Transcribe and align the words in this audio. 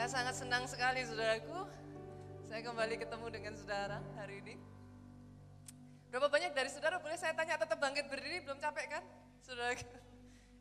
Saya 0.00 0.16
sangat 0.16 0.32
senang 0.40 0.64
sekali 0.64 1.04
saudaraku. 1.04 1.60
Saya 2.48 2.64
kembali 2.64 2.96
ketemu 3.04 3.26
dengan 3.36 3.52
saudara 3.52 4.00
hari 4.16 4.40
ini. 4.40 4.56
Berapa 6.08 6.32
banyak 6.32 6.56
dari 6.56 6.72
saudara 6.72 6.96
boleh 6.96 7.20
saya 7.20 7.36
tanya 7.36 7.60
tetap 7.60 7.76
bangkit 7.76 8.08
berdiri 8.08 8.40
belum 8.40 8.56
capek 8.64 8.96
kan? 8.96 9.04
Saudara. 9.44 9.76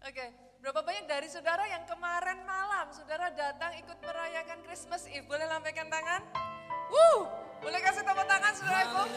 Oke, 0.04 0.26
berapa 0.60 0.84
banyak 0.84 1.08
dari 1.08 1.32
saudara 1.32 1.64
yang 1.72 1.88
kemarin 1.88 2.44
malam 2.44 2.92
saudara 2.92 3.32
datang 3.32 3.80
ikut 3.80 3.96
merayakan 4.04 4.60
Christmas 4.68 5.08
Eve? 5.08 5.24
Boleh 5.24 5.48
lambaikan 5.48 5.88
tangan? 5.88 6.20
Wuh, 6.92 7.24
boleh 7.64 7.80
kasih 7.80 8.04
tepuk 8.04 8.28
tangan 8.28 8.54
saudaraku? 8.60 9.08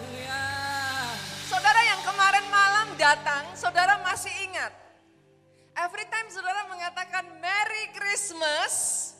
Saudara 1.50 1.82
yang 1.82 1.98
kemarin 2.07 2.46
malam 2.46 2.95
datang, 2.95 3.43
saudara 3.59 3.98
masih 4.07 4.30
ingat. 4.46 4.70
Every 5.75 6.07
time 6.07 6.30
saudara 6.30 6.70
mengatakan 6.70 7.27
Merry 7.43 7.91
Christmas, 7.91 9.11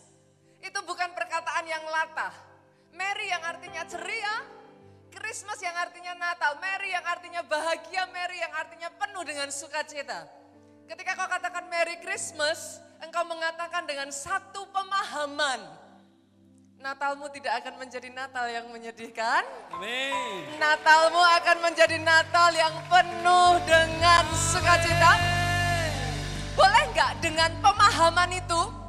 itu 0.63 0.79
bukan 0.87 1.11
perkataan 1.13 1.67
yang 1.67 1.83
latah. 1.91 2.33
Merry 2.95 3.29
yang 3.29 3.43
artinya 3.43 3.83
ceria, 3.85 4.47
Christmas 5.11 5.59
yang 5.61 5.75
artinya 5.75 6.15
Natal, 6.17 6.57
Merry 6.63 6.95
yang 6.95 7.05
artinya 7.05 7.43
bahagia, 7.45 8.07
Merry 8.15 8.39
yang 8.41 8.55
artinya 8.55 8.89
penuh 8.95 9.25
dengan 9.27 9.51
sukacita. 9.51 10.25
Ketika 10.87 11.19
kau 11.19 11.29
katakan 11.29 11.67
Merry 11.67 11.99
Christmas, 12.01 12.79
engkau 13.03 13.27
mengatakan 13.27 13.85
dengan 13.85 14.09
satu 14.15 14.71
pemahaman. 14.71 15.83
Natalmu 16.83 17.31
tidak 17.31 17.63
akan 17.63 17.79
menjadi 17.79 18.11
Natal 18.11 18.51
yang 18.51 18.67
menyedihkan. 18.75 19.47
Amin. 19.71 20.59
Natalmu 20.59 21.23
akan 21.23 21.57
menjadi 21.63 21.95
Natal 22.03 22.51
yang 22.51 22.75
penuh 22.91 23.63
dengan 23.63 24.27
sukacita. 24.35 25.15
Boleh 26.59 26.85
nggak 26.91 27.23
dengan 27.23 27.55
pemahaman 27.63 28.35
itu, 28.35 28.82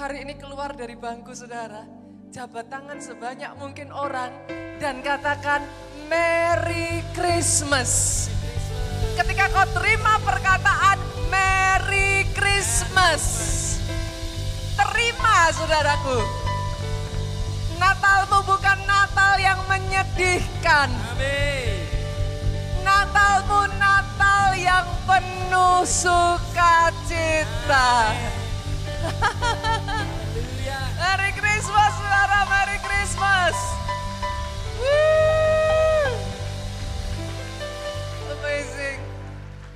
hari 0.00 0.24
ini 0.24 0.32
keluar 0.40 0.72
dari 0.72 0.96
bangku 0.96 1.36
saudara, 1.36 1.84
jabat 2.32 2.72
tangan 2.72 2.96
sebanyak 3.04 3.52
mungkin 3.60 3.92
orang 3.92 4.32
dan 4.80 5.04
katakan 5.04 5.60
Merry 6.08 7.04
Christmas. 7.12 8.24
Ketika 9.20 9.52
kau 9.52 9.68
terima 9.76 10.16
perkataan 10.24 10.96
Merry 11.28 12.24
Christmas, 12.32 13.20
terima 14.72 15.52
saudaraku. 15.52 16.24
Natalmu 17.76 18.40
bukan 18.48 18.80
Natal 18.88 19.36
yang 19.36 19.60
menyedihkan. 19.68 20.88
Amin. 21.12 21.76
Natalmu 22.80 23.68
Natal 23.76 24.56
yang 24.56 24.88
penuh 25.04 25.84
sukacita. 25.84 26.56
Christmas, 31.60 31.92
saudara. 31.92 32.48
Merry 32.48 32.78
Christmas. 32.80 33.56
Woo. 34.80 36.08
Amazing. 38.32 38.96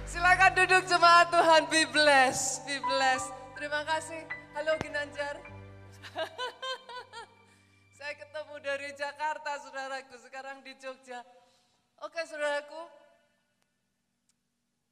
Silakan 0.08 0.56
duduk 0.56 0.88
jemaat 0.88 1.28
Tuhan. 1.28 1.68
Be 1.68 1.84
blessed. 1.92 2.64
Be 2.64 2.80
blessed. 2.80 3.28
Terima 3.60 3.84
kasih. 3.84 4.24
Halo 4.56 4.80
Ginanjar. 4.80 5.36
Saya 8.00 8.16
ketemu 8.16 8.54
dari 8.64 8.88
Jakarta, 8.96 9.52
saudaraku. 9.60 10.16
Sekarang 10.24 10.64
di 10.64 10.72
Jogja. 10.80 11.20
Oke, 12.00 12.24
saudaraku. 12.24 12.80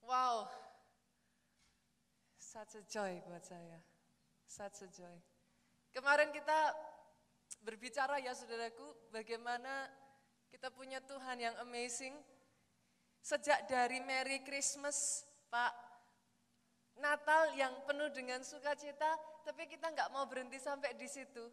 Wow. 0.05 0.45
Such 2.37 2.77
a 2.77 2.85
joy 2.85 3.17
buat 3.25 3.41
saya. 3.49 3.81
Such 4.45 4.85
a 4.85 4.89
joy. 4.93 5.32
Kemarin 5.93 6.33
kita 6.33 6.73
berbicara 7.61 8.17
ya 8.17 8.33
saudaraku, 8.33 9.13
bagaimana 9.13 9.93
kita 10.49 10.73
punya 10.73 11.05
Tuhan 11.05 11.37
yang 11.37 11.57
amazing. 11.61 12.17
Sejak 13.21 13.69
dari 13.69 14.01
Merry 14.01 14.41
Christmas, 14.41 15.23
Pak, 15.53 15.71
Natal 16.97 17.53
yang 17.55 17.85
penuh 17.85 18.09
dengan 18.09 18.41
sukacita, 18.41 19.15
tapi 19.45 19.69
kita 19.69 19.93
nggak 19.93 20.11
mau 20.11 20.25
berhenti 20.25 20.57
sampai 20.57 20.97
di 20.97 21.07
situ. 21.07 21.45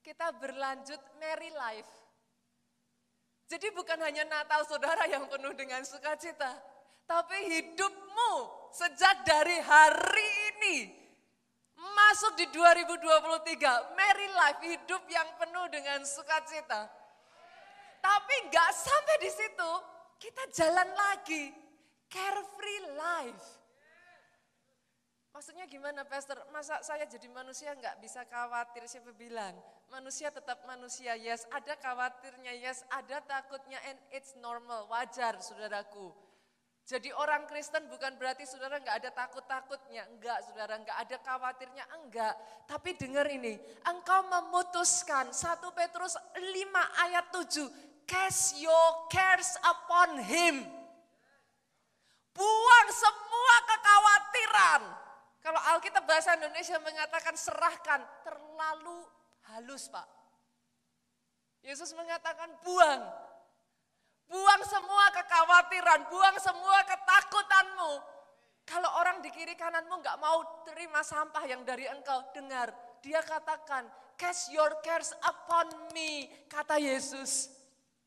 Kita 0.00 0.32
berlanjut 0.38 0.98
Merry 1.18 1.50
Life. 1.50 1.92
Jadi 3.50 3.74
bukan 3.74 3.98
hanya 4.06 4.22
Natal 4.22 4.62
saudara 4.70 5.10
yang 5.10 5.26
penuh 5.26 5.50
dengan 5.58 5.82
sukacita, 5.82 6.54
tapi 7.10 7.36
hidupmu 7.58 8.32
sejak 8.70 9.26
dari 9.26 9.58
hari 9.58 10.30
ini 10.54 10.99
masuk 11.80 12.36
di 12.36 12.46
2023, 12.52 13.96
Merry 13.96 14.28
Life, 14.28 14.60
hidup 14.64 15.02
yang 15.08 15.28
penuh 15.40 15.66
dengan 15.72 16.04
sukacita. 16.04 16.88
Tapi 18.00 18.34
nggak 18.48 18.70
sampai 18.72 19.16
di 19.20 19.30
situ, 19.32 19.70
kita 20.20 20.42
jalan 20.52 20.88
lagi, 20.92 21.52
carefree 22.08 22.84
life. 22.96 23.60
Maksudnya 25.30 25.64
gimana 25.70 26.02
Pastor? 26.02 26.42
Masa 26.50 26.82
saya 26.82 27.06
jadi 27.06 27.30
manusia 27.30 27.70
nggak 27.72 28.02
bisa 28.02 28.26
khawatir? 28.26 28.84
Siapa 28.90 29.14
bilang? 29.14 29.54
Manusia 29.88 30.28
tetap 30.28 30.66
manusia, 30.66 31.14
yes. 31.14 31.46
Ada 31.54 31.78
khawatirnya, 31.78 32.52
yes. 32.58 32.82
Ada 32.90 33.22
takutnya, 33.24 33.78
and 33.86 33.96
it's 34.10 34.34
normal, 34.36 34.90
wajar 34.90 35.38
saudaraku. 35.38 36.10
Jadi 36.90 37.14
orang 37.14 37.46
Kristen 37.46 37.86
bukan 37.86 38.18
berarti 38.18 38.42
saudara 38.42 38.82
nggak 38.82 38.98
ada 38.98 39.10
takut-takutnya, 39.14 40.10
enggak 40.10 40.42
saudara, 40.42 40.74
nggak 40.74 40.98
ada 41.06 41.16
khawatirnya, 41.22 41.84
enggak. 42.02 42.34
Tapi 42.66 42.98
dengar 42.98 43.30
ini, 43.30 43.54
engkau 43.86 44.26
memutuskan 44.26 45.30
1 45.30 45.70
Petrus 45.70 46.18
5 46.34 46.42
ayat 47.06 47.30
7, 47.30 47.70
cast 48.10 48.58
your 48.58 49.06
cares 49.06 49.54
upon 49.62 50.18
him. 50.18 50.66
Buang 52.34 52.88
semua 52.90 53.54
kekhawatiran. 53.70 54.82
Kalau 55.46 55.62
Alkitab 55.70 56.02
bahasa 56.10 56.34
Indonesia 56.34 56.74
mengatakan 56.82 57.38
serahkan, 57.38 58.02
terlalu 58.26 59.06
halus 59.54 59.86
Pak. 59.86 60.10
Yesus 61.62 61.94
mengatakan 61.94 62.50
buang, 62.66 63.29
Buang 64.30 64.62
semua 64.62 65.10
kekhawatiran, 65.10 66.06
buang 66.06 66.38
semua 66.38 66.78
ketakutanmu. 66.86 67.92
Kalau 68.62 68.90
orang 69.02 69.18
di 69.18 69.34
kiri 69.34 69.58
kananmu 69.58 69.98
nggak 69.98 70.22
mau 70.22 70.62
terima 70.62 71.02
sampah 71.02 71.42
yang 71.50 71.66
dari 71.66 71.90
engkau, 71.90 72.22
dengar. 72.30 72.70
Dia 73.02 73.18
katakan, 73.26 73.90
cast 74.14 74.54
your 74.54 74.70
cares 74.86 75.10
upon 75.26 75.66
me, 75.90 76.30
kata 76.46 76.78
Yesus. 76.78 77.50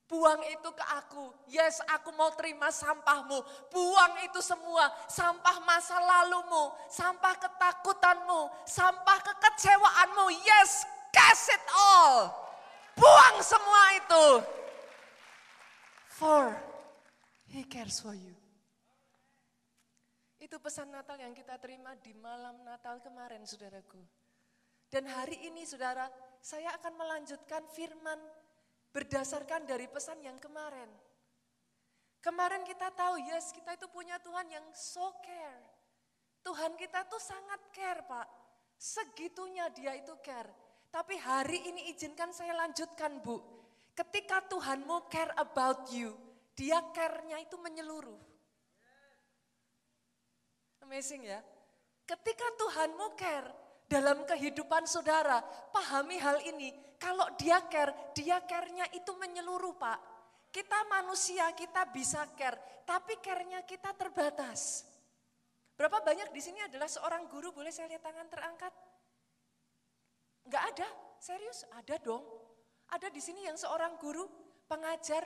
Buang 0.07 0.39
itu 0.47 0.69
ke 0.72 0.85
aku. 0.95 1.28
Yes, 1.51 1.84
aku 1.91 2.16
mau 2.16 2.31
terima 2.40 2.72
sampahmu. 2.72 3.44
Buang 3.67 4.13
itu 4.23 4.40
semua. 4.45 4.88
Sampah 5.09 5.57
masa 5.66 5.97
lalumu. 5.97 6.69
Sampah 6.85 7.34
ketakutanmu. 7.34 8.51
Sampah 8.63 9.19
kekecewaanmu. 9.25 10.28
Yes, 10.44 10.85
cast 11.09 11.50
it 11.50 11.66
all. 11.73 12.29
Buang 12.94 13.41
semua 13.41 13.84
itu. 13.97 14.25
For 16.23 16.56
he 17.51 17.67
cares 17.67 18.00
for 18.00 18.16
you. 18.16 18.31
Itu 20.39 20.56
pesan 20.56 20.88
Natal 20.88 21.19
yang 21.19 21.35
kita 21.35 21.59
terima 21.59 22.00
di 22.00 22.16
malam 22.16 22.63
Natal 22.63 23.03
kemarin, 23.03 23.44
saudaraku. 23.44 24.00
Dan 24.88 25.03
hari 25.11 25.35
ini, 25.51 25.67
saudara, 25.67 26.07
saya 26.39 26.72
akan 26.79 26.95
melanjutkan 26.95 27.67
firman 27.75 28.16
berdasarkan 28.95 29.67
dari 29.67 29.91
pesan 29.91 30.23
yang 30.23 30.39
kemarin. 30.39 30.88
Kemarin 32.23 32.63
kita 32.63 32.88
tahu, 32.95 33.19
yes, 33.28 33.51
kita 33.51 33.75
itu 33.75 33.91
punya 33.91 34.16
Tuhan 34.23 34.47
yang 34.47 34.63
so 34.72 35.19
care. 35.19 35.63
Tuhan 36.40 36.79
kita 36.79 37.03
tuh 37.11 37.19
sangat 37.19 37.67
care, 37.75 38.00
Pak. 38.07 38.28
Segitunya 38.79 39.67
dia 39.75 39.91
itu 39.91 40.16
care. 40.23 40.47
Tapi 40.87 41.19
hari 41.19 41.67
ini 41.67 41.91
izinkan 41.91 42.31
saya 42.31 42.55
lanjutkan, 42.55 43.19
Bu. 43.19 43.63
Ketika 43.93 44.41
Tuhanmu 44.49 45.05
care 45.05 45.34
about 45.37 45.85
you, 45.93 46.17
dia 46.57 46.81
care-nya 46.93 47.37
itu 47.41 47.57
menyeluruh. 47.61 48.17
Amazing 50.81 51.29
ya. 51.29 51.40
Ketika 52.03 52.45
Tuhanmu 52.57 53.13
care 53.13 53.49
dalam 53.85 54.25
kehidupan 54.25 54.90
saudara, 54.90 55.40
pahami 55.69 56.17
hal 56.17 56.41
ini. 56.41 56.73
Kalau 56.97 57.29
dia 57.37 57.61
care, 57.69 58.13
dia 58.17 58.41
care-nya 58.41 58.90
itu 58.95 59.13
menyeluruh 59.13 59.78
Pak. 59.78 59.99
Kita 60.49 60.85
manusia, 60.90 61.49
kita 61.53 61.90
bisa 61.90 62.25
care, 62.34 62.85
tapi 62.85 63.17
care-nya 63.22 63.61
kita 63.66 63.93
terbatas. 63.93 64.85
Berapa 65.73 66.01
banyak 66.05 66.29
di 66.29 66.41
sini 66.41 66.61
adalah 66.61 66.85
seorang 66.85 67.25
guru, 67.25 67.49
boleh 67.49 67.73
saya 67.73 67.90
lihat 67.90 68.05
tangan 68.05 68.29
terangkat? 68.29 68.73
Enggak 70.45 70.63
ada, 70.73 70.87
serius? 71.17 71.66
Ada 71.73 71.97
dong. 71.97 72.22
Ada 72.93 73.09
di 73.09 73.17
sini 73.17 73.49
yang 73.49 73.57
seorang 73.57 73.97
guru, 73.97 74.29
pengajar, 74.69 75.25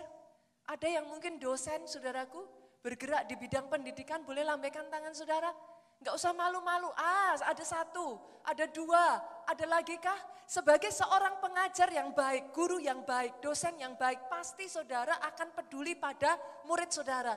ada 0.71 0.87
yang 0.87 1.03
mungkin 1.11 1.35
dosen, 1.35 1.83
saudaraku, 1.83 2.39
bergerak 2.79 3.27
di 3.27 3.35
bidang 3.35 3.67
pendidikan, 3.67 4.23
boleh 4.23 4.47
lambaikan 4.47 4.87
tangan 4.87 5.11
saudara. 5.11 5.51
Enggak 5.99 6.15
usah 6.15 6.31
malu-malu, 6.31 6.87
ah 6.95 7.35
ada 7.35 7.65
satu, 7.65 8.15
ada 8.47 8.63
dua, 8.71 9.19
Ada 9.47 9.63
lagi 9.63 9.95
kah? 9.95 10.19
Sebagai 10.43 10.91
seorang 10.91 11.39
pengajar 11.39 11.87
yang 11.91 12.11
baik, 12.11 12.51
guru 12.51 12.83
yang 12.83 13.03
baik, 13.07 13.39
dosen 13.39 13.79
yang 13.79 13.95
baik, 13.95 14.27
pasti 14.27 14.67
saudara 14.67 15.19
akan 15.23 15.55
peduli 15.55 15.95
pada 15.95 16.35
murid 16.67 16.91
saudara. 16.91 17.35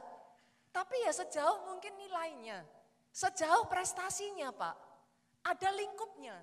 Tapi 0.70 1.06
ya 1.06 1.14
sejauh 1.14 1.70
mungkin 1.70 1.94
nilainya, 1.98 2.62
sejauh 3.14 3.66
prestasinya 3.66 4.50
Pak, 4.54 4.76
ada 5.42 5.68
lingkupnya. 5.74 6.34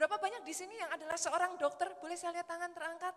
Berapa 0.00 0.16
banyak 0.16 0.48
di 0.48 0.56
sini 0.56 0.80
yang 0.80 0.88
adalah 0.96 1.20
seorang 1.20 1.60
dokter? 1.60 1.92
Boleh 2.00 2.16
saya 2.16 2.32
lihat 2.40 2.48
tangan 2.48 2.72
terangkat? 2.72 3.12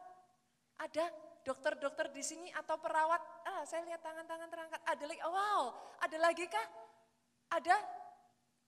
Ada 0.84 1.08
dokter-dokter 1.40 2.12
di 2.12 2.20
sini 2.20 2.52
atau 2.52 2.76
perawat? 2.76 3.24
Ah, 3.48 3.64
saya 3.64 3.88
lihat 3.88 4.04
tangan-tangan 4.04 4.52
terangkat. 4.52 4.84
Ada 4.84 5.04
lagi, 5.08 5.22
oh, 5.24 5.32
wow, 5.32 5.62
ada 6.04 6.18
lagi 6.20 6.44
kah? 6.44 6.68
Ada? 7.56 7.78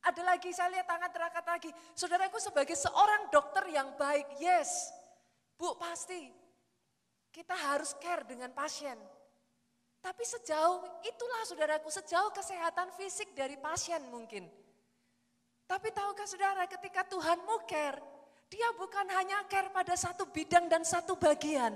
Ada 0.08 0.22
lagi, 0.32 0.48
saya 0.56 0.80
lihat 0.80 0.88
tangan 0.88 1.12
terangkat 1.12 1.44
lagi. 1.44 1.72
Saudaraku 1.92 2.40
sebagai 2.40 2.80
seorang 2.80 3.28
dokter 3.36 3.68
yang 3.68 3.92
baik, 4.00 4.40
yes. 4.40 4.96
Bu, 5.60 5.76
pasti. 5.76 6.32
Kita 7.36 7.52
harus 7.68 8.00
care 8.00 8.24
dengan 8.24 8.56
pasien. 8.56 8.96
Tapi 10.00 10.24
sejauh 10.24 11.04
itulah 11.04 11.44
saudaraku, 11.44 11.92
sejauh 11.92 12.32
kesehatan 12.32 12.96
fisik 12.96 13.36
dari 13.36 13.60
pasien 13.60 14.08
mungkin. 14.08 14.48
Tapi 15.66 15.90
tahukah 15.90 16.30
saudara 16.30 16.70
ketika 16.70 17.02
Tuhanmu 17.10 17.66
care, 17.66 17.98
dia 18.50 18.70
bukan 18.78 19.06
hanya 19.10 19.42
care 19.50 19.74
pada 19.74 19.98
satu 19.98 20.30
bidang 20.30 20.70
dan 20.70 20.86
satu 20.86 21.18
bagian. 21.18 21.74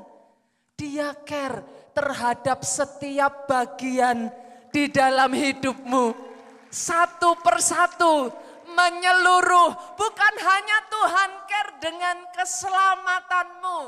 Dia 0.78 1.12
care 1.28 1.66
terhadap 1.92 2.64
setiap 2.64 3.50
bagian 3.50 4.32
di 4.70 4.88
dalam 4.88 5.34
hidupmu 5.34 6.30
satu 6.70 7.36
persatu 7.42 8.30
menyeluruh. 8.70 9.98
Bukan 9.98 10.34
hanya 10.40 10.78
Tuhan 10.88 11.30
care 11.50 11.74
dengan 11.82 12.18
keselamatanmu. 12.38 13.80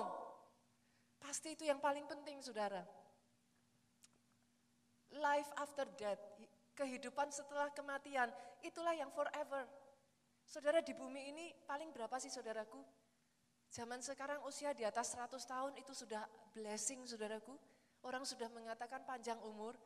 Pasti 1.21 1.55
itu 1.55 1.63
yang 1.69 1.79
paling 1.79 2.03
penting 2.09 2.41
saudara. 2.41 2.83
Life 5.15 5.47
after 5.61 5.85
death, 5.95 6.19
kehidupan 6.75 7.29
setelah 7.29 7.69
kematian, 7.71 8.27
itulah 8.65 8.91
yang 8.97 9.13
forever. 9.13 9.63
Saudara 10.51 10.83
di 10.83 10.91
bumi 10.91 11.31
ini 11.31 11.47
paling 11.63 11.95
berapa 11.95 12.19
sih 12.19 12.27
saudaraku? 12.27 12.83
Zaman 13.71 14.03
sekarang 14.03 14.43
usia 14.43 14.75
di 14.75 14.83
atas 14.83 15.15
100 15.15 15.39
tahun 15.47 15.79
itu 15.79 15.95
sudah 15.95 16.27
blessing 16.51 17.07
saudaraku. 17.07 17.55
Orang 18.03 18.27
sudah 18.27 18.51
mengatakan 18.51 18.99
panjang 19.07 19.39
umur, 19.47 19.79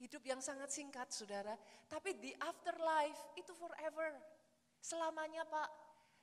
Hidup 0.00 0.24
yang 0.24 0.40
sangat 0.40 0.72
singkat 0.72 1.12
saudara, 1.12 1.52
tapi 1.84 2.16
di 2.16 2.32
afterlife 2.40 3.20
itu 3.36 3.52
forever. 3.52 4.16
Selamanya 4.80 5.44
Pak. 5.44 5.68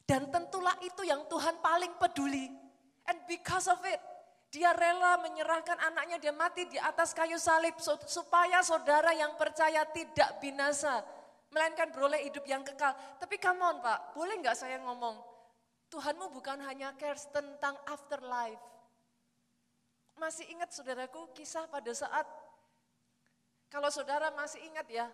Dan 0.01 0.33
tentulah 0.33 0.73
itu 0.81 1.05
yang 1.05 1.29
Tuhan 1.29 1.61
paling 1.61 1.93
peduli. 2.01 2.49
And 3.05 3.21
because 3.29 3.69
of 3.69 3.77
it, 3.85 4.01
dia 4.49 4.73
rela 4.73 5.21
menyerahkan 5.21 5.77
anaknya, 5.77 6.17
dia 6.17 6.33
mati 6.33 6.65
di 6.65 6.81
atas 6.81 7.13
kayu 7.13 7.37
salib 7.37 7.77
supaya 8.09 8.65
saudara 8.65 9.13
yang 9.13 9.37
percaya 9.37 9.85
tidak 9.93 10.41
binasa. 10.41 11.05
Melainkan 11.57 11.89
beroleh 11.89 12.21
hidup 12.29 12.45
yang 12.45 12.61
kekal. 12.61 12.93
Tapi 13.17 13.41
come 13.41 13.65
on 13.65 13.81
Pak, 13.81 14.13
boleh 14.13 14.37
nggak 14.37 14.53
saya 14.53 14.77
ngomong? 14.85 15.17
Tuhanmu 15.89 16.29
bukan 16.29 16.61
hanya 16.69 16.93
cares 16.93 17.25
tentang 17.33 17.73
afterlife. 17.89 18.61
Masih 20.21 20.45
ingat 20.53 20.69
saudaraku 20.69 21.33
kisah 21.33 21.65
pada 21.65 21.89
saat 21.97 22.29
kalau 23.67 23.89
saudara 23.89 24.31
masih 24.31 24.63
ingat 24.63 24.87
ya, 24.87 25.07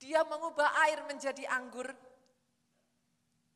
dia 0.00 0.24
mengubah 0.26 0.66
air 0.88 1.04
menjadi 1.06 1.46
anggur. 1.52 1.92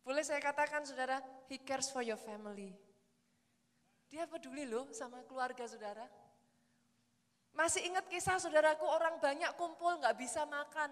Boleh 0.04 0.20
saya 0.20 0.38
katakan 0.42 0.84
saudara, 0.84 1.18
he 1.48 1.58
cares 1.62 1.90
for 1.90 2.04
your 2.04 2.18
family. 2.18 2.74
Dia 4.12 4.28
peduli 4.28 4.68
loh 4.68 4.90
sama 4.92 5.24
keluarga 5.24 5.64
saudara. 5.64 6.04
Masih 7.56 7.84
ingat 7.86 8.06
kisah 8.08 8.38
saudaraku 8.38 8.86
orang 8.86 9.18
banyak 9.18 9.50
kumpul 9.58 9.96
nggak 9.98 10.16
bisa 10.18 10.46
makan. 10.46 10.90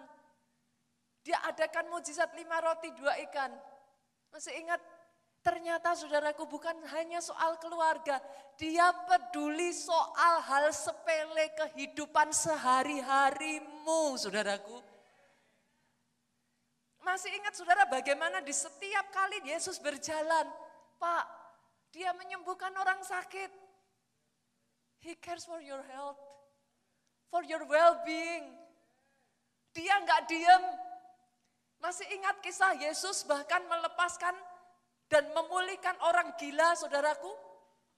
Dia 1.20 1.36
adakan 1.48 1.92
mujizat 1.92 2.32
lima 2.36 2.60
roti 2.64 2.90
dua 2.96 3.16
ikan. 3.28 3.52
Masih 4.32 4.56
ingat 4.56 4.80
Ternyata 5.40 5.96
saudaraku 5.96 6.44
bukan 6.44 6.76
hanya 6.92 7.24
soal 7.24 7.56
keluarga, 7.56 8.20
dia 8.60 8.92
peduli 9.08 9.72
soal 9.72 10.44
hal 10.44 10.68
sepele 10.68 11.48
kehidupan 11.56 12.28
sehari-harimu 12.28 14.20
saudaraku. 14.20 14.84
Masih 17.00 17.32
ingat 17.32 17.56
saudara 17.56 17.88
bagaimana 17.88 18.44
di 18.44 18.52
setiap 18.52 19.08
kali 19.08 19.40
Yesus 19.48 19.80
berjalan, 19.80 20.44
Pak, 21.00 21.24
dia 21.88 22.12
menyembuhkan 22.12 22.76
orang 22.76 23.00
sakit. 23.00 23.48
He 25.00 25.16
cares 25.16 25.48
for 25.48 25.64
your 25.64 25.80
health, 25.88 26.20
for 27.32 27.40
your 27.48 27.64
well-being. 27.64 28.52
Dia 29.72 30.04
nggak 30.04 30.28
diem. 30.28 30.64
Masih 31.80 32.06
ingat 32.12 32.44
kisah 32.44 32.76
Yesus 32.76 33.24
bahkan 33.24 33.64
melepaskan 33.64 34.36
dan 35.08 35.26
memulihkan 35.32 35.96
orang 36.04 36.36
gila, 36.36 36.76
saudaraku. 36.76 37.32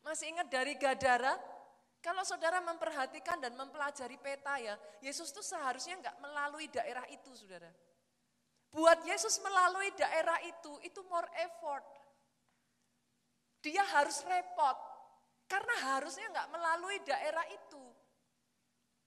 Masih 0.07 0.31
ingat 0.31 0.47
dari 0.49 0.79
Gadara? 0.79 1.35
Kalau 2.03 2.27
saudara 2.27 2.59
memperhatikan 2.63 3.39
dan 3.39 3.55
mempelajari 3.55 4.19
peta 4.19 4.59
ya, 4.59 4.75
Yesus 4.99 5.31
itu 5.31 5.43
seharusnya 5.43 5.99
enggak 6.03 6.17
melalui 6.19 6.67
daerah 6.67 7.07
itu, 7.11 7.31
saudara. 7.35 7.71
Buat 8.75 9.07
Yesus 9.07 9.39
melalui 9.39 9.93
daerah 9.95 10.39
itu, 10.43 10.73
itu 10.83 10.99
more 11.07 11.31
effort. 11.47 11.87
Dia 13.63 13.87
harus 13.95 14.19
repot, 14.27 14.75
karena 15.47 15.95
harusnya 15.95 16.27
enggak 16.27 16.49
melalui 16.51 16.99
daerah 17.07 17.47
itu. 17.55 17.85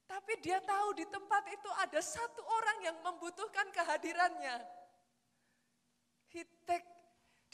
Tapi 0.06 0.38
dia 0.42 0.62
tahu 0.62 0.94
di 0.94 1.06
tempat 1.10 1.44
itu 1.50 1.70
ada 1.82 2.02
satu 2.02 2.42
orang 2.46 2.78
yang 2.86 2.98
membutuhkan 3.02 3.68
kehadirannya. 3.74 4.62
He 6.30 6.46
take 6.68 6.96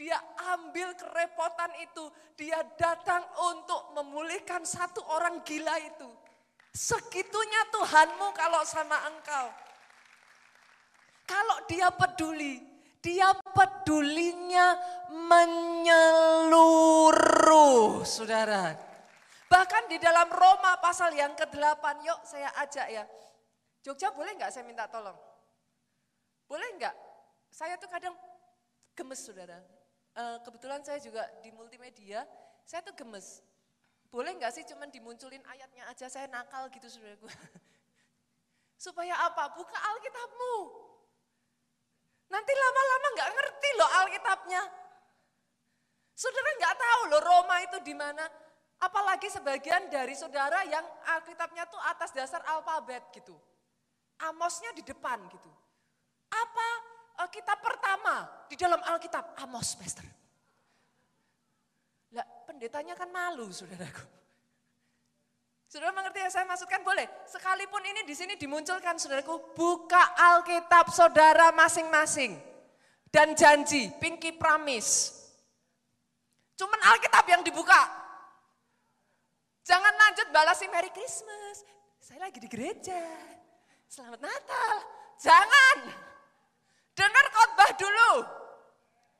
dia 0.01 0.17
ambil 0.55 0.97
kerepotan 0.97 1.69
itu, 1.77 2.09
dia 2.33 2.57
datang 2.73 3.21
untuk 3.53 3.93
memulihkan 3.93 4.65
satu 4.65 5.05
orang 5.13 5.45
gila 5.45 5.77
itu. 5.77 6.09
Segitunya 6.73 7.69
Tuhanmu 7.69 8.33
kalau 8.33 8.65
sama 8.65 8.97
engkau. 9.13 9.53
Kalau 11.29 11.61
dia 11.69 11.93
peduli, 11.93 12.65
dia 12.97 13.29
pedulinya 13.53 14.73
menyeluruh, 15.11 15.61
saudara. 18.01 18.73
Bahkan 19.51 19.91
di 19.91 19.99
dalam 19.99 20.31
Roma 20.31 20.79
pasal 20.79 21.11
yang 21.11 21.35
ke-8, 21.35 21.83
yuk 22.07 22.19
saya 22.23 22.47
ajak 22.63 22.87
ya. 22.87 23.03
Jogja 23.83 24.07
boleh 24.15 24.31
nggak 24.39 24.47
saya 24.47 24.63
minta 24.63 24.87
tolong? 24.87 25.17
Boleh 26.47 26.71
nggak? 26.79 26.95
Saya 27.51 27.75
tuh 27.75 27.91
kadang 27.91 28.15
gemes 28.95 29.19
saudara. 29.19 29.59
Eh, 30.15 30.37
kebetulan 30.47 30.79
saya 30.87 31.03
juga 31.03 31.27
di 31.43 31.51
multimedia, 31.51 32.23
saya 32.63 32.79
tuh 32.79 32.95
gemes. 32.95 33.43
Boleh 34.07 34.39
nggak 34.39 34.55
sih 34.55 34.63
cuman 34.71 34.87
dimunculin 34.87 35.43
ayatnya 35.43 35.83
aja, 35.91 36.07
saya 36.07 36.31
nakal 36.31 36.71
gitu 36.71 36.87
saudaraku. 36.87 37.27
Supaya 38.87 39.19
apa? 39.19 39.51
Buka 39.51 39.75
Alkitabmu. 39.75 40.55
Nanti 42.31 42.53
lama-lama 42.55 43.07
nggak 43.19 43.31
ngerti 43.35 43.69
loh 43.75 43.89
Alkitabnya. 43.99 44.63
Saudara 46.15 46.49
nggak 46.55 46.75
tahu 46.79 47.01
loh 47.11 47.19
Roma 47.19 47.55
itu 47.67 47.77
di 47.83 47.91
mana. 47.91 48.40
Apalagi 48.81 49.29
sebagian 49.29 49.93
dari 49.93 50.17
saudara 50.17 50.65
yang 50.65 50.81
Alkitabnya 51.13 51.69
tuh 51.69 51.77
atas 51.85 52.09
dasar 52.09 52.41
alfabet 52.49 53.05
gitu. 53.13 53.37
Amosnya 54.25 54.73
di 54.73 54.81
depan 54.81 55.21
gitu. 55.29 55.51
Apa 56.33 56.69
kitab 57.29 57.61
pertama 57.61 58.25
di 58.49 58.57
dalam 58.57 58.81
Alkitab, 58.81 59.37
Amos, 59.45 59.77
Pastor. 59.77 60.01
Lah, 62.11 62.25
pendetanya 62.49 62.97
kan 62.97 63.13
malu, 63.13 63.45
saudaraku. 63.53 64.01
Saudara 65.69 65.93
mengerti 65.93 66.17
yang 66.17 66.33
saya 66.33 66.49
maksudkan? 66.49 66.81
Boleh. 66.81 67.05
Sekalipun 67.29 67.79
ini 67.85 68.01
di 68.09 68.17
sini 68.17 68.33
dimunculkan, 68.35 68.97
saudaraku, 68.97 69.53
buka 69.53 70.01
Alkitab 70.17 70.89
saudara 70.89 71.53
masing-masing. 71.53 72.35
Dan 73.13 73.37
janji, 73.37 73.93
pinky 74.01 74.33
promise. 74.33 75.13
Cuman 76.57 76.81
Alkitab 76.81 77.25
yang 77.29 77.45
dibuka. 77.45 77.79
Jangan 79.61 79.93
lanjut 79.93 80.27
balasi 80.33 80.65
Merry 80.73 80.89
Christmas. 80.89 81.65
Saya 82.01 82.25
lagi 82.25 82.41
di 82.41 82.49
gereja. 82.49 82.97
Selamat 83.85 84.21
Natal. 84.25 84.75
Jangan. 85.21 85.77
Dengar 86.97 87.25
khotbah 87.29 87.71
dulu. 87.77 88.11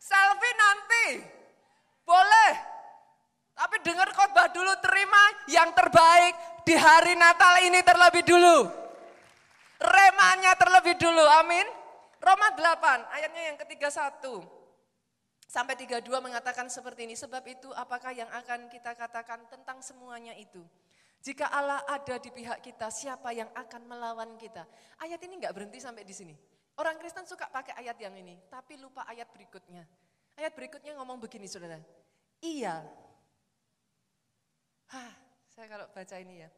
Selfie 0.02 0.56
nanti. 0.58 1.08
Boleh. 2.02 2.52
Tapi 3.54 3.76
dengar 3.86 4.10
khotbah 4.10 4.50
dulu, 4.50 4.74
terima 4.82 5.24
yang 5.46 5.70
terbaik 5.78 6.34
di 6.66 6.74
hari 6.74 7.14
Natal 7.14 7.62
ini 7.62 7.86
terlebih 7.86 8.26
dulu. 8.26 8.58
Remanya 9.78 10.58
terlebih 10.58 10.98
dulu, 10.98 11.22
amin. 11.42 11.66
Roma 12.22 12.54
8, 12.54 13.14
ayatnya 13.14 13.42
yang 13.54 13.58
ketiga 13.62 13.94
satu. 13.94 14.42
Sampai 15.52 15.76
32 15.76 16.08
mengatakan 16.24 16.72
seperti 16.72 17.04
ini, 17.04 17.20
sebab 17.20 17.44
itu 17.44 17.68
apakah 17.76 18.16
yang 18.16 18.32
akan 18.32 18.72
kita 18.72 18.96
katakan 18.96 19.44
tentang 19.52 19.84
semuanya 19.84 20.32
itu? 20.40 20.64
Jika 21.20 21.52
Allah 21.52 21.84
ada 21.92 22.16
di 22.24 22.32
pihak 22.32 22.64
kita, 22.64 22.88
siapa 22.88 23.36
yang 23.36 23.52
akan 23.52 23.84
melawan 23.84 24.40
kita? 24.40 24.64
Ayat 25.04 25.20
ini 25.28 25.44
nggak 25.44 25.52
berhenti 25.52 25.84
sampai 25.84 26.08
di 26.08 26.16
sini. 26.16 26.32
Orang 26.80 26.96
Kristen 27.04 27.28
suka 27.28 27.52
pakai 27.52 27.76
ayat 27.84 28.00
yang 28.00 28.16
ini, 28.16 28.40
tapi 28.48 28.80
lupa 28.80 29.04
ayat 29.12 29.28
berikutnya. 29.28 29.84
Ayat 30.40 30.56
berikutnya 30.56 30.96
ngomong 30.96 31.20
begini 31.20 31.52
saudara, 31.52 31.84
iya. 32.40 32.88
Hah, 34.88 35.12
saya 35.52 35.68
kalau 35.68 35.92
baca 35.92 36.16
ini 36.16 36.48
ya, 36.48 36.50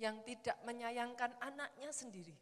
yang 0.00 0.16
tidak 0.24 0.56
menyayangkan 0.64 1.36
anaknya 1.44 1.92
sendiri, 1.92 2.32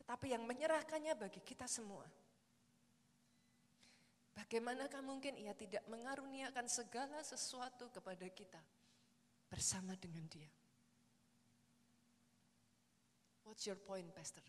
tetapi 0.00 0.32
yang 0.32 0.48
menyerahkannya 0.48 1.12
bagi 1.20 1.44
kita 1.44 1.68
semua. 1.68 2.08
Bagaimanakah 4.32 5.04
mungkin 5.04 5.36
ia 5.36 5.52
tidak 5.52 5.84
mengaruniakan 5.92 6.64
segala 6.68 7.20
sesuatu 7.20 7.92
kepada 7.92 8.24
kita 8.32 8.60
bersama 9.52 9.92
dengan 10.00 10.24
dia? 10.32 10.48
What's 13.44 13.68
your 13.68 13.76
point, 13.76 14.08
Pastor? 14.16 14.40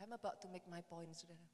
I'm 0.00 0.14
about 0.16 0.40
to 0.40 0.48
make 0.48 0.64
my 0.70 0.80
point, 0.80 1.12
saudara. 1.12 1.48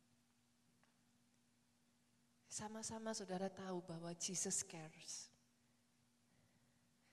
Sama-sama 2.47 3.11
saudara 3.11 3.51
tahu 3.51 3.83
bahwa 3.83 4.15
Jesus 4.15 4.63
cares. 4.63 5.27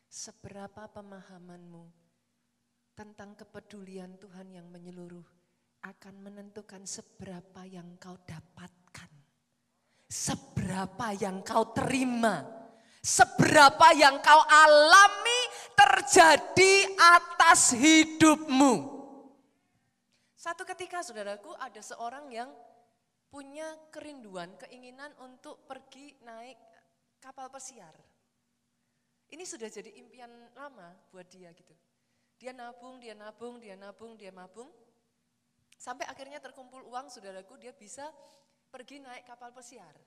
Seberapa 0.05 0.85
pemahamanmu 0.91 1.89
tentang 2.93 3.33
kepedulian 3.33 4.21
Tuhan 4.21 4.53
yang 4.53 4.69
menyeluruh 4.69 5.25
akan 5.81 6.15
menentukan 6.21 6.85
seberapa 6.85 7.65
yang 7.65 7.97
kau 7.97 8.17
dapatkan. 8.25 9.09
Seberapa 10.05 11.13
yang 11.17 11.41
kau 11.41 11.73
terima. 11.73 12.45
Seberapa 13.01 13.97
yang 13.97 14.21
kau 14.21 14.41
alami 14.45 15.41
terjadi 15.73 16.93
atas 17.17 17.73
hidupmu. 17.73 19.01
Satu 20.37 20.65
ketika 20.65 21.01
saudaraku 21.01 21.53
ada 21.57 21.81
seorang 21.81 22.29
yang 22.29 22.49
punya 23.31 23.77
kerinduan, 23.89 24.53
keinginan 24.59 25.09
untuk 25.23 25.65
pergi 25.65 26.17
naik 26.21 26.57
kapal 27.23 27.49
pesiar. 27.49 27.93
Ini 29.31 29.47
sudah 29.47 29.71
jadi 29.71 29.87
impian 29.95 30.29
lama 30.51 30.91
buat 31.09 31.25
dia 31.31 31.55
gitu. 31.55 31.71
Dia 32.35 32.51
nabung, 32.51 32.99
dia 32.99 33.15
nabung, 33.15 33.61
dia 33.63 33.79
nabung, 33.79 34.19
dia 34.19 34.33
nabung. 34.33 34.67
Sampai 35.81 36.05
akhirnya 36.05 36.37
terkumpul 36.37 36.85
uang 36.93 37.09
saudaraku 37.09 37.57
dia 37.57 37.73
bisa 37.73 38.05
pergi 38.69 39.01
naik 39.01 39.25
kapal 39.25 39.49
pesiar. 39.49 39.97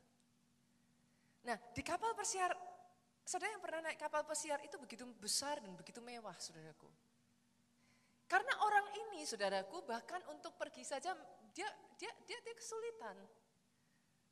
Nah 1.43 1.59
di 1.75 1.83
kapal 1.83 2.15
pesiar, 2.15 2.55
saudara 3.27 3.51
yang 3.51 3.59
pernah 3.59 3.91
naik 3.91 3.99
kapal 3.99 4.23
pesiar 4.23 4.63
itu 4.63 4.79
begitu 4.79 5.03
besar 5.19 5.59
dan 5.59 5.75
begitu 5.75 5.99
mewah 5.99 6.39
saudaraku. 6.39 6.87
Karena 8.31 8.55
orang 8.63 8.87
ini 9.03 9.27
saudaraku 9.27 9.83
bahkan 9.83 10.23
untuk 10.31 10.55
pergi 10.55 10.87
saja 10.87 11.11
dia 11.51 11.67
dia 11.99 12.13
dia, 12.23 12.39
dia 12.39 12.55
kesulitan. 12.55 13.19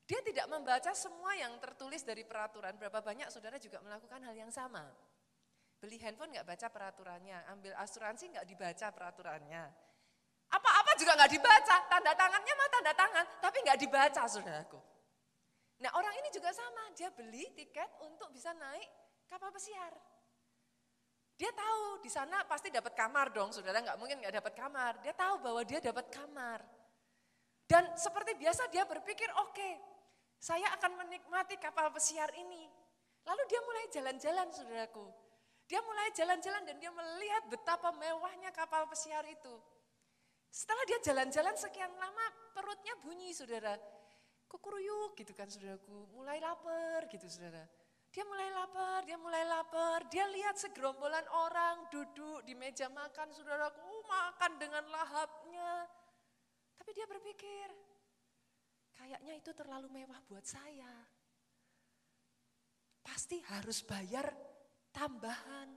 Dia 0.06 0.22
tidak 0.22 0.46
membaca 0.46 0.94
semua 0.94 1.34
yang 1.34 1.58
tertulis 1.58 2.06
dari 2.06 2.22
peraturan. 2.22 2.78
Berapa 2.78 3.02
banyak 3.02 3.34
saudara 3.34 3.58
juga 3.58 3.82
melakukan 3.82 4.22
hal 4.22 4.34
yang 4.38 4.54
sama. 4.54 4.86
Beli 5.82 5.98
handphone 5.98 6.38
nggak 6.38 6.46
baca 6.46 6.70
peraturannya, 6.70 7.50
ambil 7.50 7.74
asuransi 7.82 8.30
nggak 8.30 8.46
dibaca 8.46 8.86
peraturannya. 8.94 9.90
Apa-apa 10.92 11.08
juga 11.08 11.16
nggak 11.24 11.32
dibaca, 11.32 11.76
tanda 11.88 12.12
tangannya 12.12 12.52
mah 12.52 12.68
tanda 12.68 12.92
tangan, 12.92 13.24
tapi 13.40 13.56
nggak 13.64 13.78
dibaca 13.80 14.22
saudaraku. 14.28 14.76
Nah 15.80 15.88
orang 15.96 16.12
ini 16.20 16.28
juga 16.28 16.52
sama, 16.52 16.92
dia 16.92 17.08
beli 17.08 17.48
tiket 17.56 17.88
untuk 18.04 18.28
bisa 18.28 18.52
naik 18.52 18.92
kapal 19.24 19.48
pesiar. 19.48 19.88
Dia 21.40 21.48
tahu 21.48 22.04
di 22.04 22.12
sana 22.12 22.44
pasti 22.44 22.68
dapat 22.68 22.92
kamar 22.92 23.32
dong, 23.32 23.56
saudara 23.56 23.80
nggak 23.80 23.96
mungkin 23.96 24.20
nggak 24.20 24.36
dapat 24.44 24.52
kamar. 24.52 25.00
Dia 25.00 25.16
tahu 25.16 25.40
bahwa 25.40 25.64
dia 25.64 25.80
dapat 25.80 26.12
kamar. 26.12 26.60
Dan 27.64 27.88
seperti 27.96 28.36
biasa 28.36 28.68
dia 28.68 28.84
berpikir, 28.84 29.32
oke, 29.40 29.48
okay, 29.48 29.80
saya 30.36 30.76
akan 30.76 31.08
menikmati 31.08 31.56
kapal 31.56 31.88
pesiar 31.88 32.28
ini. 32.36 32.68
Lalu 33.24 33.42
dia 33.48 33.60
mulai 33.64 33.84
jalan-jalan, 33.88 34.46
saudaraku. 34.52 35.08
Dia 35.72 35.80
mulai 35.80 36.12
jalan-jalan 36.12 36.68
dan 36.68 36.76
dia 36.76 36.92
melihat 36.92 37.48
betapa 37.48 37.96
mewahnya 37.96 38.52
kapal 38.52 38.84
pesiar 38.92 39.24
itu. 39.24 39.56
Setelah 40.52 40.84
dia 40.84 41.00
jalan-jalan 41.00 41.56
sekian 41.56 41.88
lama, 41.96 42.26
perutnya 42.52 42.92
bunyi 43.00 43.32
saudara. 43.32 43.72
Kukuruyuk 44.44 45.16
gitu 45.16 45.32
kan 45.32 45.48
saudaraku, 45.48 46.12
mulai 46.12 46.36
lapar 46.36 47.08
gitu 47.08 47.24
saudara. 47.24 47.64
Dia 48.12 48.28
mulai 48.28 48.52
lapar, 48.52 49.00
dia 49.08 49.16
mulai 49.16 49.48
lapar, 49.48 50.04
dia 50.12 50.28
lihat 50.28 50.60
segerombolan 50.60 51.24
orang 51.32 51.88
duduk 51.88 52.44
di 52.44 52.52
meja 52.52 52.92
makan 52.92 53.32
saudaraku, 53.32 53.80
uh, 53.80 54.04
makan 54.04 54.52
dengan 54.60 54.84
lahapnya. 54.92 55.88
Tapi 56.76 56.90
dia 56.92 57.08
berpikir, 57.08 57.72
kayaknya 58.92 59.32
itu 59.40 59.56
terlalu 59.56 59.88
mewah 59.88 60.20
buat 60.28 60.44
saya. 60.44 60.92
Pasti 63.00 63.40
harus 63.48 63.80
bayar 63.88 64.28
tambahan. 64.92 65.72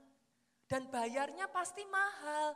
Dan 0.68 0.92
bayarnya 0.92 1.48
pasti 1.48 1.80
mahal. 1.88 2.52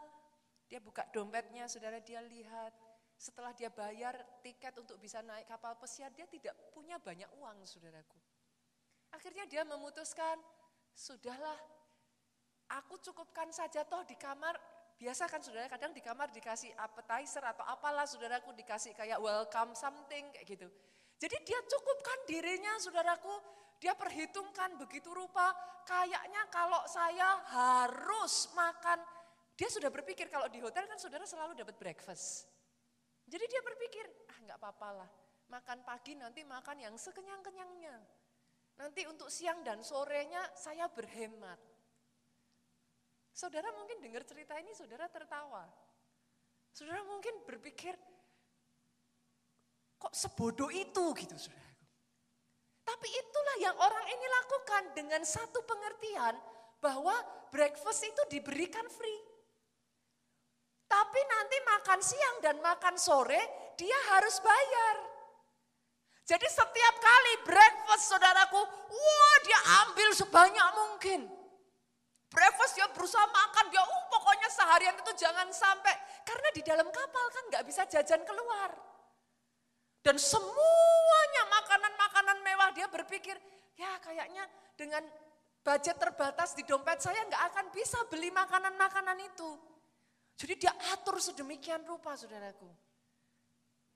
Dia 0.70 0.78
buka 0.78 1.02
dompetnya, 1.10 1.66
saudara 1.66 1.98
dia 1.98 2.22
lihat. 2.22 2.70
Setelah 3.18 3.50
dia 3.52 3.68
bayar 3.68 4.14
tiket 4.40 4.72
untuk 4.78 4.96
bisa 4.96 5.18
naik 5.20 5.50
kapal 5.50 5.74
pesiar, 5.76 6.14
dia 6.14 6.24
tidak 6.30 6.54
punya 6.70 6.96
banyak 6.96 7.26
uang, 7.42 7.66
saudaraku. 7.66 8.16
Akhirnya 9.10 9.44
dia 9.50 9.66
memutuskan, 9.66 10.38
sudahlah, 10.94 11.58
aku 12.70 13.02
cukupkan 13.02 13.50
saja 13.50 13.82
toh 13.82 14.06
di 14.06 14.14
kamar. 14.14 14.54
Biasa 14.94 15.26
kan 15.26 15.42
saudara 15.42 15.66
kadang 15.66 15.90
di 15.90 16.04
kamar 16.04 16.30
dikasih 16.30 16.70
appetizer 16.76 17.40
atau 17.40 17.64
apalah 17.66 18.04
saudaraku 18.04 18.52
dikasih 18.52 18.92
kayak 18.94 19.18
welcome 19.18 19.74
something 19.74 20.28
kayak 20.30 20.46
gitu. 20.46 20.68
Jadi 21.18 21.36
dia 21.44 21.60
cukupkan 21.66 22.18
dirinya 22.30 22.78
saudaraku, 22.78 23.32
dia 23.80 23.96
perhitungkan 23.96 24.76
begitu 24.76 25.08
rupa, 25.12 25.52
kayaknya 25.88 26.46
kalau 26.52 26.80
saya 26.84 27.40
harus 27.48 28.52
makan 28.52 29.00
dia 29.60 29.68
sudah 29.68 29.92
berpikir 29.92 30.32
kalau 30.32 30.48
di 30.48 30.56
hotel 30.56 30.88
kan 30.88 30.96
saudara 30.96 31.28
selalu 31.28 31.52
dapat 31.52 31.76
breakfast. 31.76 32.48
Jadi 33.28 33.44
dia 33.44 33.60
berpikir, 33.60 34.08
ah 34.32 34.38
nggak 34.48 34.56
apa-apa 34.56 35.04
lah, 35.04 35.10
makan 35.52 35.84
pagi 35.84 36.16
nanti 36.16 36.40
makan 36.48 36.80
yang 36.80 36.96
sekenyang-kenyangnya. 36.96 38.00
Nanti 38.80 39.04
untuk 39.04 39.28
siang 39.28 39.60
dan 39.60 39.84
sorenya 39.84 40.40
saya 40.56 40.88
berhemat. 40.88 41.60
Saudara 43.36 43.68
mungkin 43.76 44.00
dengar 44.00 44.24
cerita 44.24 44.56
ini, 44.56 44.72
saudara 44.72 45.12
tertawa. 45.12 45.68
Saudara 46.72 47.04
mungkin 47.04 47.44
berpikir, 47.44 47.92
kok 50.00 50.14
sebodoh 50.16 50.72
itu 50.72 51.04
gitu 51.20 51.36
saudara. 51.36 51.68
Tapi 52.80 53.08
itulah 53.12 53.56
yang 53.60 53.76
orang 53.76 54.06
ini 54.08 54.26
lakukan 54.40 54.82
dengan 54.96 55.20
satu 55.20 55.60
pengertian 55.68 56.32
bahwa 56.80 57.12
breakfast 57.52 58.08
itu 58.08 58.22
diberikan 58.32 58.88
free. 58.88 59.29
Tapi 60.90 61.20
nanti 61.22 61.56
makan 61.62 62.00
siang 62.02 62.36
dan 62.42 62.58
makan 62.58 62.98
sore 62.98 63.38
dia 63.78 63.94
harus 64.10 64.42
bayar. 64.42 64.96
Jadi 66.26 66.46
setiap 66.46 66.94
kali 66.98 67.34
breakfast 67.46 68.10
saudaraku, 68.10 68.58
wah 68.90 69.36
dia 69.46 69.60
ambil 69.86 70.10
sebanyak 70.14 70.68
mungkin. 70.74 71.20
Breakfast 72.30 72.78
dia 72.78 72.86
berusaha 72.90 73.26
makan, 73.26 73.66
dia 73.74 73.82
uh, 73.82 74.04
pokoknya 74.06 74.46
seharian 74.50 74.94
itu 74.94 75.10
jangan 75.18 75.50
sampai. 75.50 75.90
Karena 76.22 76.48
di 76.54 76.62
dalam 76.62 76.86
kapal 76.86 77.26
kan 77.34 77.44
nggak 77.50 77.64
bisa 77.66 77.82
jajan 77.90 78.22
keluar. 78.22 78.70
Dan 80.06 80.14
semuanya 80.18 81.42
makanan-makanan 81.50 82.38
mewah 82.46 82.70
dia 82.70 82.86
berpikir, 82.86 83.34
ya 83.74 83.98
kayaknya 83.98 84.46
dengan 84.78 85.02
budget 85.66 85.98
terbatas 85.98 86.54
di 86.54 86.62
dompet 86.62 87.02
saya 87.02 87.26
nggak 87.26 87.42
akan 87.52 87.66
bisa 87.74 87.98
beli 88.06 88.30
makanan-makanan 88.30 89.18
itu. 89.18 89.50
Jadi 90.40 90.56
dia 90.56 90.72
atur 90.96 91.20
sedemikian 91.20 91.84
rupa 91.84 92.16
saudaraku. 92.16 92.64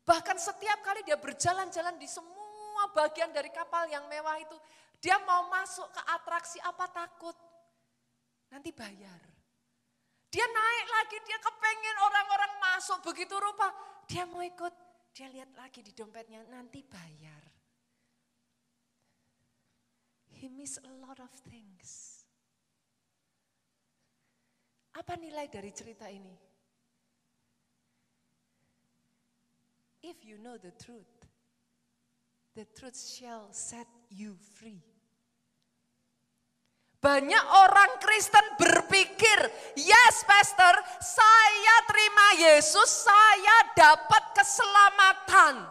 Bahkan 0.04 0.36
setiap 0.36 0.84
kali 0.84 1.00
dia 1.08 1.16
berjalan-jalan 1.16 1.96
di 1.96 2.04
semua 2.04 2.92
bagian 2.92 3.32
dari 3.32 3.48
kapal 3.48 3.88
yang 3.88 4.04
mewah 4.12 4.36
itu, 4.36 4.52
dia 5.00 5.16
mau 5.24 5.48
masuk 5.48 5.88
ke 5.88 6.00
atraksi 6.04 6.60
apa 6.60 6.84
takut. 6.92 7.32
Nanti 8.52 8.76
bayar. 8.76 9.20
Dia 10.28 10.44
naik 10.44 10.86
lagi, 11.00 11.16
dia 11.24 11.38
kepengen 11.40 11.96
orang-orang 12.12 12.52
masuk 12.60 12.98
begitu 13.08 13.40
rupa. 13.40 13.72
Dia 14.04 14.28
mau 14.28 14.44
ikut, 14.44 14.74
dia 15.16 15.32
lihat 15.32 15.48
lagi 15.56 15.80
di 15.80 15.96
dompetnya, 15.96 16.44
nanti 16.52 16.84
bayar. 16.84 17.40
He 20.28 20.52
miss 20.52 20.76
a 20.76 20.92
lot 21.00 21.16
of 21.24 21.32
things. 21.48 22.23
Apa 24.94 25.18
nilai 25.18 25.50
dari 25.50 25.74
cerita 25.74 26.06
ini? 26.06 26.44
if 30.04 30.20
you 30.20 30.36
know 30.44 30.60
the 30.60 30.72
truth, 30.76 31.16
the 32.52 32.68
truth 32.76 32.94
shall 32.94 33.48
set 33.50 33.88
you 34.12 34.36
free. 34.60 34.84
Banyak 37.00 37.44
orang 37.44 38.00
Kristen 38.00 38.44
berpikir, 38.56 39.38
yes 39.76 40.24
pastor, 40.24 40.72
saya 41.00 41.76
terima 41.84 42.28
Yesus, 42.40 43.04
saya 43.04 43.56
dapat 43.76 44.24
keselamatan. 44.32 45.68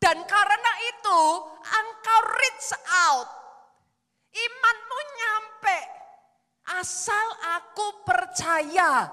Dan 0.00 0.24
karena 0.24 0.72
itu 0.88 1.20
engkau 1.60 2.20
reach 2.32 2.72
out. 2.88 3.28
Nyampe. 4.32 4.79
Asal 6.78 7.26
aku 7.58 8.06
percaya, 8.06 9.10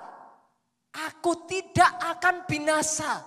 aku 0.94 1.48
tidak 1.50 1.90
akan 2.18 2.46
binasa. 2.46 3.26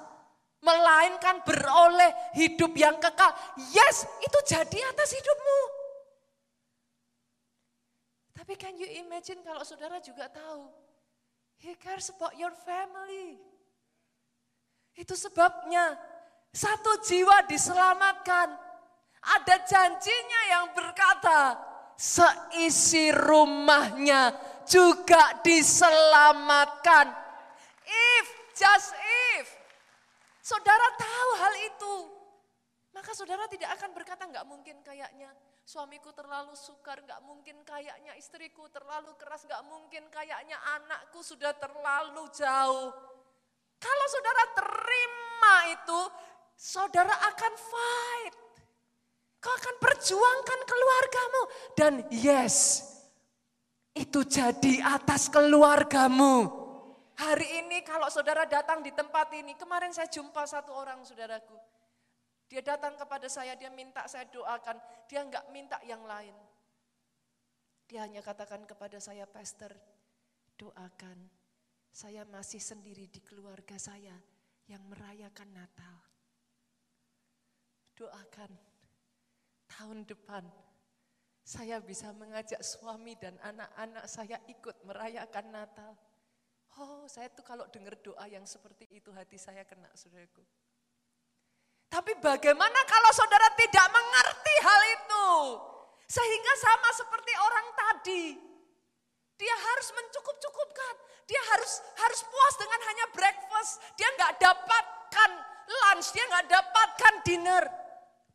Melainkan 0.60 1.40
beroleh 1.40 2.12
hidup 2.36 2.76
yang 2.76 3.00
kekal. 3.00 3.32
Yes, 3.72 4.04
itu 4.20 4.38
jadi 4.44 4.78
atas 4.92 5.16
hidupmu. 5.16 5.60
Tapi 8.36 8.52
can 8.60 8.76
you 8.76 8.84
imagine 9.00 9.40
kalau 9.40 9.64
saudara 9.64 10.04
juga 10.04 10.28
tahu, 10.28 10.68
he 11.64 11.72
cares 11.80 12.12
about 12.12 12.36
your 12.36 12.52
family. 12.52 13.40
Itu 14.92 15.16
sebabnya 15.16 15.96
satu 16.52 17.00
jiwa 17.08 17.48
diselamatkan. 17.48 18.52
Ada 19.20 19.56
janjinya 19.64 20.40
yang 20.52 20.66
berkata, 20.76 21.69
seisi 22.00 23.12
rumahnya 23.12 24.32
juga 24.64 25.36
diselamatkan. 25.44 27.12
If, 27.84 28.26
just 28.56 28.96
if. 29.36 29.46
Saudara 30.40 30.96
tahu 30.96 31.30
hal 31.36 31.54
itu. 31.68 31.94
Maka 32.96 33.12
saudara 33.12 33.44
tidak 33.52 33.76
akan 33.76 33.92
berkata 33.92 34.24
nggak 34.24 34.48
mungkin 34.48 34.80
kayaknya 34.80 35.28
Suamiku 35.70 36.10
terlalu 36.10 36.58
sukar, 36.58 36.98
nggak 36.98 37.22
mungkin 37.22 37.62
kayaknya 37.62 38.18
istriku 38.18 38.66
terlalu 38.74 39.14
keras, 39.14 39.46
nggak 39.46 39.62
mungkin 39.70 40.02
kayaknya 40.10 40.58
anakku 40.58 41.22
sudah 41.22 41.54
terlalu 41.54 42.26
jauh. 42.34 42.90
Kalau 43.78 44.06
saudara 44.10 44.44
terima 44.50 45.56
itu, 45.70 46.00
saudara 46.58 47.14
akan 47.14 47.52
fight. 47.54 48.34
Kau 49.40 49.52
akan 49.56 49.76
perjuangkan 49.80 50.60
keluargamu. 50.68 51.42
Dan 51.72 51.92
yes, 52.12 52.84
itu 53.96 54.20
jadi 54.28 54.84
atas 54.84 55.32
keluargamu. 55.32 56.60
Hari 57.16 57.64
ini 57.64 57.80
kalau 57.84 58.08
saudara 58.12 58.44
datang 58.44 58.84
di 58.84 58.92
tempat 58.92 59.32
ini, 59.32 59.56
kemarin 59.56 59.92
saya 59.92 60.08
jumpa 60.12 60.44
satu 60.44 60.76
orang 60.76 61.00
saudaraku. 61.04 61.56
Dia 62.52 62.60
datang 62.60 62.96
kepada 63.00 63.28
saya, 63.32 63.56
dia 63.56 63.72
minta 63.72 64.04
saya 64.08 64.28
doakan. 64.28 64.76
Dia 65.08 65.24
enggak 65.24 65.44
minta 65.52 65.80
yang 65.88 66.04
lain. 66.04 66.36
Dia 67.88 68.04
hanya 68.04 68.20
katakan 68.20 68.68
kepada 68.68 69.00
saya, 69.00 69.24
Pastor, 69.24 69.72
doakan. 70.60 71.16
Saya 71.90 72.22
masih 72.28 72.62
sendiri 72.62 73.08
di 73.10 73.18
keluarga 73.24 73.74
saya 73.80 74.14
yang 74.70 74.84
merayakan 74.86 75.50
Natal. 75.50 75.96
Doakan 77.98 78.69
tahun 79.70 80.02
depan 80.06 80.42
saya 81.50 81.82
bisa 81.82 82.14
mengajak 82.14 82.60
suami 82.62 83.18
dan 83.18 83.34
anak-anak 83.42 84.04
saya 84.06 84.38
ikut 84.46 84.86
merayakan 84.86 85.50
Natal. 85.50 85.92
Oh, 86.78 87.02
saya 87.10 87.26
tuh 87.34 87.42
kalau 87.42 87.66
dengar 87.66 87.98
doa 87.98 88.22
yang 88.30 88.46
seperti 88.46 88.86
itu 88.94 89.10
hati 89.10 89.34
saya 89.34 89.66
kena, 89.66 89.90
saudaraku. 89.98 90.46
Tapi 91.90 92.14
bagaimana 92.22 92.86
kalau 92.86 93.10
saudara 93.10 93.50
tidak 93.58 93.82
mengerti 93.90 94.54
hal 94.62 94.80
itu? 94.94 95.28
Sehingga 96.06 96.52
sama 96.62 96.90
seperti 96.94 97.32
orang 97.34 97.66
tadi. 97.74 98.24
Dia 99.34 99.56
harus 99.58 99.88
mencukup-cukupkan. 99.90 100.94
Dia 101.26 101.42
harus 101.50 101.82
harus 101.98 102.20
puas 102.30 102.54
dengan 102.62 102.80
hanya 102.86 103.06
breakfast. 103.10 103.82
Dia 103.98 104.06
nggak 104.14 104.38
dapatkan 104.38 105.30
lunch, 105.66 106.14
dia 106.14 106.24
nggak 106.30 106.46
dapatkan 106.46 107.14
dinner. 107.26 107.79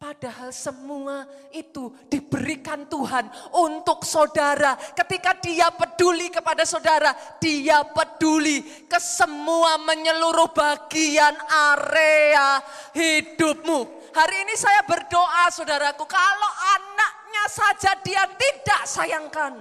Padahal 0.06 0.54
semua 0.54 1.26
itu 1.50 1.90
diberikan 2.06 2.86
Tuhan 2.86 3.26
untuk 3.58 4.06
saudara. 4.06 4.78
Ketika 4.94 5.34
dia 5.42 5.74
peduli 5.74 6.30
kepada 6.30 6.62
saudara, 6.62 7.10
dia 7.42 7.82
peduli 7.82 8.62
ke 8.86 9.02
semua 9.02 9.82
menyeluruh 9.82 10.54
bagian 10.54 11.34
area 11.74 12.62
hidupmu. 12.94 14.14
Hari 14.14 14.46
ini 14.46 14.54
saya 14.54 14.86
berdoa 14.86 15.50
saudaraku, 15.50 16.06
kalau 16.06 16.52
anaknya 16.78 17.44
saja 17.50 17.98
dia 18.06 18.30
tidak 18.30 18.86
sayangkan. 18.86 19.58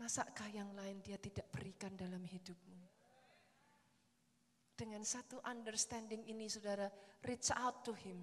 Masakah 0.00 0.48
yang 0.48 0.72
lain 0.72 1.04
dia 1.04 1.20
tidak 1.20 1.44
berikan 1.52 1.92
dalam 1.92 2.24
hidupmu? 2.24 2.80
Dengan 4.80 5.04
satu 5.04 5.36
understanding 5.44 6.24
ini 6.24 6.48
saudara, 6.48 6.88
reach 7.24 7.52
out 7.52 7.84
to 7.84 7.92
him. 7.92 8.16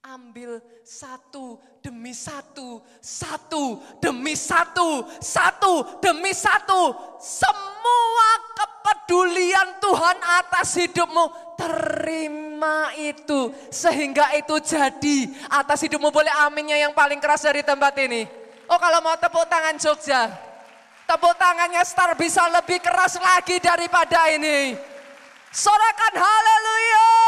Ambil 0.00 0.64
satu 0.80 1.60
demi 1.84 2.16
satu, 2.16 2.80
satu 3.04 3.84
demi 4.00 4.32
satu, 4.32 5.04
satu 5.20 6.00
demi 6.00 6.32
satu. 6.32 6.96
Semua 7.20 8.30
kepedulian 8.56 9.76
Tuhan 9.76 10.16
atas 10.40 10.72
hidupmu, 10.80 11.24
terima 11.60 12.96
itu. 12.96 13.52
Sehingga 13.68 14.32
itu 14.40 14.56
jadi 14.64 15.36
atas 15.52 15.84
hidupmu. 15.84 16.08
Boleh 16.08 16.32
aminnya 16.48 16.80
yang 16.80 16.96
paling 16.96 17.20
keras 17.20 17.44
dari 17.44 17.60
tempat 17.60 17.92
ini. 18.00 18.24
Oh 18.72 18.80
kalau 18.80 19.04
mau 19.04 19.20
tepuk 19.20 19.44
tangan 19.52 19.76
Jogja. 19.76 20.32
Tepuk 21.04 21.36
tangannya 21.36 21.84
Star 21.84 22.16
bisa 22.16 22.48
lebih 22.48 22.80
keras 22.80 23.20
lagi 23.20 23.60
daripada 23.60 24.32
ini. 24.32 24.78
Sorakan 25.52 26.14
haleluya. 26.16 27.19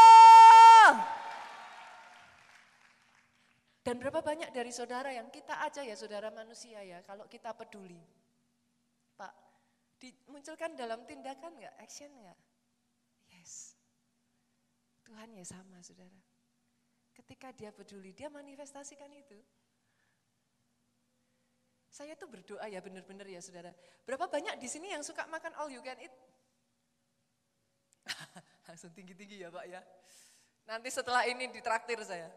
Dan 3.82 3.98
berapa 3.98 4.22
banyak 4.22 4.54
dari 4.54 4.70
saudara 4.70 5.10
yang 5.10 5.26
kita 5.26 5.58
aja 5.58 5.82
ya 5.82 5.98
saudara 5.98 6.30
manusia 6.30 6.78
ya, 6.86 7.02
kalau 7.02 7.26
kita 7.26 7.50
peduli. 7.50 7.98
Pak, 9.18 9.34
dimunculkan 9.98 10.78
dalam 10.78 11.02
tindakan 11.02 11.58
nggak, 11.58 11.74
action 11.82 12.10
nggak? 12.14 12.38
Yes. 13.34 13.74
Tuhan 15.02 15.34
ya 15.34 15.42
sama 15.42 15.82
saudara. 15.82 16.14
Ketika 17.10 17.50
dia 17.50 17.74
peduli, 17.74 18.14
dia 18.14 18.30
manifestasikan 18.30 19.10
itu. 19.10 19.36
Saya 21.92 22.16
tuh 22.16 22.30
berdoa 22.30 22.64
ya 22.70 22.80
benar-benar 22.80 23.26
ya 23.28 23.42
saudara. 23.42 23.74
Berapa 24.06 24.30
banyak 24.30 24.56
di 24.62 24.70
sini 24.70 24.94
yang 24.94 25.04
suka 25.04 25.26
makan 25.28 25.52
all 25.58 25.68
you 25.68 25.82
can 25.84 25.98
eat? 26.00 26.14
Langsung 28.70 28.94
tinggi-tinggi 28.94 29.42
ya 29.42 29.52
Pak 29.52 29.66
ya. 29.68 29.82
Nanti 30.70 30.88
setelah 30.88 31.26
ini 31.26 31.50
ditraktir 31.50 31.98
saya. 32.06 32.30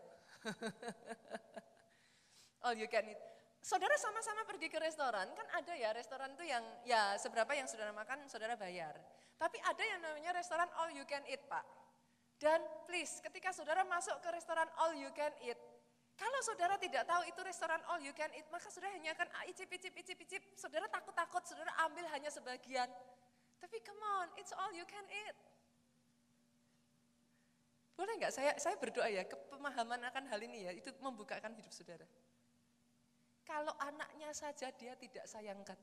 All 2.66 2.76
you 2.78 2.90
can 2.90 3.06
eat. 3.10 3.22
Saudara 3.66 3.98
sama-sama 3.98 4.46
pergi 4.46 4.70
ke 4.70 4.78
restoran, 4.78 5.26
kan 5.34 5.48
ada 5.58 5.74
ya 5.74 5.90
restoran 5.90 6.38
itu 6.38 6.46
yang 6.46 6.62
ya 6.86 7.18
seberapa 7.18 7.50
yang 7.58 7.66
saudara 7.66 7.90
makan 7.90 8.30
saudara 8.30 8.54
bayar. 8.54 8.94
Tapi 9.42 9.58
ada 9.58 9.82
yang 9.82 10.06
namanya 10.06 10.38
restoran 10.38 10.70
all 10.78 10.94
you 10.94 11.02
can 11.10 11.26
eat 11.26 11.42
Pak. 11.50 11.66
Dan 12.38 12.62
please 12.86 13.26
ketika 13.26 13.50
saudara 13.50 13.82
masuk 13.90 14.22
ke 14.22 14.30
restoran 14.30 14.70
all 14.78 14.94
you 14.94 15.10
can 15.18 15.34
eat, 15.42 15.58
kalau 16.16 16.40
saudara 16.46 16.80
tidak 16.80 17.04
tahu 17.10 17.28
itu 17.28 17.42
restoran 17.44 17.82
all 17.92 18.00
you 18.00 18.16
can 18.16 18.32
eat, 18.38 18.48
maka 18.48 18.72
saudara 18.72 18.96
hanya 18.96 19.12
akan 19.18 19.28
icip, 19.52 19.68
icip, 19.68 19.94
icip, 19.98 20.18
icip. 20.24 20.44
Saudara 20.56 20.88
takut-takut, 20.88 21.44
saudara 21.44 21.74
ambil 21.90 22.08
hanya 22.14 22.32
sebagian. 22.32 22.88
Tapi 23.60 23.78
come 23.84 24.00
on, 24.22 24.30
it's 24.40 24.56
all 24.56 24.72
you 24.72 24.88
can 24.88 25.04
eat. 25.10 25.36
Boleh 27.96 28.20
nggak 28.20 28.34
saya 28.36 28.52
saya 28.60 28.76
berdoa 28.76 29.08
ya, 29.08 29.24
kepemahaman 29.24 30.04
akan 30.12 30.24
hal 30.28 30.40
ini 30.44 30.68
ya, 30.68 30.72
itu 30.76 30.92
membukakan 31.00 31.56
hidup 31.56 31.72
saudara. 31.72 32.04
Kalau 33.48 33.72
anaknya 33.80 34.36
saja 34.36 34.68
dia 34.76 34.94
tidak 35.00 35.24
sayangkan. 35.24 35.80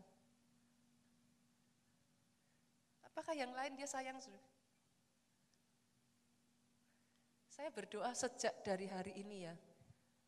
Apakah 3.08 3.32
yang 3.32 3.52
lain 3.56 3.76
dia 3.76 3.88
sayang 3.88 4.20
sudah? 4.20 4.40
Saya 7.52 7.68
berdoa 7.68 8.12
sejak 8.16 8.64
dari 8.64 8.88
hari 8.88 9.12
ini 9.20 9.44
ya, 9.48 9.54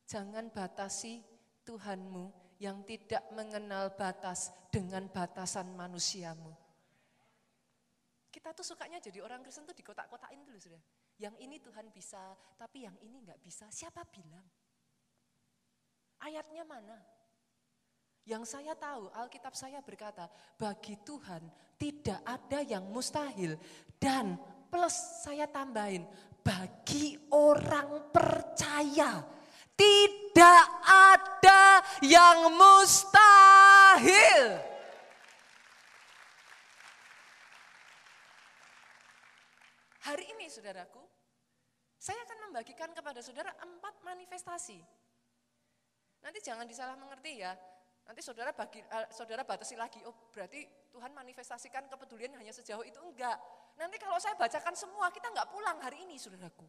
jangan 0.09 0.53
batasi 0.53 1.25
Tuhanmu 1.65 2.57
yang 2.61 2.85
tidak 2.85 3.25
mengenal 3.33 3.93
batas 3.97 4.53
dengan 4.69 5.09
batasan 5.09 5.73
manusiamu. 5.73 6.53
Kita 8.29 8.53
tuh 8.53 8.67
sukanya 8.67 9.01
jadi 9.01 9.25
orang 9.25 9.41
Kristen 9.41 9.65
tuh 9.65 9.77
di 9.77 9.85
kotak-kotakin 9.85 10.45
dulu 10.45 10.59
sudah. 10.61 10.83
Yang 11.19 11.35
ini 11.39 11.57
Tuhan 11.63 11.87
bisa, 11.95 12.35
tapi 12.59 12.87
yang 12.87 12.97
ini 12.99 13.23
nggak 13.23 13.39
bisa. 13.39 13.71
Siapa 13.71 14.03
bilang? 14.11 14.43
Ayatnya 16.23 16.67
mana? 16.67 16.99
Yang 18.25 18.57
saya 18.57 18.73
tahu, 18.73 19.13
Alkitab 19.13 19.53
saya 19.53 19.85
berkata, 19.85 20.33
bagi 20.57 20.97
Tuhan 21.05 21.45
tidak 21.77 22.25
ada 22.25 22.65
yang 22.65 22.89
mustahil 22.89 23.61
dan 24.01 24.41
plus 24.73 24.97
saya 25.21 25.45
tambahin, 25.45 26.09
bagi 26.41 27.21
orang 27.29 28.09
percaya 28.09 29.21
tidak 29.77 30.65
ada 30.83 31.85
yang 32.01 32.49
mustahil. 32.57 34.57
Ini 40.45 40.53
saudaraku, 40.53 41.01
saya 41.97 42.21
akan 42.29 42.53
membagikan 42.53 42.93
kepada 42.93 43.25
saudara 43.25 43.49
empat 43.65 44.05
manifestasi. 44.05 44.77
Nanti 46.21 46.39
jangan 46.45 46.69
disalah 46.69 47.01
mengerti 47.01 47.41
ya, 47.41 47.57
Nanti 48.05 48.21
saudara 48.21 48.53
bagi 48.53 48.85
uh, 48.85 49.09
saudara 49.09 49.41
batasi 49.49 49.73
lagi, 49.81 50.05
oh 50.05 50.29
berarti 50.29 50.69
Tuhan 50.93 51.17
manifestasikan 51.17 51.89
kepedulian 51.89 52.37
hanya 52.37 52.53
sejauh 52.53 52.85
itu 52.85 53.01
enggak. 53.01 53.41
Nanti 53.81 53.97
kalau 53.97 54.21
saya 54.21 54.37
bacakan 54.37 54.77
semua, 54.77 55.09
kita 55.09 55.33
enggak 55.33 55.49
pulang 55.49 55.81
hari 55.81 56.05
ini 56.05 56.21
saudaraku. 56.21 56.69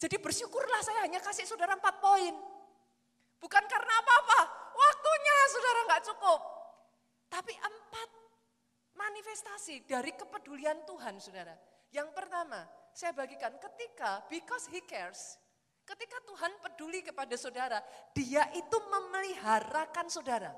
Jadi 0.00 0.16
bersyukurlah 0.16 0.80
saya 0.80 1.04
hanya 1.04 1.20
kasih 1.20 1.44
saudara 1.44 1.76
empat 1.76 2.00
poin. 2.00 2.32
Bukan 3.36 3.64
karena 3.68 3.94
apa-apa, 4.00 4.40
waktunya 4.72 5.36
saudara 5.52 5.78
enggak 5.84 6.02
cukup. 6.08 6.40
Tapi 7.28 7.52
empat 7.52 8.08
manifestasi 8.96 9.84
dari 9.84 10.16
kepedulian 10.16 10.88
Tuhan 10.88 11.20
saudara. 11.20 11.52
Yang 11.92 12.08
pertama, 12.16 12.64
saya 12.94 13.12
bagikan 13.12 13.52
ketika 13.58 14.22
because 14.30 14.70
he 14.70 14.78
cares, 14.86 15.36
Ketika 15.84 16.16
Tuhan 16.24 16.52
peduli 16.64 17.04
kepada 17.04 17.36
saudara, 17.36 17.78
dia 18.16 18.48
itu 18.56 18.78
memeliharakan 18.88 20.08
saudara. 20.08 20.48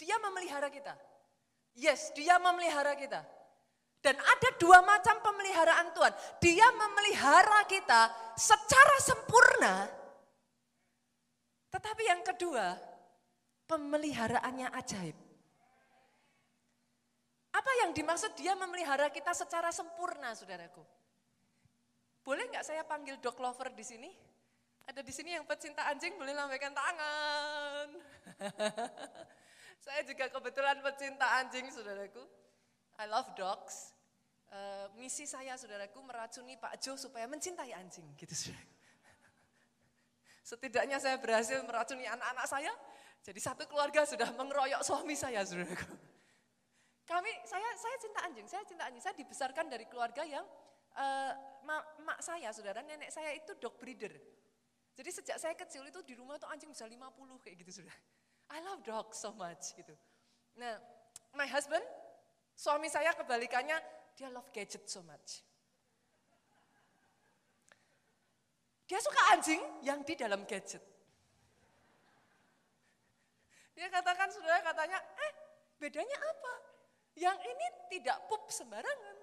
Dia 0.00 0.16
memelihara 0.24 0.72
kita. 0.72 0.96
Yes, 1.76 2.16
dia 2.16 2.40
memelihara 2.40 2.96
kita. 2.96 3.20
Dan 4.00 4.16
ada 4.16 4.48
dua 4.56 4.80
macam 4.80 5.20
pemeliharaan 5.20 5.92
Tuhan. 5.92 6.12
Dia 6.40 6.68
memelihara 6.72 7.68
kita 7.68 8.08
secara 8.40 8.96
sempurna. 9.04 9.74
Tetapi 11.68 12.02
yang 12.08 12.24
kedua, 12.24 12.72
pemeliharaannya 13.68 14.72
ajaib. 14.72 15.25
Apa 17.56 17.70
yang 17.80 17.90
dimaksud 17.96 18.36
dia 18.36 18.52
memelihara 18.52 19.08
kita 19.08 19.32
secara 19.32 19.72
sempurna, 19.72 20.36
saudaraku? 20.36 20.84
Boleh 22.20 22.52
nggak 22.52 22.66
saya 22.68 22.84
panggil 22.84 23.16
dog 23.16 23.40
lover 23.40 23.72
di 23.72 23.80
sini? 23.80 24.10
Ada 24.86 25.00
di 25.00 25.10
sini 25.10 25.32
yang 25.32 25.48
pecinta 25.48 25.88
anjing 25.88 26.14
boleh 26.20 26.36
lambaikan 26.36 26.76
tangan. 26.76 27.88
saya 29.84 30.00
juga 30.04 30.28
kebetulan 30.28 30.84
pecinta 30.84 31.26
anjing, 31.40 31.72
saudaraku. 31.72 32.22
I 33.00 33.08
love 33.08 33.32
dogs. 33.34 33.96
Uh, 34.46 34.86
misi 35.00 35.24
saya, 35.24 35.56
saudaraku, 35.56 35.98
meracuni 36.04 36.60
Pak 36.60 36.76
Jo 36.78 36.94
supaya 36.94 37.24
mencintai 37.24 37.72
anjing, 37.72 38.04
gitu 38.20 38.36
saudaraku. 38.36 38.74
Setidaknya 40.54 41.00
saya 41.00 41.16
berhasil 41.18 41.58
meracuni 41.66 42.06
anak-anak 42.06 42.46
saya, 42.46 42.70
jadi 43.24 43.40
satu 43.42 43.66
keluarga 43.66 44.06
sudah 44.06 44.28
mengeroyok 44.38 44.86
suami 44.86 45.18
saya, 45.18 45.42
saudaraku. 45.42 46.15
Kami, 47.06 47.30
saya, 47.46 47.70
saya 47.78 47.96
cinta 48.02 48.20
anjing, 48.26 48.46
saya 48.50 48.62
cinta 48.66 48.82
anjing. 48.90 48.98
Saya 48.98 49.14
dibesarkan 49.14 49.70
dari 49.70 49.86
keluarga 49.86 50.26
yang 50.26 50.42
uh, 50.98 51.32
mak, 52.02 52.18
saya, 52.18 52.50
saudara, 52.50 52.82
nenek 52.82 53.14
saya 53.14 53.30
itu 53.30 53.54
dog 53.62 53.78
breeder. 53.78 54.10
Jadi 54.98 55.10
sejak 55.14 55.38
saya 55.38 55.54
kecil 55.54 55.86
itu 55.86 56.02
di 56.02 56.18
rumah 56.18 56.34
tuh 56.40 56.50
anjing 56.50 56.72
bisa 56.72 56.82
50 56.82 56.98
kayak 57.46 57.56
gitu 57.62 57.82
sudah. 57.82 57.96
I 58.50 58.58
love 58.58 58.82
dog 58.82 59.14
so 59.14 59.30
much 59.38 59.70
gitu. 59.78 59.94
Nah, 60.58 60.82
my 61.38 61.46
husband, 61.46 61.84
suami 62.58 62.90
saya 62.90 63.14
kebalikannya, 63.14 63.78
dia 64.18 64.28
love 64.34 64.50
gadget 64.50 64.90
so 64.90 65.04
much. 65.06 65.46
Dia 68.86 68.98
suka 68.98 69.20
anjing 69.34 69.62
yang 69.86 70.02
di 70.02 70.14
dalam 70.18 70.42
gadget. 70.42 70.82
Dia 73.78 73.92
katakan, 73.92 74.32
saudara 74.32 74.58
katanya, 74.64 74.98
eh 74.98 75.32
bedanya 75.76 76.18
apa? 76.18 76.75
Yang 77.16 77.38
ini 77.48 77.66
tidak 77.96 78.28
pup 78.28 78.44
sembarangan. 78.52 79.16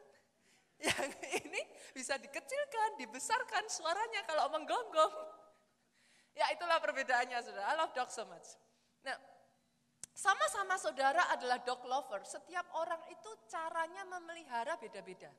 Yang 0.89 1.13
ini 1.45 1.61
bisa 1.93 2.17
dikecilkan, 2.17 2.97
dibesarkan 2.97 3.69
suaranya 3.69 4.25
kalau 4.27 4.49
menggonggong. 4.51 5.15
Ya 6.33 6.49
itulah 6.49 6.81
perbedaannya 6.81 7.45
saudara. 7.45 7.69
I 7.69 7.77
love 7.77 7.93
dog 7.93 8.09
so 8.09 8.25
much. 8.25 8.57
Nah, 9.05 9.13
sama-sama 10.17 10.81
saudara 10.81 11.29
adalah 11.29 11.61
dog 11.61 11.85
lover. 11.85 12.25
Setiap 12.25 12.73
orang 12.73 12.97
itu 13.13 13.29
caranya 13.45 14.01
memelihara 14.09 14.73
beda-beda. 14.81 15.29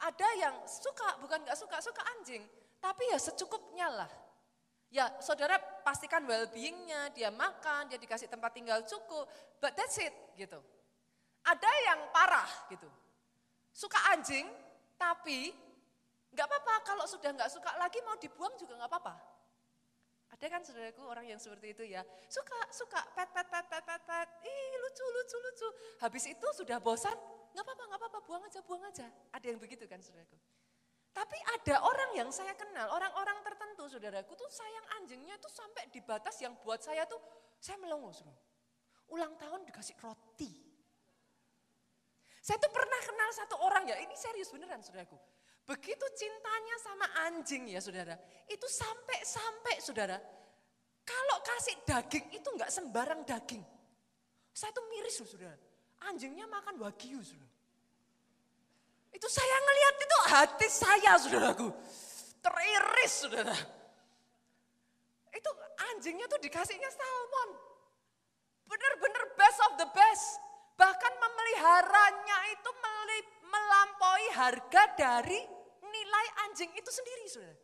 Ada 0.00 0.28
yang 0.40 0.54
suka, 0.64 1.20
bukan 1.20 1.44
gak 1.44 1.60
suka, 1.60 1.76
suka 1.84 2.00
anjing. 2.16 2.40
Tapi 2.80 3.04
ya 3.12 3.20
secukupnya 3.20 3.92
lah. 3.92 4.10
Ya 4.88 5.12
saudara 5.20 5.60
pastikan 5.84 6.24
well-beingnya, 6.24 7.12
dia 7.12 7.28
makan, 7.28 7.92
dia 7.92 8.00
dikasih 8.00 8.32
tempat 8.32 8.56
tinggal 8.56 8.80
cukup. 8.88 9.28
But 9.60 9.76
that's 9.76 10.00
it 10.00 10.16
gitu. 10.40 10.56
Ada 11.42 11.70
yang 11.90 12.00
parah 12.14 12.48
gitu 12.70 12.86
suka 13.72 13.98
anjing, 14.12 14.44
tapi 15.00 15.50
nggak 16.32 16.46
apa-apa 16.46 16.74
kalau 16.84 17.04
sudah 17.08 17.32
nggak 17.32 17.48
suka 17.48 17.72
lagi 17.80 17.98
mau 18.04 18.16
dibuang 18.20 18.52
juga 18.60 18.76
nggak 18.76 18.90
apa-apa. 18.92 19.14
Ada 20.32 20.46
kan 20.48 20.60
saudaraku 20.64 21.04
orang 21.04 21.28
yang 21.28 21.40
seperti 21.40 21.76
itu 21.76 21.84
ya, 21.88 22.00
suka 22.28 22.56
suka 22.72 23.00
pet 23.16 23.28
pet 23.32 23.48
pet 23.48 23.64
pet 23.68 23.84
pet 23.84 24.02
pet, 24.04 24.28
ih 24.44 24.72
lucu 24.80 25.04
lucu 25.04 25.36
lucu. 25.40 25.68
Habis 26.00 26.24
itu 26.32 26.46
sudah 26.56 26.80
bosan, 26.80 27.16
nggak 27.52 27.64
apa-apa 27.64 27.82
nggak 27.88 28.00
apa-apa 28.00 28.18
buang 28.24 28.42
aja 28.48 28.60
buang 28.64 28.84
aja. 28.84 29.08
Ada 29.32 29.46
yang 29.52 29.60
begitu 29.60 29.84
kan 29.88 30.00
saudaraku. 30.00 30.36
Tapi 31.12 31.36
ada 31.60 31.84
orang 31.84 32.16
yang 32.16 32.32
saya 32.32 32.56
kenal, 32.56 32.88
orang-orang 32.88 33.44
tertentu 33.44 33.84
saudaraku 33.84 34.32
tuh 34.32 34.48
sayang 34.48 34.86
anjingnya 34.96 35.36
tuh 35.36 35.52
sampai 35.52 35.84
di 35.92 36.00
batas 36.00 36.40
yang 36.40 36.56
buat 36.64 36.80
saya 36.80 37.04
tuh 37.04 37.20
saya 37.60 37.76
melongo 37.76 38.08
semua. 38.16 38.36
Ulang 39.12 39.36
tahun 39.36 39.68
dikasih 39.68 40.00
roti. 40.00 40.71
Saya 42.42 42.58
tuh 42.58 42.74
pernah 42.74 42.98
kenal 43.06 43.30
satu 43.30 43.54
orang 43.62 43.86
ya, 43.86 44.02
ini 44.02 44.18
serius 44.18 44.50
beneran 44.50 44.82
saudaraku. 44.82 45.14
Begitu 45.62 46.02
cintanya 46.18 46.76
sama 46.82 47.06
anjing 47.30 47.70
ya 47.70 47.78
saudara, 47.78 48.18
itu 48.50 48.66
sampai-sampai 48.66 49.78
saudara, 49.78 50.18
kalau 51.06 51.38
kasih 51.46 51.78
daging 51.86 52.34
itu 52.34 52.48
enggak 52.50 52.74
sembarang 52.74 53.22
daging. 53.22 53.62
Saya 54.50 54.74
tuh 54.74 54.82
miris 54.90 55.22
loh 55.22 55.30
saudara, 55.30 55.54
anjingnya 56.10 56.50
makan 56.50 56.82
wagyu 56.82 57.22
saudara. 57.22 57.54
Itu 59.14 59.30
saya 59.30 59.56
ngelihat 59.62 59.96
itu 60.02 60.18
hati 60.34 60.66
saya 60.66 61.12
saudaraku, 61.22 61.70
teriris 62.42 63.14
saudara. 63.22 63.54
Itu 65.30 65.50
anjingnya 65.94 66.26
tuh 66.26 66.42
dikasihnya 66.42 66.90
salmon. 66.90 67.50
Bener-bener 68.66 69.30
best 69.38 69.58
of 69.70 69.78
the 69.78 69.86
best. 69.94 70.42
Bahkan 70.76 71.12
memeliharanya 71.20 72.38
itu 72.52 72.70
melampaui 73.46 74.28
harga 74.34 74.82
dari 74.96 75.40
nilai 75.84 76.26
anjing 76.48 76.72
itu 76.74 76.90
sendiri, 76.90 77.24
saudara. 77.28 77.60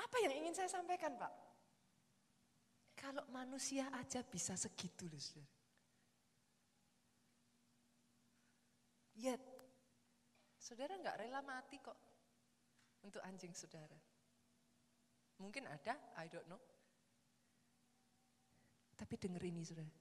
Apa 0.00 0.16
yang 0.24 0.32
ingin 0.42 0.56
saya 0.56 0.70
sampaikan, 0.72 1.14
Pak? 1.20 1.32
Kalau 2.96 3.24
manusia 3.32 3.88
aja 3.96 4.20
bisa 4.24 4.56
segitu 4.56 5.08
loh, 5.08 5.20
saudara. 5.20 5.60
Yet, 9.20 9.42
saudara 10.56 10.96
nggak 10.96 11.18
rela 11.20 11.44
mati 11.44 11.76
kok 11.76 11.98
untuk 13.04 13.20
anjing 13.20 13.52
saudara. 13.52 13.96
Mungkin 15.40 15.68
ada, 15.68 15.96
I 16.16 16.28
don't 16.28 16.48
know. 16.48 16.60
Tapi 19.00 19.16
dengar 19.16 19.40
ini 19.40 19.64
saudara. 19.64 19.96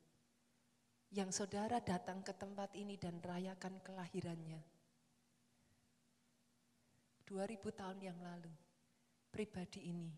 Yang 1.16 1.30
saudara 1.40 1.80
datang 1.80 2.20
ke 2.20 2.36
tempat 2.36 2.76
ini 2.76 3.00
dan 3.00 3.24
rayakan 3.24 3.80
kelahirannya. 3.80 4.60
2000 7.24 7.80
tahun 7.80 8.00
yang 8.04 8.20
lalu, 8.20 8.52
pribadi 9.32 9.88
ini 9.88 10.12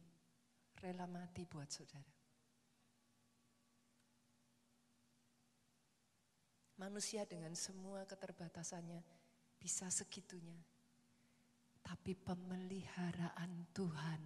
rela 0.82 1.06
mati 1.06 1.46
buat 1.46 1.70
saudara. 1.70 2.10
Manusia 6.82 7.30
dengan 7.30 7.54
semua 7.54 8.02
keterbatasannya 8.10 9.06
bisa 9.62 9.94
segitunya. 9.94 10.58
Tapi 11.86 12.18
pemeliharaan 12.18 13.70
Tuhan 13.70 14.22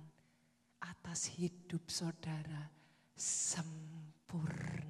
atas 0.80 1.36
hidup 1.36 1.92
saudara 1.92 2.75
sempurna. 3.16 4.86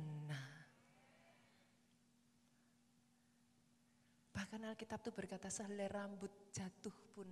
Bahkan 4.33 4.61
Alkitab 4.65 5.05
itu 5.05 5.11
berkata 5.13 5.47
sehelai 5.47 5.87
rambut 5.87 6.33
jatuh 6.49 6.93
pun 7.13 7.29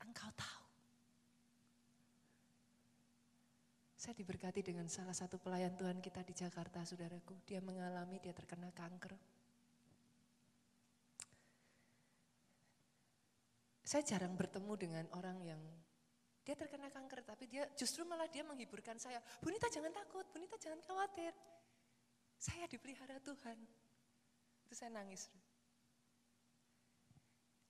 engkau 0.00 0.30
tahu. 0.38 0.62
Saya 3.98 4.18
diberkati 4.18 4.66
dengan 4.66 4.90
salah 4.90 5.14
satu 5.14 5.38
pelayan 5.38 5.78
Tuhan 5.78 6.02
kita 6.02 6.26
di 6.26 6.34
Jakarta, 6.34 6.82
saudaraku. 6.82 7.38
Dia 7.46 7.62
mengalami, 7.62 8.18
dia 8.18 8.34
terkena 8.34 8.74
kanker. 8.74 9.14
Saya 13.86 14.02
jarang 14.02 14.34
bertemu 14.34 14.72
dengan 14.74 15.06
orang 15.14 15.38
yang 15.46 15.62
dia 16.42 16.58
terkena 16.58 16.90
kanker, 16.90 17.22
tapi 17.22 17.46
dia 17.46 17.70
justru 17.78 18.02
malah 18.02 18.26
dia 18.26 18.42
menghiburkan 18.42 18.98
saya. 18.98 19.22
Bunita 19.38 19.70
jangan 19.70 19.94
takut, 19.94 20.26
Bunita 20.34 20.58
jangan 20.58 20.82
khawatir. 20.82 21.30
Saya 22.34 22.66
dipelihara 22.66 23.22
Tuhan. 23.22 23.58
Itu 24.66 24.74
saya 24.74 24.90
nangis. 24.90 25.30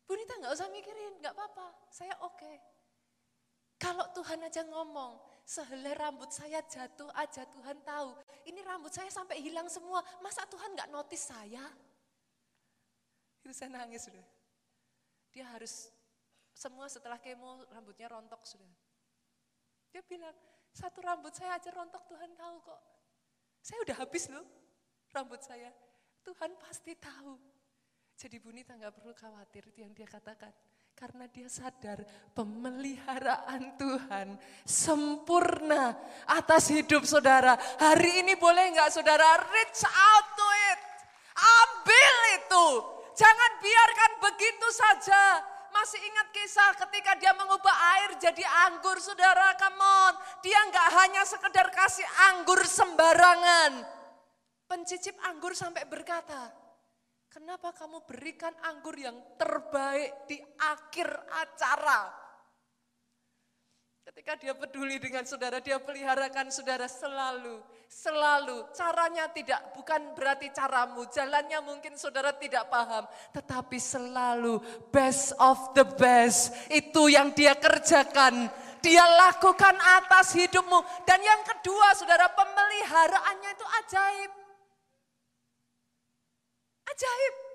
Bunita 0.08 0.32
nggak 0.40 0.52
usah 0.56 0.68
mikirin, 0.72 1.20
nggak 1.20 1.37
apa-apa, 1.37 1.68
saya 1.92 2.16
oke. 2.24 2.37
Okay. 2.37 2.56
Kalau 3.76 4.08
Tuhan 4.14 4.40
aja 4.46 4.62
ngomong, 4.64 5.18
sehelai 5.42 5.92
rambut 5.98 6.30
saya 6.30 6.62
jatuh 6.64 7.11
aja 7.18 7.42
Tuhan 7.48 7.82
tahu. 7.82 8.14
Ini 8.46 8.61
rambut 8.62 8.94
saya 8.94 9.11
sampai 9.11 9.42
hilang 9.42 9.66
semua, 9.66 10.00
masa 10.22 10.46
Tuhan 10.46 10.72
nggak 10.78 10.92
notice 10.92 11.28
saya? 11.28 11.64
Itu 13.42 13.50
saya 13.50 13.74
nangis. 13.74 14.06
Dia 15.35 15.48
harus 15.50 15.90
semua 16.62 16.87
setelah 16.87 17.18
kemo 17.18 17.66
rambutnya 17.75 18.07
rontok 18.07 18.46
sudah. 18.46 18.70
Dia 19.90 19.98
bilang, 20.07 20.31
satu 20.70 21.03
rambut 21.03 21.35
saya 21.35 21.59
aja 21.59 21.75
rontok 21.75 22.07
Tuhan 22.07 22.38
tahu 22.38 22.57
kok. 22.62 22.81
Saya 23.59 23.79
udah 23.83 23.96
habis 23.98 24.31
loh 24.31 24.46
rambut 25.11 25.42
saya. 25.42 25.75
Tuhan 26.22 26.55
pasti 26.62 26.94
tahu. 26.94 27.35
Jadi 28.14 28.38
Bunita 28.38 28.79
nggak 28.79 28.94
perlu 28.94 29.11
khawatir 29.11 29.75
itu 29.75 29.83
yang 29.83 29.90
dia 29.90 30.07
katakan. 30.07 30.55
Karena 30.94 31.27
dia 31.27 31.48
sadar 31.51 32.05
pemeliharaan 32.37 33.75
Tuhan 33.81 34.38
sempurna 34.62 35.98
atas 36.31 36.70
hidup 36.70 37.03
saudara. 37.03 37.59
Hari 37.59 38.22
ini 38.22 38.38
boleh 38.38 38.70
nggak 38.70 38.92
saudara 38.92 39.40
reach 39.51 39.83
out 39.83 40.27
to 40.38 40.48
it. 40.70 40.81
Ambil 41.35 42.14
itu. 42.38 42.66
Jangan 43.18 43.51
biarkan 43.59 44.11
begitu 44.20 44.68
saja 44.72 45.52
masih 45.83 45.99
ingat 45.99 46.31
kisah 46.31 46.71
ketika 46.87 47.18
dia 47.18 47.35
mengubah 47.35 47.75
air 47.99 48.14
jadi 48.23 48.47
anggur, 48.71 49.03
saudara, 49.03 49.51
come 49.59 49.83
on. 49.83 50.14
Dia 50.38 50.62
nggak 50.71 50.88
hanya 50.95 51.27
sekedar 51.27 51.75
kasih 51.75 52.07
anggur 52.31 52.62
sembarangan. 52.62 53.83
Pencicip 54.71 55.18
anggur 55.27 55.59
sampai 55.59 55.83
berkata, 55.90 56.55
kenapa 57.27 57.75
kamu 57.75 58.07
berikan 58.07 58.55
anggur 58.62 58.95
yang 58.95 59.18
terbaik 59.35 60.31
di 60.31 60.38
akhir 60.62 61.11
acara? 61.35 62.21
Ketika 64.03 64.35
dia 64.35 64.51
peduli 64.51 64.99
dengan 64.99 65.23
saudara, 65.23 65.62
dia 65.62 65.79
peliharakan 65.79 66.51
saudara 66.51 66.91
selalu, 66.91 67.62
selalu. 67.87 68.67
Caranya 68.75 69.31
tidak, 69.31 69.62
bukan 69.79 70.11
berarti 70.19 70.51
caramu, 70.51 71.07
jalannya 71.07 71.62
mungkin 71.62 71.95
saudara 71.95 72.35
tidak 72.35 72.67
paham. 72.67 73.07
Tetapi 73.31 73.79
selalu 73.79 74.59
best 74.91 75.38
of 75.38 75.71
the 75.79 75.87
best, 75.87 76.51
itu 76.67 77.15
yang 77.15 77.31
dia 77.31 77.55
kerjakan. 77.55 78.51
Dia 78.83 79.07
lakukan 79.07 79.79
atas 79.79 80.35
hidupmu. 80.35 81.07
Dan 81.07 81.23
yang 81.23 81.47
kedua 81.47 81.95
saudara, 81.95 82.27
pemeliharaannya 82.35 83.51
itu 83.55 83.67
ajaib. 83.87 84.33
Ajaib. 86.91 87.52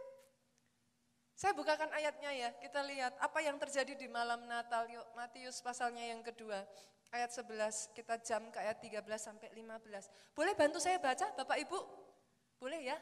Saya 1.37 1.53
bukakan 1.53 1.93
ayatnya 1.93 2.33
ya, 2.33 2.49
kita 2.57 2.81
lihat 2.81 3.13
apa 3.21 3.45
yang 3.45 3.61
terjadi 3.61 3.93
di 3.93 4.09
malam 4.09 4.41
Natal. 4.49 4.89
Yuk, 4.89 5.05
Matius 5.13 5.61
pasalnya 5.61 6.01
yang 6.01 6.25
kedua, 6.25 6.65
ayat 7.13 7.29
11, 7.29 7.93
kita 7.93 8.17
jam 8.25 8.41
ke 8.49 8.57
ayat 8.57 8.81
13 8.81 9.05
sampai 9.21 9.53
15. 9.53 10.09
Boleh 10.33 10.57
bantu 10.57 10.81
saya 10.81 10.97
baca 10.97 11.29
Bapak 11.37 11.61
Ibu? 11.61 11.79
Boleh 12.57 12.89
ya? 12.89 12.97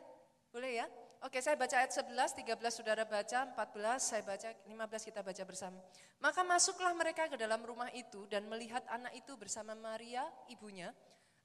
Boleh 0.52 0.84
ya? 0.84 0.88
Oke, 1.24 1.40
saya 1.40 1.56
baca 1.56 1.80
ayat 1.80 1.96
11, 1.96 2.36
13 2.36 2.76
saudara 2.76 3.08
baca, 3.08 3.40
14 3.56 4.04
saya 4.04 4.20
baca, 4.28 4.52
15 4.68 5.08
kita 5.08 5.24
baca 5.24 5.44
bersama. 5.48 5.80
Maka 6.20 6.44
masuklah 6.44 6.92
mereka 6.92 7.32
ke 7.32 7.40
dalam 7.40 7.64
rumah 7.64 7.88
itu 7.96 8.28
dan 8.28 8.52
melihat 8.52 8.84
anak 8.92 9.16
itu 9.16 9.32
bersama 9.40 9.72
Maria, 9.80 10.28
ibunya, 10.52 10.92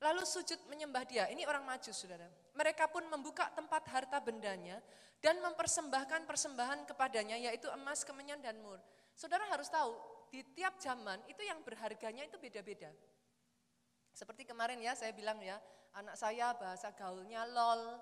lalu 0.00 0.24
sujud 0.24 0.56
menyembah 0.72 1.04
dia. 1.04 1.28
Ini 1.28 1.44
orang 1.44 1.64
majus, 1.64 2.00
saudara. 2.00 2.26
Mereka 2.56 2.88
pun 2.88 3.04
membuka 3.08 3.52
tempat 3.52 3.84
harta 3.92 4.18
bendanya 4.20 4.80
dan 5.20 5.36
mempersembahkan 5.44 6.24
persembahan 6.24 6.88
kepadanya 6.88 7.36
yaitu 7.36 7.68
emas, 7.76 8.02
kemenyan 8.02 8.40
dan 8.40 8.56
mur. 8.64 8.80
Saudara 9.12 9.44
harus 9.52 9.68
tahu, 9.68 9.92
di 10.32 10.40
tiap 10.56 10.80
zaman 10.80 11.20
itu 11.28 11.44
yang 11.44 11.60
berharganya 11.60 12.24
itu 12.24 12.40
beda-beda. 12.40 12.88
Seperti 14.16 14.48
kemarin 14.48 14.80
ya 14.80 14.96
saya 14.96 15.12
bilang 15.12 15.38
ya, 15.44 15.60
anak 15.94 16.16
saya 16.16 16.56
bahasa 16.56 16.90
gaulnya 16.96 17.44
lol. 17.44 18.00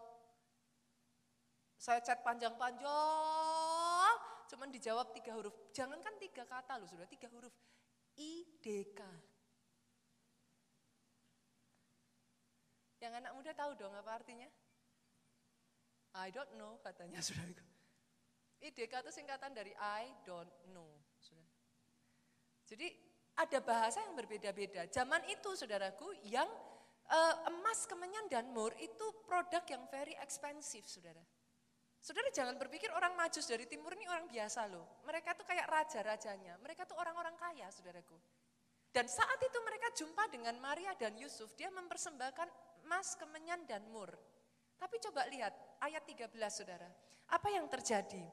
Saya 1.78 2.02
chat 2.02 2.26
panjang-panjang, 2.26 4.14
cuman 4.50 4.68
dijawab 4.74 5.14
tiga 5.14 5.30
huruf. 5.38 5.54
Jangankan 5.70 6.18
tiga 6.18 6.42
kata 6.42 6.74
loh 6.74 6.90
sudah, 6.90 7.06
tiga 7.06 7.30
huruf. 7.30 7.54
IDK. 8.18 8.98
Yang 12.98 13.12
anak 13.22 13.32
muda 13.34 13.52
tahu 13.54 13.72
dong 13.78 13.94
apa 13.94 14.10
artinya? 14.18 14.48
I 16.18 16.34
don't 16.34 16.52
know 16.58 16.82
katanya 16.82 17.22
saudaraku. 17.26 17.64
IDK 18.58 18.90
itu 18.90 19.12
singkatan 19.14 19.54
dari 19.54 19.70
I 19.78 20.10
don't 20.26 20.50
know. 20.74 20.90
Saudara. 21.22 21.46
Jadi 22.66 22.90
ada 23.38 23.58
bahasa 23.62 24.02
yang 24.02 24.18
berbeda-beda. 24.18 24.90
Zaman 24.90 25.22
itu 25.30 25.54
saudaraku 25.54 26.10
yang 26.26 26.50
uh, 27.06 27.34
emas, 27.46 27.86
kemenyan 27.86 28.26
dan 28.26 28.50
mur 28.50 28.74
itu 28.82 29.06
produk 29.22 29.62
yang 29.70 29.86
very 29.94 30.18
expensive 30.18 30.90
saudara. 30.90 31.22
Saudara 31.98 32.30
jangan 32.34 32.58
berpikir 32.58 32.90
orang 32.94 33.14
majus 33.14 33.46
dari 33.46 33.66
timur 33.66 33.94
ini 33.94 34.06
orang 34.10 34.26
biasa 34.26 34.66
loh. 34.70 35.02
Mereka 35.06 35.34
tuh 35.38 35.46
kayak 35.46 35.66
raja-rajanya. 35.66 36.58
Mereka 36.62 36.86
tuh 36.86 36.98
orang-orang 36.98 37.34
kaya 37.38 37.70
saudaraku. 37.70 38.18
Dan 38.88 39.06
saat 39.06 39.38
itu 39.44 39.58
mereka 39.62 39.92
jumpa 39.94 40.24
dengan 40.32 40.56
Maria 40.58 40.96
dan 40.96 41.14
Yusuf, 41.14 41.52
dia 41.54 41.68
mempersembahkan 41.68 42.48
emas, 42.88 43.12
kemenyan 43.20 43.68
dan 43.68 43.84
mur. 43.92 44.08
Tapi 44.80 44.96
coba 45.04 45.28
lihat 45.28 45.52
ayat 45.84 46.08
13 46.08 46.32
saudara. 46.48 46.88
Apa 47.28 47.52
yang 47.52 47.68
terjadi? 47.68 48.24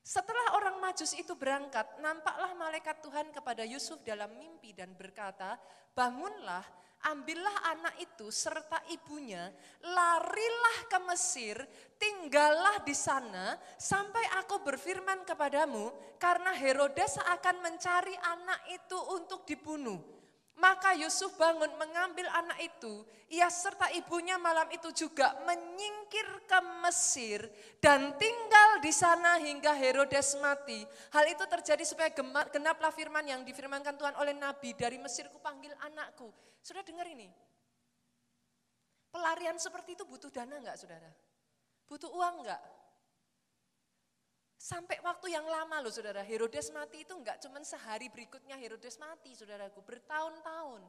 Setelah 0.00 0.56
orang 0.56 0.80
majus 0.80 1.12
itu 1.12 1.36
berangkat, 1.36 1.84
nampaklah 2.00 2.56
malaikat 2.56 3.04
Tuhan 3.04 3.28
kepada 3.28 3.68
Yusuf 3.68 4.00
dalam 4.00 4.32
mimpi 4.40 4.72
dan 4.72 4.96
berkata, 4.96 5.60
bangunlah, 5.92 6.64
ambillah 7.08 7.76
anak 7.76 8.00
itu 8.00 8.32
serta 8.32 8.80
ibunya, 8.88 9.52
larilah 9.84 10.78
ke 10.88 10.98
Mesir, 11.08 11.56
tinggallah 12.00 12.80
di 12.84 12.96
sana, 12.96 13.56
sampai 13.76 14.24
aku 14.40 14.64
berfirman 14.64 15.28
kepadamu, 15.28 15.92
karena 16.16 16.56
Herodes 16.56 17.20
akan 17.20 17.64
mencari 17.64 18.16
anak 18.16 18.60
itu 18.72 18.96
untuk 19.12 19.44
dibunuh. 19.44 20.23
Maka 20.54 20.94
Yusuf 20.94 21.34
bangun 21.34 21.68
mengambil 21.74 22.30
anak 22.30 22.62
itu, 22.62 23.02
ia 23.26 23.50
serta 23.50 23.90
ibunya 23.90 24.38
malam 24.38 24.70
itu 24.70 24.86
juga 24.94 25.34
menyingkir 25.42 26.46
ke 26.46 26.58
Mesir 26.78 27.50
dan 27.82 28.14
tinggal 28.14 28.78
di 28.78 28.94
sana 28.94 29.42
hingga 29.42 29.74
Herodes 29.74 30.38
mati. 30.38 30.86
Hal 31.10 31.26
itu 31.26 31.42
terjadi 31.50 31.82
supaya 31.82 32.14
genaplah 32.54 32.94
firman 32.94 33.26
yang 33.26 33.42
difirmankan 33.42 33.98
Tuhan 33.98 34.14
oleh 34.14 34.30
Nabi, 34.30 34.78
dari 34.78 34.94
Mesir 35.02 35.26
ku 35.26 35.42
panggil 35.42 35.74
anakku. 35.90 36.30
Sudah 36.62 36.86
dengar 36.86 37.10
ini? 37.10 37.26
Pelarian 39.10 39.58
seperti 39.58 39.98
itu 39.98 40.06
butuh 40.06 40.30
dana 40.30 40.54
enggak 40.54 40.78
saudara? 40.78 41.10
Butuh 41.90 42.14
uang 42.14 42.46
enggak? 42.46 42.62
Sampai 44.64 44.96
waktu 45.04 45.36
yang 45.36 45.44
lama 45.44 45.84
loh 45.84 45.92
saudara, 45.92 46.24
Herodes 46.24 46.72
mati 46.72 47.04
itu 47.04 47.12
enggak 47.12 47.36
cuma 47.44 47.60
sehari 47.60 48.08
berikutnya 48.08 48.56
Herodes 48.56 48.96
mati 48.96 49.36
saudaraku, 49.36 49.84
bertahun-tahun. 49.84 50.80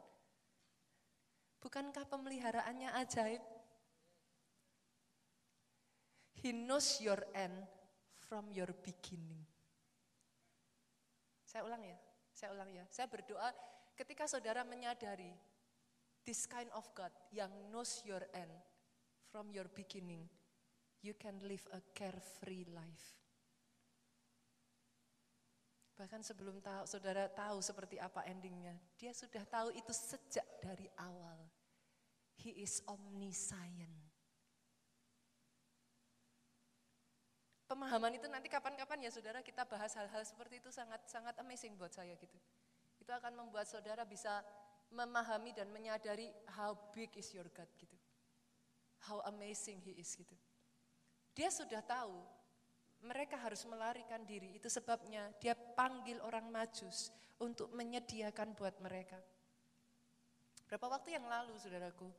Bukankah 1.59 2.07
pemeliharaannya 2.07 2.95
ajaib? 3.03 3.43
He 6.39 6.55
knows 6.55 7.03
your 7.03 7.19
end 7.35 7.67
from 8.23 8.47
your 8.55 8.71
beginning. 8.79 9.43
Saya 11.43 11.67
ulang 11.67 11.83
ya, 11.83 11.99
saya 12.31 12.55
ulang 12.55 12.71
ya. 12.71 12.88
Saya 12.88 13.11
berdoa 13.11 13.51
ketika 13.99 14.23
saudara 14.23 14.63
menyadari 14.63 15.35
this 16.23 16.47
kind 16.47 16.71
of 16.71 16.88
God 16.95 17.11
yang 17.35 17.51
knows 17.75 17.99
your 18.07 18.23
end 18.31 18.55
from 19.27 19.51
your 19.51 19.67
beginning, 19.67 20.31
you 21.03 21.11
can 21.11 21.43
live 21.43 21.67
a 21.75 21.83
carefree 21.91 22.63
life. 22.71 23.24
Bahkan 25.95 26.21
sebelum 26.27 26.60
tahu, 26.60 26.84
saudara 26.84 27.31
tahu 27.31 27.63
seperti 27.63 27.95
apa 27.95 28.27
endingnya, 28.27 28.75
dia 28.99 29.15
sudah 29.15 29.47
tahu 29.47 29.71
itu 29.71 29.95
sejak 29.95 30.43
dari 30.60 30.91
awal. 30.99 31.39
He 32.36 32.51
is 32.60 32.84
omniscient. 32.84 34.05
Pemahaman 37.65 38.13
itu 38.13 38.29
nanti 38.29 38.45
kapan-kapan 38.45 39.08
ya 39.08 39.10
saudara 39.10 39.41
kita 39.41 39.65
bahas 39.65 39.89
hal-hal 39.97 40.21
seperti 40.21 40.62
itu 40.62 40.69
sangat 40.69 41.01
sangat 41.10 41.34
amazing 41.41 41.73
buat 41.79 41.89
saya 41.89 42.13
gitu. 42.13 42.38
Itu 43.01 43.10
akan 43.10 43.34
membuat 43.34 43.65
saudara 43.65 44.05
bisa 44.05 44.45
memahami 44.93 45.49
dan 45.55 45.71
menyadari 45.73 46.29
how 46.53 46.77
big 46.93 47.10
is 47.17 47.34
your 47.34 47.47
God 47.55 47.65
gitu. 47.79 47.97
How 49.10 49.23
amazing 49.31 49.81
he 49.81 49.97
is 49.97 50.13
gitu. 50.13 50.38
Dia 51.34 51.49
sudah 51.49 51.81
tahu 51.81 52.21
mereka 53.03 53.36
harus 53.39 53.65
melarikan 53.67 54.23
diri. 54.23 54.55
Itu 54.55 54.71
sebabnya 54.71 55.34
dia 55.41 55.58
panggil 55.58 56.21
orang 56.23 56.47
majus 56.47 57.12
untuk 57.41 57.71
menyediakan 57.75 58.55
buat 58.55 58.79
mereka. 58.79 59.19
Berapa 60.65 60.88
waktu 60.97 61.13
yang 61.19 61.25
lalu, 61.27 61.53
saudaraku, 61.62 62.10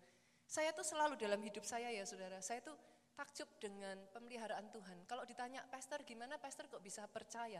saya 0.46 0.70
tuh 0.70 0.86
selalu 0.86 1.18
dalam 1.18 1.42
hidup 1.42 1.66
saya 1.66 1.90
ya 1.90 2.06
saudara, 2.06 2.38
saya 2.38 2.62
tuh 2.62 2.76
takjub 3.18 3.48
dengan 3.58 3.98
pemeliharaan 4.14 4.70
Tuhan. 4.70 5.08
Kalau 5.10 5.26
ditanya, 5.26 5.64
pastor 5.66 6.04
gimana 6.06 6.38
pastor 6.38 6.70
kok 6.70 6.84
bisa 6.84 7.02
percaya? 7.10 7.58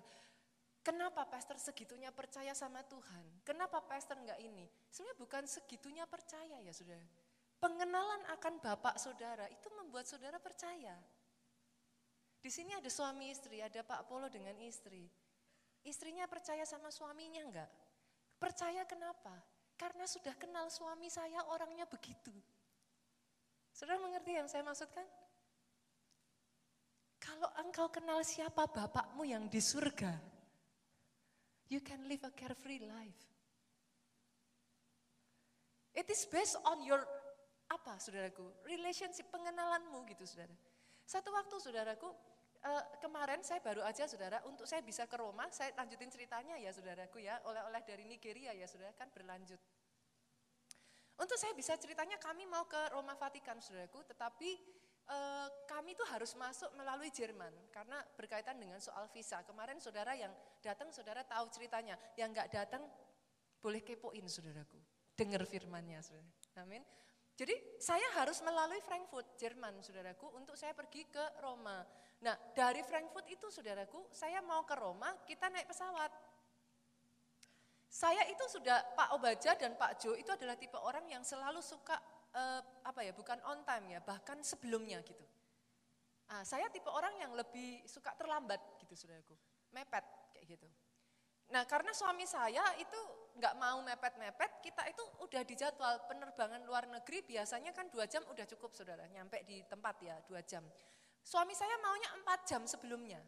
Kenapa 0.86 1.26
pastor 1.26 1.58
segitunya 1.58 2.14
percaya 2.14 2.54
sama 2.54 2.78
Tuhan? 2.86 3.42
Kenapa 3.42 3.82
pastor 3.82 4.22
enggak 4.22 4.38
ini? 4.38 4.70
Sebenarnya 4.86 5.18
bukan 5.18 5.42
segitunya 5.50 6.06
percaya 6.06 6.62
ya 6.62 6.70
saudara. 6.70 7.02
Pengenalan 7.58 8.22
akan 8.38 8.62
Bapak 8.62 8.94
saudara 8.94 9.50
itu 9.50 9.66
membuat 9.74 10.06
saudara 10.06 10.38
percaya. 10.38 10.94
Di 12.46 12.54
sini 12.54 12.70
ada 12.78 12.86
suami 12.86 13.34
istri, 13.34 13.58
ada 13.58 13.82
Pak 13.82 14.06
Polo 14.06 14.30
dengan 14.30 14.54
istri. 14.62 15.02
Istrinya 15.82 16.30
percaya 16.30 16.62
sama 16.62 16.94
suaminya 16.94 17.42
enggak? 17.42 17.66
Percaya 18.38 18.86
kenapa? 18.86 19.34
Karena 19.74 20.06
sudah 20.06 20.30
kenal 20.38 20.70
suami 20.70 21.10
saya 21.10 21.42
orangnya 21.50 21.90
begitu. 21.90 22.30
Saudara 23.74 23.98
mengerti 23.98 24.38
yang 24.38 24.46
saya 24.46 24.62
maksudkan? 24.62 25.02
Kalau 27.18 27.50
engkau 27.66 27.90
kenal 27.90 28.22
siapa 28.22 28.70
bapakmu 28.70 29.26
yang 29.26 29.50
di 29.50 29.58
surga, 29.58 30.14
you 31.66 31.82
can 31.82 32.06
live 32.06 32.22
a 32.22 32.30
carefree 32.30 32.78
life. 32.86 33.26
It 35.98 36.06
is 36.14 36.22
based 36.30 36.54
on 36.62 36.78
your 36.86 37.02
apa 37.66 37.98
saudaraku? 37.98 38.46
Relationship, 38.70 39.34
pengenalanmu 39.34 40.06
gitu 40.14 40.22
saudara. 40.22 40.54
Satu 41.02 41.34
waktu 41.34 41.58
saudaraku, 41.58 42.35
uh, 42.66 42.84
kemarin 42.98 43.40
saya 43.46 43.62
baru 43.62 43.86
aja 43.86 44.10
saudara, 44.10 44.42
untuk 44.44 44.66
saya 44.66 44.82
bisa 44.82 45.06
ke 45.06 45.16
Roma, 45.16 45.46
saya 45.54 45.70
lanjutin 45.78 46.10
ceritanya 46.10 46.58
ya 46.58 46.74
saudaraku 46.74 47.22
ya, 47.22 47.38
oleh-oleh 47.46 47.82
dari 47.86 48.04
Nigeria 48.04 48.50
ya 48.52 48.66
saudara, 48.66 48.90
kan 48.98 49.08
berlanjut. 49.14 49.58
Untuk 51.16 51.38
saya 51.40 51.56
bisa 51.56 51.78
ceritanya 51.80 52.20
kami 52.20 52.44
mau 52.44 52.68
ke 52.68 52.92
Roma 52.92 53.16
Vatikan 53.16 53.56
saudaraku, 53.56 54.04
tetapi 54.04 54.50
uh, 55.08 55.48
kami 55.64 55.96
itu 55.96 56.04
harus 56.12 56.36
masuk 56.36 56.68
melalui 56.76 57.08
Jerman, 57.08 57.54
karena 57.72 58.02
berkaitan 58.18 58.60
dengan 58.60 58.82
soal 58.82 59.08
visa. 59.14 59.40
Kemarin 59.46 59.80
saudara 59.80 60.12
yang 60.12 60.34
datang, 60.60 60.92
saudara 60.92 61.24
tahu 61.24 61.48
ceritanya, 61.48 61.96
yang 62.20 62.34
nggak 62.34 62.52
datang 62.52 62.84
boleh 63.62 63.80
kepoin 63.80 64.28
saudaraku, 64.28 64.76
dengar 65.16 65.42
firmannya 65.48 66.04
saudara. 66.04 66.28
Amin. 66.60 66.84
Jadi 67.36 67.52
saya 67.76 68.04
harus 68.16 68.40
melalui 68.40 68.80
Frankfurt, 68.80 69.36
Jerman, 69.36 69.84
saudaraku, 69.84 70.32
untuk 70.36 70.56
saya 70.56 70.72
pergi 70.72 71.04
ke 71.08 71.24
Roma. 71.44 71.84
Nah, 72.24 72.34
dari 72.56 72.80
Frankfurt 72.80 73.28
itu, 73.28 73.52
saudaraku, 73.52 74.08
saya 74.08 74.40
mau 74.40 74.64
ke 74.64 74.72
Roma, 74.72 75.12
kita 75.28 75.52
naik 75.52 75.68
pesawat. 75.68 76.08
Saya 77.86 78.24
itu 78.28 78.44
sudah, 78.48 78.82
Pak 78.96 79.16
Obaja 79.16 79.56
dan 79.56 79.76
Pak 79.76 80.00
Jo 80.00 80.16
itu 80.16 80.28
adalah 80.32 80.56
tipe 80.56 80.76
orang 80.76 81.04
yang 81.08 81.24
selalu 81.24 81.60
suka, 81.60 81.96
eh, 82.32 82.60
apa 82.84 83.00
ya, 83.04 83.12
bukan 83.12 83.40
on 83.44 83.64
time 83.64 83.96
ya, 83.96 84.00
bahkan 84.00 84.40
sebelumnya 84.40 85.00
gitu. 85.04 85.24
Nah, 86.26 86.42
saya 86.42 86.66
tipe 86.72 86.88
orang 86.88 87.14
yang 87.20 87.32
lebih 87.36 87.84
suka 87.88 88.12
terlambat 88.16 88.58
gitu, 88.84 88.96
saudaraku. 88.96 89.36
Mepet, 89.72 90.04
kayak 90.32 90.56
gitu. 90.56 90.68
Nah 91.54 91.62
karena 91.62 91.94
suami 91.94 92.26
saya 92.26 92.74
itu 92.82 93.00
nggak 93.38 93.54
mau 93.60 93.78
mepet-mepet, 93.84 94.64
kita 94.64 94.82
itu 94.90 95.02
udah 95.22 95.42
dijadwal 95.46 95.94
penerbangan 96.10 96.64
luar 96.66 96.90
negeri 96.90 97.22
biasanya 97.22 97.70
kan 97.70 97.86
dua 97.92 98.08
jam 98.10 98.24
udah 98.26 98.42
cukup 98.48 98.74
saudara, 98.74 99.06
nyampe 99.12 99.44
di 99.46 99.62
tempat 99.68 99.94
ya 100.02 100.16
dua 100.26 100.42
jam. 100.42 100.64
Suami 101.26 101.58
saya 101.58 101.74
maunya 101.82 102.06
empat 102.22 102.46
jam 102.46 102.62
sebelumnya. 102.70 103.18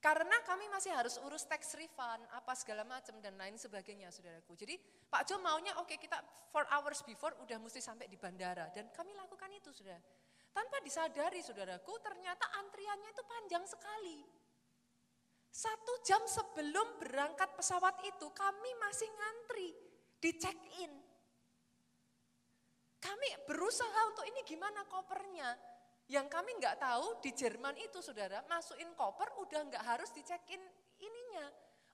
Karena 0.00 0.36
kami 0.44 0.68
masih 0.68 0.92
harus 0.92 1.16
urus 1.24 1.48
tax 1.48 1.72
refund, 1.76 2.20
apa 2.36 2.52
segala 2.52 2.84
macam 2.84 3.16
dan 3.20 3.36
lain 3.36 3.56
sebagainya 3.56 4.12
saudaraku. 4.12 4.52
Jadi 4.56 4.76
Pak 5.08 5.24
Jo 5.24 5.40
maunya 5.40 5.72
oke 5.80 5.88
okay, 5.88 5.96
kita 6.00 6.20
four 6.52 6.68
hours 6.68 7.00
before 7.04 7.32
udah 7.40 7.56
mesti 7.56 7.80
sampai 7.80 8.12
di 8.12 8.20
bandara. 8.20 8.68
Dan 8.72 8.92
kami 8.92 9.16
lakukan 9.16 9.48
itu 9.56 9.72
saudara. 9.72 10.00
Tanpa 10.52 10.84
disadari 10.84 11.40
saudaraku 11.40 11.96
ternyata 12.04 12.44
antriannya 12.60 13.08
itu 13.08 13.22
panjang 13.24 13.64
sekali. 13.64 14.20
Satu 15.48 15.92
jam 16.04 16.20
sebelum 16.28 17.00
berangkat 17.00 17.56
pesawat 17.56 18.04
itu 18.04 18.28
kami 18.36 18.70
masih 18.84 19.08
ngantri 19.08 19.68
di 20.20 20.30
check-in. 20.36 20.92
Kami 23.00 23.28
berusaha 23.48 24.00
untuk 24.12 24.28
ini 24.28 24.44
gimana 24.44 24.84
kopernya. 24.88 25.69
Yang 26.10 26.26
kami 26.26 26.58
nggak 26.58 26.82
tahu 26.82 27.22
di 27.22 27.30
Jerman 27.30 27.78
itu 27.78 28.02
saudara, 28.02 28.42
masukin 28.50 28.90
koper 28.98 29.30
udah 29.46 29.62
nggak 29.70 29.84
harus 29.86 30.10
di 30.10 30.26
check-in 30.26 30.58
ininya. 30.98 31.46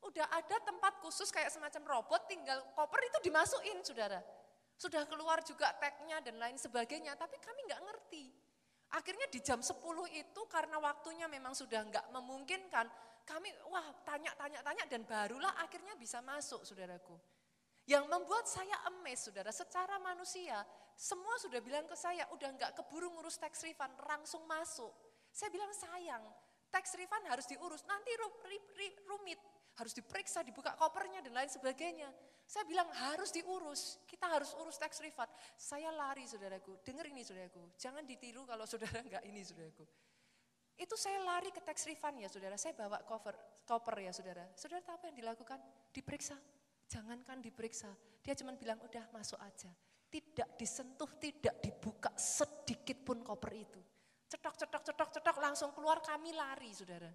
Udah 0.09 0.25
ada 0.33 0.57
tempat 0.65 1.05
khusus 1.05 1.29
kayak 1.29 1.53
semacam 1.53 2.01
robot 2.01 2.25
tinggal 2.25 2.65
koper 2.73 2.97
itu 3.05 3.29
dimasukin 3.29 3.77
saudara. 3.85 4.25
Sudah 4.81 5.05
keluar 5.05 5.45
juga 5.45 5.69
tagnya 5.77 6.25
dan 6.25 6.41
lain 6.41 6.57
sebagainya, 6.57 7.13
tapi 7.21 7.37
kami 7.45 7.61
nggak 7.69 7.83
ngerti. 7.85 8.33
Akhirnya 8.97 9.29
di 9.29 9.45
jam 9.45 9.61
10 9.61 9.77
itu 10.09 10.41
karena 10.49 10.81
waktunya 10.81 11.29
memang 11.29 11.53
sudah 11.53 11.85
nggak 11.85 12.09
memungkinkan, 12.17 12.89
kami 13.29 13.53
wah 13.69 13.85
tanya-tanya-tanya 14.01 14.89
dan 14.89 15.05
barulah 15.05 15.53
akhirnya 15.61 15.93
bisa 15.93 16.25
masuk 16.25 16.65
saudaraku. 16.65 17.36
Yang 17.87 18.05
membuat 18.11 18.51
saya 18.51 18.77
emes 18.90 19.31
saudara, 19.31 19.55
secara 19.55 20.03
manusia, 20.03 20.59
semua 20.99 21.38
sudah 21.38 21.62
bilang 21.62 21.87
ke 21.87 21.94
saya, 21.94 22.27
udah 22.35 22.51
nggak 22.59 22.70
keburu 22.75 23.14
ngurus 23.14 23.38
tax 23.38 23.62
refund, 23.62 23.94
langsung 24.03 24.42
masuk. 24.51 24.90
Saya 25.31 25.55
bilang 25.55 25.70
sayang, 25.70 26.25
tax 26.66 26.99
refund 26.99 27.31
harus 27.31 27.46
diurus, 27.46 27.87
nanti 27.87 28.11
rumit, 29.07 29.38
harus 29.79 29.94
diperiksa, 29.94 30.42
dibuka 30.42 30.75
kopernya 30.75 31.22
dan 31.22 31.31
lain 31.31 31.46
sebagainya. 31.46 32.11
Saya 32.42 32.66
bilang 32.66 32.90
harus 32.90 33.31
diurus, 33.31 34.03
kita 34.11 34.27
harus 34.27 34.51
urus 34.59 34.83
tax 34.83 34.99
refund. 34.99 35.31
Saya 35.55 35.94
lari 35.94 36.27
saudaraku, 36.27 36.83
dengar 36.83 37.07
ini 37.07 37.22
saudaraku, 37.22 37.70
jangan 37.79 38.03
ditiru 38.03 38.42
kalau 38.51 38.66
saudara 38.66 38.99
nggak 39.09 39.22
ini 39.31 39.46
saudaraku. 39.46 39.87
Itu 40.75 40.99
saya 40.99 41.22
lari 41.22 41.55
ke 41.55 41.62
tax 41.62 41.87
refund 41.87 42.18
ya 42.18 42.27
saudara, 42.27 42.59
saya 42.59 42.75
bawa 42.75 42.99
cover, 43.07 43.38
koper 43.62 43.96
ya 44.03 44.11
saudara. 44.11 44.42
Saudara 44.59 44.83
tahu 44.83 44.94
apa 44.99 45.05
yang 45.14 45.16
dilakukan? 45.22 45.59
Diperiksa. 45.94 46.35
Jangankan 46.87 47.42
diperiksa, 47.42 47.90
dia 48.22 48.35
cuma 48.38 48.55
bilang 48.55 48.79
udah 48.83 49.11
masuk 49.11 49.38
aja. 49.42 49.70
Tidak 50.07 50.55
disentuh, 50.55 51.18
tidak 51.18 51.59
dibuka 51.59 52.14
sedikit 52.14 53.03
pun 53.03 53.27
koper 53.27 53.53
itu. 53.59 53.81
Cetok, 54.27 54.55
cetok, 54.55 54.83
cetok, 54.87 55.11
cetok, 55.18 55.37
langsung 55.42 55.75
keluar 55.75 55.99
kami 55.99 56.31
lari 56.31 56.70
saudara. 56.70 57.11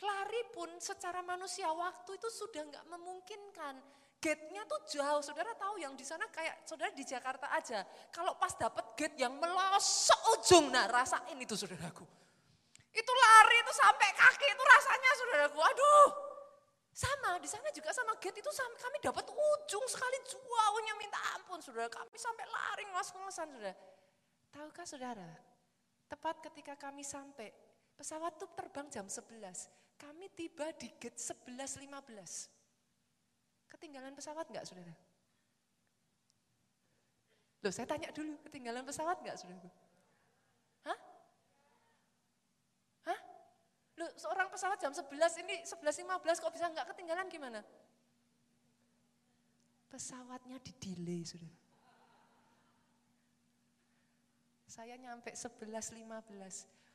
Lari 0.00 0.42
pun 0.52 0.68
secara 0.80 1.20
manusia 1.20 1.68
waktu 1.70 2.16
itu 2.16 2.28
sudah 2.32 2.64
nggak 2.64 2.84
memungkinkan. 2.88 3.74
Gate-nya 4.18 4.64
tuh 4.64 4.80
jauh, 4.88 5.20
saudara 5.20 5.52
tahu 5.52 5.76
yang 5.76 5.92
di 5.92 6.04
sana 6.04 6.24
kayak 6.32 6.64
saudara 6.64 6.88
di 6.96 7.04
Jakarta 7.04 7.52
aja. 7.52 7.84
Kalau 8.08 8.40
pas 8.40 8.56
dapat 8.56 8.96
gate 8.96 9.20
yang 9.20 9.36
melosok 9.36 10.20
ujung, 10.40 10.72
nah 10.72 10.88
rasain 10.88 11.36
itu 11.36 11.52
saudaraku 11.52 12.08
itu 12.94 13.12
lari 13.12 13.56
itu 13.58 13.72
sampai 13.74 14.08
kaki 14.14 14.46
itu 14.54 14.62
rasanya 14.62 15.10
saudaraku, 15.18 15.58
aduh. 15.58 16.08
Sama, 16.94 17.42
di 17.42 17.50
sana 17.50 17.74
juga 17.74 17.90
sama 17.90 18.14
gate 18.22 18.38
itu 18.38 18.52
sama, 18.54 18.70
kami 18.78 19.02
dapat 19.02 19.26
ujung 19.26 19.82
sekali 19.90 20.14
jauhnya 20.30 20.94
minta 20.94 21.18
ampun 21.34 21.58
saudara. 21.58 21.90
Kami 21.90 22.14
sampai 22.14 22.46
lari 22.46 22.86
ngos-ngosan 22.94 23.50
saudara. 23.50 23.74
Tahukah 24.54 24.86
saudara, 24.86 25.30
tepat 26.06 26.38
ketika 26.46 26.78
kami 26.78 27.02
sampai, 27.02 27.50
pesawat 27.98 28.38
itu 28.38 28.46
terbang 28.54 28.86
jam 28.94 29.10
11. 29.10 29.98
Kami 29.98 30.30
tiba 30.38 30.70
di 30.78 30.86
gate 30.94 31.18
11.15. 31.18 31.90
Ketinggalan 33.66 34.14
pesawat 34.14 34.46
enggak 34.54 34.62
saudara? 34.62 34.94
Loh 37.58 37.74
saya 37.74 37.90
tanya 37.90 38.14
dulu, 38.14 38.38
ketinggalan 38.46 38.86
pesawat 38.86 39.18
enggak 39.18 39.34
saudara? 39.34 39.66
Loh, 44.04 44.12
seorang 44.20 44.52
pesawat 44.52 44.76
jam 44.76 44.92
11 44.92 45.40
ini 45.48 45.64
11.15 45.64 46.44
kok 46.44 46.52
bisa 46.52 46.68
nggak 46.68 46.92
ketinggalan 46.92 47.24
gimana? 47.32 47.64
Pesawatnya 49.88 50.60
di 50.60 50.72
delay 50.76 51.24
sudah. 51.24 51.48
Saya 54.68 55.00
nyampe 55.00 55.32
11.15, 55.32 56.04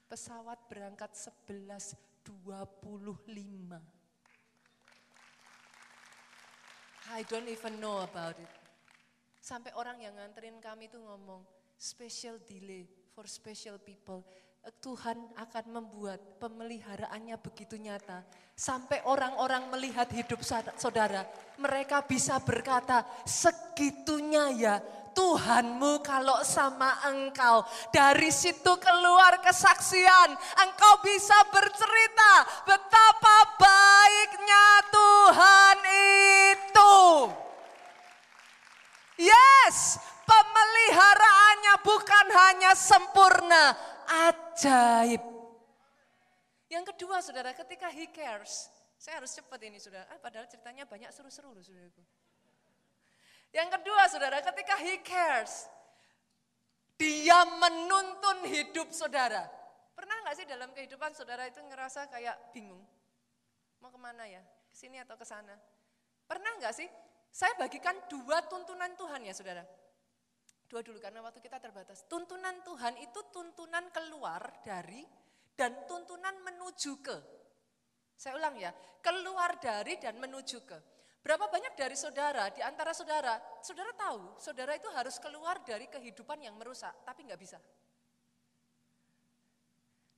pesawat 0.05 0.62
berangkat 0.70 1.10
11.25. 1.18 1.97
I 7.10 7.26
don't 7.26 7.49
even 7.49 7.82
know 7.82 8.05
about 8.05 8.38
it. 8.38 8.53
Sampai 9.41 9.74
orang 9.74 9.97
yang 9.97 10.14
nganterin 10.14 10.62
kami 10.62 10.93
itu 10.93 11.01
ngomong, 11.01 11.41
special 11.74 12.38
delay 12.45 12.86
for 13.18 13.26
special 13.26 13.82
people 13.82 14.22
Tuhan 14.80 15.18
akan 15.39 15.66
membuat 15.72 16.20
pemeliharaannya 16.39 17.36
begitu 17.39 17.80
nyata. 17.80 18.24
Sampai 18.53 18.99
orang-orang 19.07 19.72
melihat 19.72 20.12
hidup 20.12 20.43
saudara, 20.76 21.24
mereka 21.55 22.03
bisa 22.03 22.36
berkata, 22.43 23.07
segitunya 23.24 24.51
ya 24.51 24.76
Tuhanmu 25.16 26.03
kalau 26.03 26.43
sama 26.43 26.95
engkau. 27.07 27.64
Dari 27.91 28.30
situ 28.30 28.72
keluar 28.80 29.39
kesaksian, 29.41 30.36
engkau 30.64 30.93
bisa 31.03 31.36
bercerita 31.49 32.34
betapa 32.68 33.38
baiknya 33.57 34.68
Tuhan 34.91 35.78
itu. 36.55 36.97
Yes, 39.20 39.99
pemeliharaannya 40.24 41.76
bukan 41.84 42.26
hanya 42.32 42.72
sempurna, 42.72 43.76
ajaib. 44.10 45.22
Yang 46.70 46.86
kedua 46.93 47.22
saudara, 47.22 47.53
ketika 47.53 47.89
he 47.93 48.10
cares, 48.10 48.70
saya 48.97 49.22
harus 49.22 49.34
cepat 49.34 49.57
ini 49.66 49.78
saudara, 49.82 50.05
ah, 50.10 50.20
padahal 50.22 50.45
ceritanya 50.49 50.86
banyak 50.86 51.10
seru-seru 51.14 51.53
loh 51.53 51.62
saudaraku. 51.62 52.01
Yang 53.49 53.70
kedua 53.80 54.03
saudara, 54.05 54.38
ketika 54.45 54.78
he 54.78 55.01
cares, 55.01 55.66
dia 56.99 57.41
menuntun 57.57 58.45
hidup 58.45 58.93
saudara. 58.93 59.49
Pernah 59.97 60.16
nggak 60.26 60.36
sih 60.38 60.45
dalam 60.45 60.70
kehidupan 60.76 61.16
saudara 61.18 61.49
itu 61.49 61.57
ngerasa 61.64 62.05
kayak 62.12 62.53
bingung? 62.53 62.86
Mau 63.82 63.89
ke 63.89 63.97
mana 63.97 64.28
ya? 64.30 64.43
Ke 64.70 64.76
sini 64.76 65.01
atau 65.01 65.18
ke 65.18 65.26
sana? 65.26 65.57
Pernah 66.30 66.60
nggak 66.62 66.76
sih? 66.76 66.88
Saya 67.34 67.55
bagikan 67.57 67.97
dua 68.12 68.45
tuntunan 68.45 68.93
Tuhan 68.93 69.26
ya 69.26 69.34
saudara. 69.34 69.64
Dua 70.70 70.86
dulu 70.86 71.01
karena 71.01 71.26
waktu 71.26 71.41
kita 71.41 71.57
terbatas. 71.57 72.05
Tuntunan 72.05 72.61
Tuhan 72.61 72.93
itu 73.01 73.20
tuntunan 73.34 73.89
keluar 73.89 74.61
dari 74.61 75.01
dan 75.57 75.89
tuntunan 75.89 76.38
menuju 76.45 77.01
ke. 77.01 77.17
Saya 78.13 78.38
ulang 78.38 78.53
ya, 78.61 78.70
keluar 79.01 79.57
dari 79.57 79.97
dan 79.97 80.22
menuju 80.22 80.61
ke. 80.61 80.80
Berapa 81.20 81.49
banyak 81.51 81.74
dari 81.74 81.97
saudara, 81.97 82.47
di 82.53 82.61
antara 82.63 82.93
saudara, 82.93 83.41
saudara 83.59 83.91
tahu, 83.97 84.39
saudara 84.39 84.78
itu 84.78 84.88
harus 84.93 85.20
keluar 85.20 85.59
dari 85.65 85.89
kehidupan 85.89 86.39
yang 86.39 86.55
merusak, 86.55 86.93
tapi 87.03 87.28
nggak 87.28 87.41
bisa. 87.41 87.59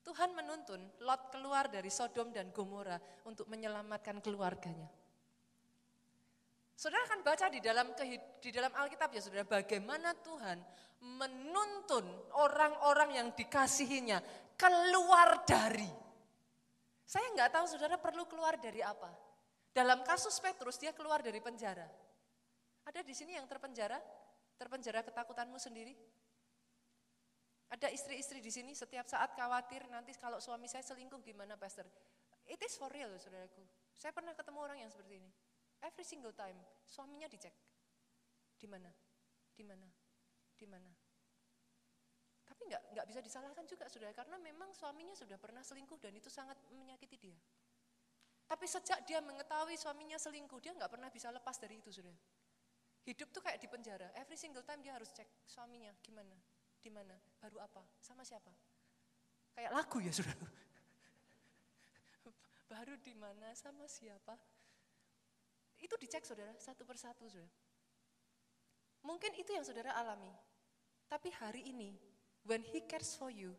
Tuhan 0.02 0.34
menuntun 0.34 0.82
Lot 1.06 1.30
keluar 1.32 1.70
dari 1.70 1.90
Sodom 1.94 2.34
dan 2.34 2.50
Gomora 2.52 3.00
untuk 3.24 3.48
menyelamatkan 3.48 4.20
keluarganya. 4.20 4.90
Saudara 6.82 7.06
akan 7.14 7.22
baca 7.22 7.46
di 7.54 7.62
dalam 7.62 7.94
di 8.42 8.50
dalam 8.50 8.74
Alkitab 8.74 9.14
ya 9.14 9.22
saudara 9.22 9.46
bagaimana 9.46 10.18
Tuhan 10.18 10.58
menuntun 11.06 12.02
orang-orang 12.42 13.22
yang 13.22 13.28
dikasihinya 13.38 14.18
keluar 14.58 15.46
dari. 15.46 15.86
Saya 17.06 17.30
nggak 17.38 17.54
tahu 17.54 17.66
saudara 17.70 18.02
perlu 18.02 18.26
keluar 18.26 18.58
dari 18.58 18.82
apa. 18.82 19.14
Dalam 19.70 20.02
kasus 20.02 20.42
Petrus 20.42 20.82
dia 20.82 20.90
keluar 20.90 21.22
dari 21.22 21.38
penjara. 21.38 21.86
Ada 22.90 23.06
di 23.06 23.14
sini 23.14 23.38
yang 23.38 23.46
terpenjara? 23.46 24.02
Terpenjara 24.58 25.06
ketakutanmu 25.06 25.62
sendiri? 25.62 25.94
Ada 27.78 27.94
istri-istri 27.94 28.42
di 28.42 28.50
sini 28.50 28.74
setiap 28.74 29.06
saat 29.06 29.38
khawatir 29.38 29.86
nanti 29.86 30.18
kalau 30.18 30.42
suami 30.42 30.66
saya 30.66 30.82
selingkuh 30.82 31.22
gimana 31.22 31.54
pastor? 31.62 31.86
It 32.50 32.58
is 32.66 32.74
for 32.74 32.90
real 32.90 33.14
saudaraku. 33.22 33.62
Saya 34.02 34.18
pernah 34.18 34.34
ketemu 34.34 34.60
orang 34.66 34.82
yang 34.82 34.90
seperti 34.90 35.22
ini. 35.22 35.30
Every 35.82 36.06
single 36.06 36.34
time 36.38 36.58
suaminya 36.86 37.26
dicek. 37.26 37.54
Di 38.58 38.70
mana? 38.70 38.90
Di 39.58 39.64
mana? 39.66 39.90
Di 40.54 40.66
mana? 40.70 40.92
Tapi 42.46 42.62
nggak 42.68 42.84
nggak 42.94 43.06
bisa 43.10 43.20
disalahkan 43.26 43.66
juga 43.66 43.90
sudah 43.90 44.14
karena 44.14 44.38
memang 44.38 44.70
suaminya 44.78 45.18
sudah 45.18 45.42
pernah 45.42 45.66
selingkuh 45.66 45.98
dan 45.98 46.14
itu 46.14 46.30
sangat 46.30 46.60
menyakiti 46.70 47.18
dia. 47.18 47.38
Tapi 48.52 48.68
sejak 48.68 49.08
dia 49.08 49.24
mengetahui 49.24 49.80
suaminya 49.80 50.20
selingkuh, 50.20 50.60
dia 50.60 50.76
nggak 50.76 50.92
pernah 50.92 51.08
bisa 51.08 51.32
lepas 51.32 51.56
dari 51.56 51.80
itu 51.80 51.88
sudah. 51.88 52.12
Hidup 53.08 53.32
tuh 53.32 53.40
kayak 53.40 53.64
di 53.64 53.72
penjara. 53.72 54.12
Every 54.20 54.36
single 54.36 54.68
time 54.68 54.84
dia 54.84 54.92
harus 54.92 55.08
cek 55.16 55.48
suaminya 55.48 55.96
gimana, 56.04 56.36
di 56.84 56.92
mana, 56.92 57.16
baru 57.40 57.64
apa, 57.64 57.80
sama 58.04 58.28
siapa. 58.28 58.52
Kayak 59.56 59.72
lagu 59.72 60.04
ya 60.04 60.12
sudah. 60.12 60.36
baru 62.76 63.00
di 63.00 63.16
mana, 63.16 63.56
sama 63.56 63.88
siapa, 63.88 64.36
itu 65.82 65.98
dicek 65.98 66.22
saudara, 66.24 66.54
satu 66.62 66.86
persatu 66.86 67.26
saudara. 67.26 67.50
Mungkin 69.02 69.34
itu 69.42 69.50
yang 69.52 69.66
saudara 69.66 69.98
alami. 69.98 70.30
Tapi 71.10 71.34
hari 71.34 71.68
ini, 71.68 71.98
when 72.46 72.62
he 72.70 72.86
cares 72.86 73.18
for 73.18 73.34
you, 73.34 73.52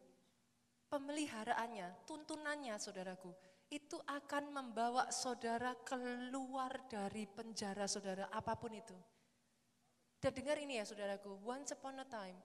pemeliharaannya, 0.89 2.07
tuntunannya 2.07 2.79
saudaraku, 2.79 3.35
itu 3.69 3.99
akan 4.07 4.55
membawa 4.55 5.11
saudara 5.11 5.75
keluar 5.83 6.87
dari 6.87 7.27
penjara 7.27 7.91
saudara, 7.91 8.31
apa 8.31 8.55
pun 8.55 8.73
itu. 8.73 8.97
Dan 10.23 10.31
dengar 10.33 10.57
ini 10.63 10.79
ya 10.79 10.87
saudaraku, 10.87 11.43
once 11.43 11.75
upon 11.75 11.99
a 11.99 12.07
time, 12.07 12.39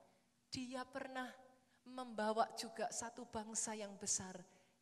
dia 0.49 0.81
pernah 0.81 1.29
membawa 1.85 2.49
juga 2.57 2.89
satu 2.89 3.29
bangsa 3.29 3.77
yang 3.77 3.93
besar 3.95 4.35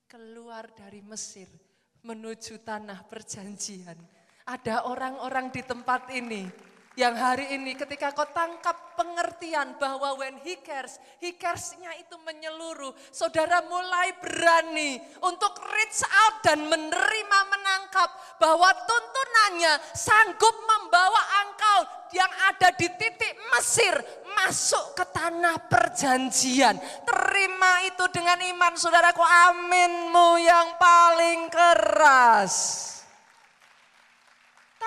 keluar 0.08 0.70
dari 0.74 1.02
Mesir 1.02 1.50
menuju 2.06 2.62
tanah 2.62 3.02
perjanjian 3.10 3.98
ada 4.46 4.86
orang-orang 4.86 5.50
di 5.50 5.62
tempat 5.66 6.14
ini 6.14 6.46
yang 6.96 7.12
hari 7.12 7.52
ini 7.52 7.76
ketika 7.76 8.16
kau 8.16 8.24
tangkap 8.32 8.96
pengertian 8.96 9.76
bahwa 9.76 10.16
when 10.16 10.40
he 10.48 10.56
cares, 10.64 10.96
he 11.20 11.36
cares-nya 11.36 11.92
itu 12.00 12.16
menyeluruh. 12.24 12.96
Saudara 13.12 13.60
mulai 13.68 14.16
berani 14.24 15.04
untuk 15.20 15.60
reach 15.76 16.08
out 16.08 16.40
dan 16.40 16.64
menerima 16.64 17.40
menangkap 17.52 18.40
bahwa 18.40 18.72
tuntunannya 18.88 19.76
sanggup 19.92 20.56
membawa 20.56 21.20
engkau 21.44 21.80
yang 22.16 22.32
ada 22.48 22.72
di 22.80 22.88
titik 22.88 23.36
Mesir 23.52 24.00
masuk 24.32 24.96
ke 24.96 25.04
tanah 25.12 25.68
perjanjian. 25.68 26.80
Terima 27.04 27.92
itu 27.92 28.08
dengan 28.08 28.40
iman 28.40 28.72
saudaraku, 28.80 29.20
aminmu 29.20 30.40
yang 30.40 30.80
paling 30.80 31.52
keras. 31.52 32.95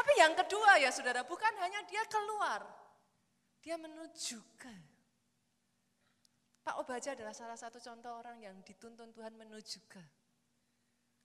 Tapi 0.09 0.25
yang 0.25 0.33
kedua 0.33 0.81
ya 0.81 0.89
saudara, 0.89 1.21
bukan 1.21 1.53
hanya 1.61 1.85
dia 1.85 2.01
keluar, 2.09 2.65
dia 3.61 3.77
menuju 3.77 4.41
ke. 4.57 4.73
Pak 6.65 6.81
Obaja 6.81 7.13
adalah 7.13 7.37
salah 7.37 7.61
satu 7.61 7.77
contoh 7.77 8.17
orang 8.17 8.41
yang 8.41 8.57
dituntun 8.65 9.13
Tuhan 9.13 9.37
menuju 9.37 9.85
ke. 9.85 10.01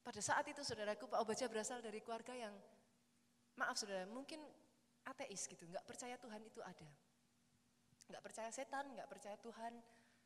Pada 0.03 0.19
saat 0.19 0.43
itu 0.51 0.67
saudaraku, 0.67 1.07
Pak 1.07 1.15
Obaja 1.15 1.47
berasal 1.47 1.79
dari 1.79 2.03
keluarga 2.03 2.35
yang, 2.35 2.51
maaf 3.55 3.79
saudara, 3.79 4.03
mungkin 4.03 4.43
ateis 5.07 5.47
gitu, 5.47 5.63
nggak 5.63 5.87
percaya 5.87 6.19
Tuhan 6.19 6.43
itu 6.43 6.59
ada. 6.59 6.91
Nggak 8.11 8.19
percaya 8.19 8.51
setan, 8.51 8.91
nggak 8.99 9.07
percaya 9.07 9.39
Tuhan, 9.39 9.79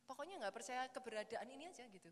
pokoknya 0.10 0.42
nggak 0.42 0.56
percaya 0.58 0.90
keberadaan 0.90 1.46
ini 1.46 1.70
aja 1.70 1.86
gitu. 1.86 2.10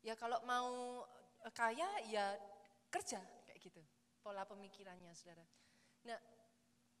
Ya 0.00 0.16
kalau 0.16 0.40
mau 0.48 1.04
kaya 1.52 2.08
ya 2.08 2.40
kerja 2.88 3.20
kayak 3.44 3.60
gitu, 3.60 3.84
pola 4.24 4.48
pemikirannya 4.48 5.12
saudara. 5.12 5.44
Nah, 6.04 6.20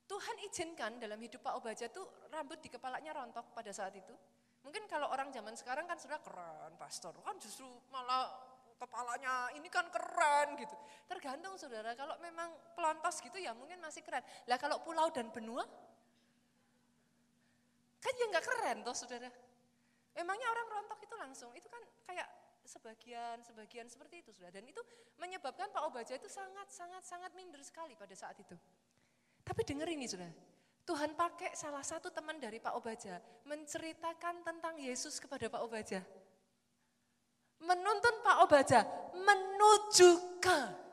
Tuhan 0.04 0.36
izinkan 0.48 1.00
dalam 1.00 1.16
hidup 1.20 1.40
Pak 1.40 1.54
Obaja 1.60 1.88
tuh 1.88 2.28
rambut 2.28 2.60
di 2.60 2.68
kepalanya 2.68 3.16
rontok 3.16 3.56
pada 3.56 3.72
saat 3.72 3.96
itu. 3.96 4.12
Mungkin 4.64 4.88
kalau 4.88 5.12
orang 5.12 5.28
zaman 5.32 5.52
sekarang 5.56 5.84
kan 5.84 6.00
sudah 6.00 6.20
keren, 6.20 6.72
pastor. 6.80 7.12
Kan 7.20 7.36
justru 7.40 7.68
malah 7.92 8.32
kepalanya 8.80 9.52
ini 9.56 9.68
kan 9.68 9.88
keren 9.88 10.56
gitu. 10.60 10.76
Tergantung 11.08 11.56
saudara, 11.56 11.92
kalau 11.96 12.16
memang 12.20 12.52
pelontos 12.76 13.20
gitu 13.20 13.36
ya 13.40 13.52
mungkin 13.56 13.80
masih 13.80 14.00
keren. 14.04 14.24
Lah 14.48 14.56
kalau 14.60 14.80
pulau 14.80 15.08
dan 15.12 15.28
benua, 15.32 15.64
kan 18.00 18.12
ya 18.16 18.24
nggak 18.28 18.44
keren 18.44 18.76
toh 18.84 18.96
saudara. 18.96 19.28
Emangnya 20.14 20.48
orang 20.52 20.66
rontok 20.80 21.00
itu 21.02 21.14
langsung, 21.16 21.50
itu 21.56 21.68
kan 21.68 21.82
kayak 22.06 22.28
sebagian-sebagian 22.64 23.88
seperti 23.88 24.24
itu 24.24 24.30
saudara. 24.32 24.60
Dan 24.60 24.68
itu 24.68 24.80
menyebabkan 25.20 25.68
Pak 25.72 25.82
Obaja 25.88 26.16
itu 26.16 26.28
sangat-sangat-sangat 26.28 27.32
minder 27.36 27.60
sekali 27.60 27.96
pada 27.96 28.12
saat 28.16 28.36
itu. 28.40 28.56
Tapi 29.44 29.60
dengar 29.68 29.88
ini 29.92 30.08
sudah, 30.08 30.28
Tuhan 30.84 31.12
pakai 31.16 31.52
salah 31.52 31.84
satu 31.84 32.08
teman 32.08 32.40
dari 32.40 32.60
Pak 32.60 32.76
Obaja 32.76 33.20
menceritakan 33.44 34.44
tentang 34.44 34.74
Yesus 34.80 35.20
kepada 35.20 35.48
Pak 35.52 35.62
Obaja. 35.64 36.00
Menuntun 37.60 38.14
Pak 38.24 38.36
Obaja 38.44 38.80
menuju 39.12 40.40
ke 40.40 40.84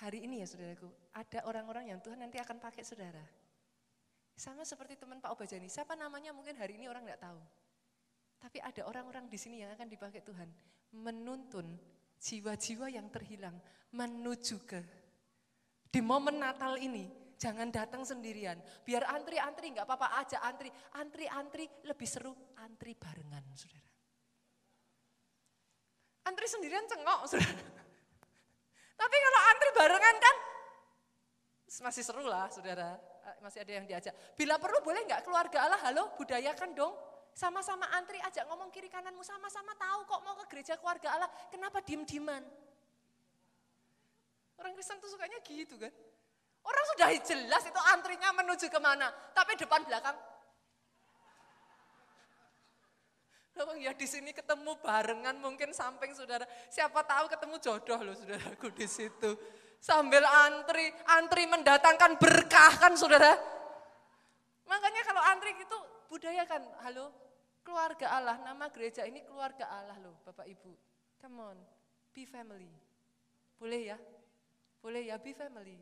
hari 0.00 0.24
ini 0.24 0.40
ya 0.40 0.46
saudaraku, 0.48 0.88
ada 1.12 1.44
orang-orang 1.44 1.92
yang 1.92 2.00
Tuhan 2.00 2.16
nanti 2.16 2.40
akan 2.40 2.56
pakai 2.56 2.80
saudara. 2.80 3.20
Sama 4.32 4.64
seperti 4.64 4.96
teman 4.96 5.20
Pak 5.20 5.36
Obaja 5.36 5.60
ini, 5.60 5.68
siapa 5.68 5.92
namanya 5.92 6.32
mungkin 6.32 6.56
hari 6.56 6.80
ini 6.80 6.88
orang 6.88 7.04
nggak 7.04 7.20
tahu. 7.20 7.40
Tapi 8.40 8.58
ada 8.64 8.88
orang-orang 8.88 9.28
di 9.28 9.36
sini 9.36 9.60
yang 9.60 9.68
akan 9.76 9.84
dipakai 9.84 10.24
Tuhan 10.24 10.48
menuntun 10.96 11.76
jiwa-jiwa 12.16 12.88
yang 12.88 13.12
terhilang 13.12 13.60
menuju 13.92 14.56
ke 14.64 14.80
di 15.90 16.00
momen 16.00 16.38
Natal 16.38 16.78
ini, 16.78 17.20
Jangan 17.40 17.72
datang 17.72 18.04
sendirian. 18.04 18.60
Biar 18.84 19.08
antri-antri 19.08 19.72
nggak 19.72 19.88
apa-apa 19.88 20.20
aja 20.20 20.44
antri. 20.44 20.68
Antri-antri 21.00 21.64
lebih 21.88 22.04
seru 22.04 22.36
antri 22.60 22.92
barengan, 22.92 23.40
saudara. 23.56 23.88
Antri 26.28 26.44
sendirian 26.44 26.84
cengok, 26.84 27.24
saudara. 27.24 27.56
Tapi 29.00 29.16
kalau 29.24 29.40
antri 29.56 29.70
barengan 29.72 30.16
kan 30.20 30.36
masih 31.80 32.04
seru 32.04 32.28
lah, 32.28 32.52
saudara. 32.52 33.00
Eh, 33.00 33.36
masih 33.40 33.64
ada 33.64 33.72
yang 33.72 33.88
diajak. 33.88 34.12
Bila 34.36 34.60
perlu 34.60 34.84
boleh 34.84 35.00
nggak 35.08 35.24
keluarga 35.24 35.64
Allah, 35.64 35.80
halo 35.80 36.12
budayakan 36.20 36.76
dong. 36.76 36.92
Sama-sama 37.32 37.88
antri 37.96 38.20
aja 38.20 38.44
ngomong 38.52 38.68
kiri 38.68 38.92
kananmu, 38.92 39.24
sama-sama 39.24 39.72
tahu 39.80 40.04
kok 40.04 40.20
mau 40.28 40.36
ke 40.44 40.52
gereja 40.52 40.76
keluarga 40.76 41.16
Allah. 41.16 41.30
Kenapa 41.48 41.80
diem-dieman? 41.80 42.44
Orang 44.60 44.76
Kristen 44.76 45.00
tuh 45.00 45.08
sukanya 45.08 45.40
gitu 45.40 45.80
kan. 45.80 45.88
Orang 46.60 46.84
sudah 46.92 47.08
jelas 47.24 47.62
itu 47.64 47.80
antrinya 47.88 48.30
menuju 48.36 48.68
ke 48.68 48.76
mana. 48.76 49.08
Tapi 49.32 49.56
depan 49.56 49.80
belakang. 49.88 50.16
Loh, 53.56 53.76
ya 53.76 53.92
di 53.96 54.06
sini 54.08 54.30
ketemu 54.32 54.76
barengan 54.80 55.36
mungkin 55.40 55.72
samping 55.72 56.12
saudara. 56.12 56.44
Siapa 56.68 57.00
tahu 57.04 57.28
ketemu 57.28 57.56
jodoh 57.60 58.00
loh 58.04 58.14
saudaraku 58.16 58.68
di 58.72 58.86
situ. 58.88 59.36
Sambil 59.80 60.20
antri, 60.24 60.92
antri 61.08 61.48
mendatangkan 61.48 62.20
berkah 62.20 62.72
kan 62.76 62.92
saudara. 62.96 63.32
Makanya 64.68 65.02
kalau 65.08 65.22
antri 65.24 65.56
itu 65.56 65.78
budaya 66.12 66.44
kan, 66.44 66.60
halo 66.84 67.08
keluarga 67.64 68.06
Allah, 68.12 68.36
nama 68.44 68.68
gereja 68.72 69.04
ini 69.08 69.24
keluarga 69.24 69.68
Allah 69.72 69.96
loh 70.00 70.20
Bapak 70.24 70.46
Ibu. 70.48 70.72
Come 71.20 71.40
on, 71.40 71.58
be 72.12 72.24
family. 72.24 72.70
Boleh 73.60 73.92
ya? 73.92 73.98
Boleh 74.80 75.12
ya, 75.12 75.16
be 75.20 75.36
family. 75.36 75.76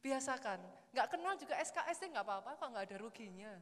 Biasakan. 0.00 0.60
Nggak 0.92 1.06
kenal 1.12 1.34
juga 1.40 1.54
SKSD 1.60 2.12
nggak 2.12 2.24
apa-apa 2.24 2.50
kok 2.60 2.68
nggak 2.72 2.84
ada 2.88 2.96
ruginya. 3.00 3.52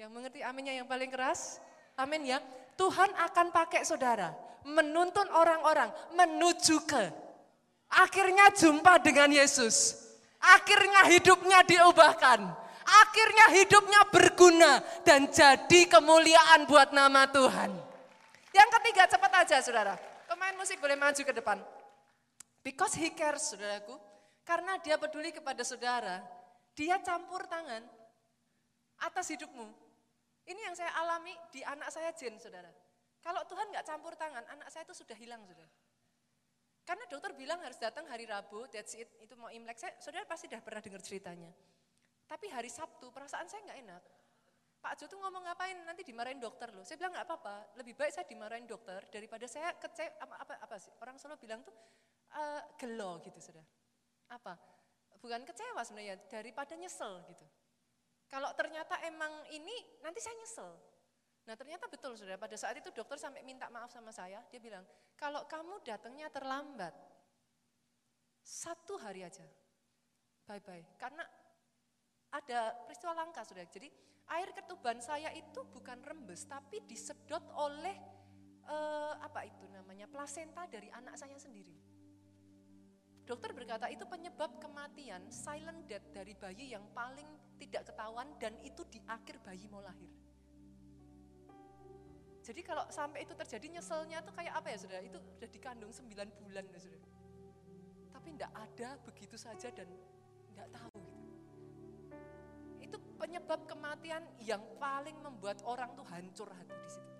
Yang 0.00 0.10
mengerti 0.12 0.40
aminnya 0.40 0.72
yang 0.80 0.88
paling 0.88 1.12
keras? 1.12 1.60
Amin 2.00 2.24
ya. 2.24 2.40
Tuhan 2.80 3.12
akan 3.12 3.52
pakai 3.52 3.84
saudara 3.84 4.32
menuntun 4.64 5.28
orang-orang 5.32 5.88
menuju 6.16 6.84
ke 6.84 7.04
akhirnya 7.92 8.52
jumpa 8.56 9.00
dengan 9.04 9.32
Yesus. 9.32 10.08
Akhirnya 10.40 11.04
hidupnya 11.12 11.60
diubahkan. 11.68 12.40
Akhirnya 12.90 13.46
hidupnya 13.60 14.00
berguna 14.08 14.80
dan 15.04 15.28
jadi 15.28 15.86
kemuliaan 15.86 16.64
buat 16.64 16.90
nama 16.96 17.28
Tuhan. 17.28 17.70
Yang 18.50 18.68
ketiga 18.80 19.04
cepat 19.06 19.32
aja 19.44 19.56
saudara. 19.62 19.94
Pemain 20.26 20.56
musik 20.56 20.80
boleh 20.80 20.96
maju 20.96 21.22
ke 21.22 21.30
depan. 21.36 21.60
Because 22.60 22.92
he 22.96 23.12
cares 23.16 23.48
saudaraku. 23.52 23.96
Karena 24.44 24.80
dia 24.80 24.96
peduli 24.96 25.30
kepada 25.30 25.62
saudara, 25.62 26.24
dia 26.74 26.98
campur 27.04 27.44
tangan 27.46 27.84
atas 29.04 29.30
hidupmu. 29.30 29.68
Ini 30.48 30.60
yang 30.66 30.74
saya 30.74 30.90
alami 30.98 31.30
di 31.54 31.62
anak 31.62 31.92
saya 31.92 32.10
Jen, 32.16 32.40
saudara. 32.40 32.72
Kalau 33.20 33.44
Tuhan 33.46 33.68
nggak 33.70 33.84
campur 33.84 34.16
tangan, 34.16 34.42
anak 34.48 34.68
saya 34.72 34.82
itu 34.88 34.96
sudah 34.96 35.14
hilang, 35.14 35.44
saudara. 35.44 35.70
Karena 36.82 37.04
dokter 37.06 37.30
bilang 37.36 37.60
harus 37.62 37.78
datang 37.78 38.08
hari 38.08 38.26
Rabu, 38.26 38.66
that's 38.72 38.96
it, 38.98 39.06
itu 39.22 39.36
mau 39.38 39.52
Imlek. 39.52 39.78
Saya, 39.78 39.94
saudara 40.00 40.26
pasti 40.26 40.50
sudah 40.50 40.58
pernah 40.64 40.82
dengar 40.82 41.04
ceritanya. 41.04 41.52
Tapi 42.26 42.50
hari 42.50 42.72
Sabtu 42.72 43.12
perasaan 43.14 43.46
saya 43.46 43.62
nggak 43.70 43.78
enak. 43.86 44.02
Pak 44.80 44.96
Jo 44.96 45.04
tuh 45.12 45.20
ngomong 45.20 45.44
ngapain 45.44 45.76
nanti 45.84 46.02
dimarahin 46.02 46.40
dokter 46.40 46.72
loh. 46.72 46.80
Saya 46.82 46.96
bilang 46.96 47.12
nggak 47.12 47.28
apa-apa, 47.28 47.76
lebih 47.76 47.92
baik 47.92 48.16
saya 48.16 48.24
dimarahin 48.24 48.64
dokter 48.64 49.04
daripada 49.12 49.44
saya 49.44 49.76
kecewa 49.76 50.16
apa, 50.24 50.34
apa 50.40 50.54
apa 50.64 50.76
sih 50.80 50.90
orang 51.04 51.20
Solo 51.20 51.36
bilang 51.36 51.60
tuh 51.60 51.76
uh, 52.34 52.62
gelo 52.78 53.18
gitu 53.24 53.38
saudara 53.42 53.66
apa? 54.30 54.54
Bukan 55.20 55.42
kecewa 55.44 55.82
sebenarnya, 55.84 56.16
daripada 56.30 56.72
nyesel 56.78 57.20
gitu. 57.28 57.44
Kalau 58.30 58.54
ternyata 58.54 59.02
emang 59.04 59.42
ini, 59.50 60.00
nanti 60.00 60.22
saya 60.22 60.38
nyesel. 60.38 60.70
Nah 61.44 61.54
ternyata 61.58 61.90
betul 61.90 62.14
sudah 62.14 62.38
pada 62.38 62.54
saat 62.54 62.78
itu 62.78 62.94
dokter 62.94 63.18
sampai 63.18 63.42
minta 63.42 63.66
maaf 63.68 63.90
sama 63.90 64.14
saya, 64.14 64.38
dia 64.48 64.62
bilang, 64.62 64.86
kalau 65.18 65.44
kamu 65.50 65.82
datangnya 65.82 66.30
terlambat, 66.30 66.94
satu 68.40 68.96
hari 69.02 69.26
aja, 69.26 69.44
bye-bye. 70.46 70.96
Karena 70.96 71.26
ada 72.30 72.72
peristiwa 72.86 73.12
langka 73.12 73.42
sudah. 73.42 73.66
Jadi 73.66 73.90
air 74.30 74.54
ketuban 74.54 75.02
saya 75.02 75.34
itu 75.34 75.66
bukan 75.66 75.98
rembes, 76.06 76.46
tapi 76.46 76.86
disedot 76.86 77.42
oleh 77.58 77.98
eh, 78.64 79.14
apa 79.20 79.42
itu 79.42 79.66
namanya 79.68 80.06
plasenta 80.06 80.70
dari 80.70 80.88
anak 80.94 81.18
saya 81.18 81.34
sendiri. 81.36 81.89
Dokter 83.30 83.54
berkata 83.54 83.86
itu 83.86 84.02
penyebab 84.10 84.58
kematian 84.58 85.22
silent 85.30 85.86
death 85.86 86.02
dari 86.10 86.34
bayi 86.34 86.74
yang 86.74 86.82
paling 86.90 87.30
tidak 87.62 87.86
ketahuan 87.86 88.26
dan 88.42 88.58
itu 88.66 88.82
di 88.90 88.98
akhir 89.06 89.38
bayi 89.46 89.70
mau 89.70 89.78
lahir. 89.78 90.10
Jadi 92.42 92.66
kalau 92.66 92.90
sampai 92.90 93.22
itu 93.22 93.30
terjadi 93.38 93.78
nyeselnya 93.78 94.26
tuh 94.26 94.34
kayak 94.34 94.58
apa 94.58 94.74
ya 94.74 94.78
saudara? 94.82 95.06
Itu 95.06 95.22
sudah 95.22 95.46
dikandung 95.46 95.94
9 95.94 96.10
bulan 96.42 96.66
ya 96.74 96.78
saudara. 96.82 97.06
Tapi 98.10 98.26
tidak 98.34 98.50
ada 98.50 98.88
begitu 99.06 99.36
saja 99.38 99.70
dan 99.70 99.86
tidak 100.50 100.66
tahu 100.74 100.98
gitu. 100.98 101.30
Itu 102.82 102.98
penyebab 103.14 103.62
kematian 103.70 104.26
yang 104.42 104.66
paling 104.82 105.14
membuat 105.22 105.62
orang 105.62 105.94
tuh 105.94 106.02
hancur 106.10 106.50
hati 106.50 106.74
di 106.74 106.90
situ. 106.90 107.19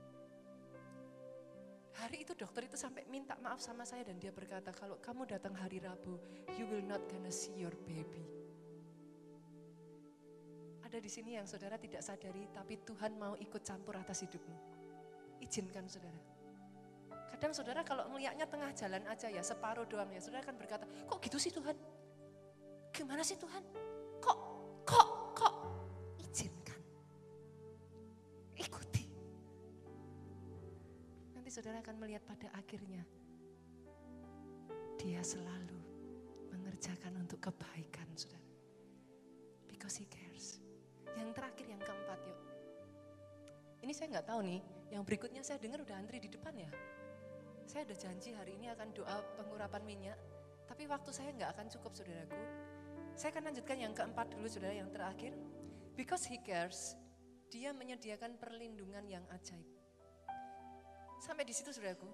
Hari 2.01 2.24
itu 2.24 2.32
dokter 2.32 2.64
itu 2.64 2.80
sampai 2.80 3.05
minta 3.12 3.36
maaf 3.44 3.61
sama 3.61 3.84
saya 3.84 4.09
dan 4.09 4.16
dia 4.16 4.32
berkata, 4.32 4.72
kalau 4.72 4.96
kamu 5.05 5.28
datang 5.28 5.53
hari 5.53 5.84
Rabu, 5.84 6.16
you 6.57 6.64
will 6.64 6.80
not 6.88 7.05
gonna 7.12 7.28
see 7.28 7.53
your 7.61 7.76
baby. 7.84 8.24
Ada 10.80 10.96
di 10.96 11.12
sini 11.12 11.36
yang 11.36 11.44
saudara 11.44 11.76
tidak 11.76 12.01
sadari, 12.01 12.48
tapi 12.57 12.80
Tuhan 12.82 13.20
mau 13.20 13.36
ikut 13.36 13.61
campur 13.61 14.01
atas 14.01 14.24
hidupmu. 14.24 14.57
Izinkan 15.44 15.86
saudara. 15.92 16.18
Kadang 17.36 17.53
saudara 17.53 17.84
kalau 17.84 18.09
melihatnya 18.09 18.48
tengah 18.48 18.72
jalan 18.72 19.05
aja 19.05 19.28
ya, 19.28 19.44
separuh 19.44 19.84
doang 19.84 20.09
ya, 20.09 20.24
saudara 20.24 20.40
akan 20.40 20.57
berkata, 20.57 20.88
kok 21.05 21.20
gitu 21.20 21.36
sih 21.36 21.53
Tuhan? 21.53 21.76
Gimana 22.96 23.20
sih 23.20 23.36
Tuhan? 23.36 23.62
Kok, 24.24 24.36
saudara 31.61 31.84
akan 31.84 32.00
melihat 32.00 32.24
pada 32.24 32.48
akhirnya 32.56 33.04
dia 34.96 35.20
selalu 35.20 35.76
mengerjakan 36.48 37.20
untuk 37.20 37.36
kebaikan 37.36 38.08
saudara. 38.16 38.48
Because 39.68 40.00
he 40.00 40.08
cares. 40.08 40.56
Yang 41.20 41.36
terakhir, 41.36 41.68
yang 41.68 41.84
keempat 41.84 42.16
yuk. 42.24 42.40
Ini 43.84 43.92
saya 43.92 44.08
nggak 44.16 44.24
tahu 44.32 44.40
nih, 44.40 44.61
yang 44.88 45.04
berikutnya 45.04 45.44
saya 45.44 45.61
dengar 45.61 45.84
udah 45.84 46.00
antri 46.00 46.16
di 46.16 46.32
depan 46.32 46.56
ya. 46.56 46.72
Saya 47.68 47.84
udah 47.92 47.98
janji 48.08 48.32
hari 48.32 48.56
ini 48.56 48.72
akan 48.72 48.96
doa 48.96 49.20
pengurapan 49.36 49.84
minyak, 49.84 50.16
tapi 50.64 50.88
waktu 50.88 51.12
saya 51.12 51.28
nggak 51.36 51.61
akan 51.61 51.68
cukup 51.76 51.92
saudaraku. 51.92 52.40
Saya 53.20 53.36
akan 53.36 53.52
lanjutkan 53.52 53.76
yang 53.76 53.92
keempat 53.92 54.32
dulu 54.32 54.48
saudara, 54.48 54.80
yang 54.80 54.88
terakhir. 54.88 55.36
Because 55.92 56.24
he 56.24 56.40
cares, 56.40 56.96
dia 57.52 57.76
menyediakan 57.76 58.40
perlindungan 58.40 59.04
yang 59.04 59.28
ajaib. 59.28 59.80
Sampai 61.20 61.44
di 61.44 61.52
situ 61.52 61.68
saudaraku. 61.68 62.08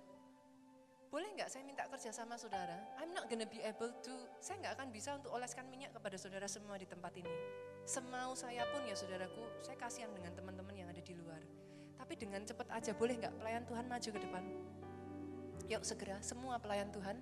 Boleh 1.15 1.31
nggak 1.39 1.47
saya 1.47 1.63
minta 1.63 1.87
kerja 1.87 2.11
sama 2.11 2.35
saudara? 2.35 2.75
I'm 2.99 3.15
not 3.15 3.31
gonna 3.31 3.47
be 3.47 3.63
able 3.63 3.95
to, 4.03 4.15
saya 4.43 4.59
nggak 4.59 4.75
akan 4.83 4.89
bisa 4.91 5.15
untuk 5.15 5.31
oleskan 5.31 5.71
minyak 5.71 5.95
kepada 5.95 6.19
saudara 6.19 6.51
semua 6.51 6.75
di 6.75 6.91
tempat 6.91 7.15
ini. 7.15 7.31
Semau 7.87 8.35
saya 8.35 8.67
pun 8.75 8.83
ya 8.83 8.99
saudaraku, 8.99 9.47
saya 9.63 9.79
kasihan 9.79 10.11
dengan 10.11 10.35
teman-teman 10.35 10.75
yang 10.75 10.91
ada 10.91 10.99
di 10.99 11.15
luar. 11.15 11.39
Tapi 11.95 12.19
dengan 12.19 12.43
cepat 12.43 12.67
aja, 12.75 12.93
boleh 12.99 13.15
nggak 13.23 13.39
pelayan 13.39 13.63
Tuhan 13.65 13.87
maju 13.87 14.09
ke 14.11 14.21
depan? 14.21 14.45
Yuk 15.71 15.83
segera, 15.87 16.19
semua 16.19 16.59
pelayan 16.59 16.91
Tuhan 16.91 17.17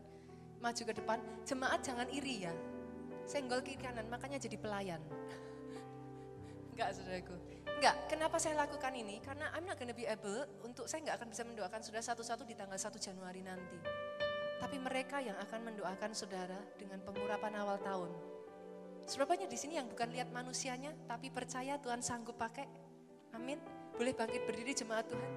maju 0.65 0.83
ke 0.89 0.95
depan. 0.97 1.21
Jemaat 1.45 1.85
jangan 1.85 2.09
iri 2.09 2.49
ya. 2.49 2.55
Senggol 3.29 3.61
kiri 3.61 3.77
kanan, 3.77 4.09
makanya 4.09 4.41
jadi 4.41 4.57
pelayan. 4.57 5.05
Enggak 6.75 6.91
saudaraku. 6.99 7.35
Enggak, 7.79 7.97
kenapa 8.11 8.37
saya 8.43 8.55
lakukan 8.59 8.91
ini? 8.99 9.23
Karena 9.23 9.47
I'm 9.55 9.63
not 9.63 9.79
gonna 9.79 9.95
be 9.95 10.11
able 10.11 10.43
untuk 10.67 10.91
saya 10.91 11.07
nggak 11.07 11.23
akan 11.23 11.29
bisa 11.31 11.43
mendoakan 11.47 11.81
saudara 11.87 12.03
satu-satu 12.03 12.43
di 12.43 12.59
tanggal 12.59 12.75
1 12.75 12.99
Januari 12.99 13.47
nanti. 13.47 13.79
Tapi 14.59 14.77
mereka 14.83 15.23
yang 15.23 15.39
akan 15.39 15.71
mendoakan 15.71 16.11
saudara 16.19 16.59
dengan 16.75 16.99
pengurapan 17.07 17.55
awal 17.63 17.79
tahun. 17.79 18.11
Surabaya 19.07 19.47
di 19.47 19.55
sini 19.55 19.79
yang 19.79 19.87
bukan 19.87 20.11
lihat 20.11 20.35
manusianya, 20.35 20.91
tapi 21.07 21.31
percaya 21.31 21.79
Tuhan 21.79 22.03
sanggup 22.03 22.35
pakai. 22.35 22.67
Amin. 23.39 23.63
Boleh 23.95 24.11
bangkit 24.11 24.43
berdiri 24.43 24.75
jemaat 24.75 25.07
Tuhan. 25.07 25.33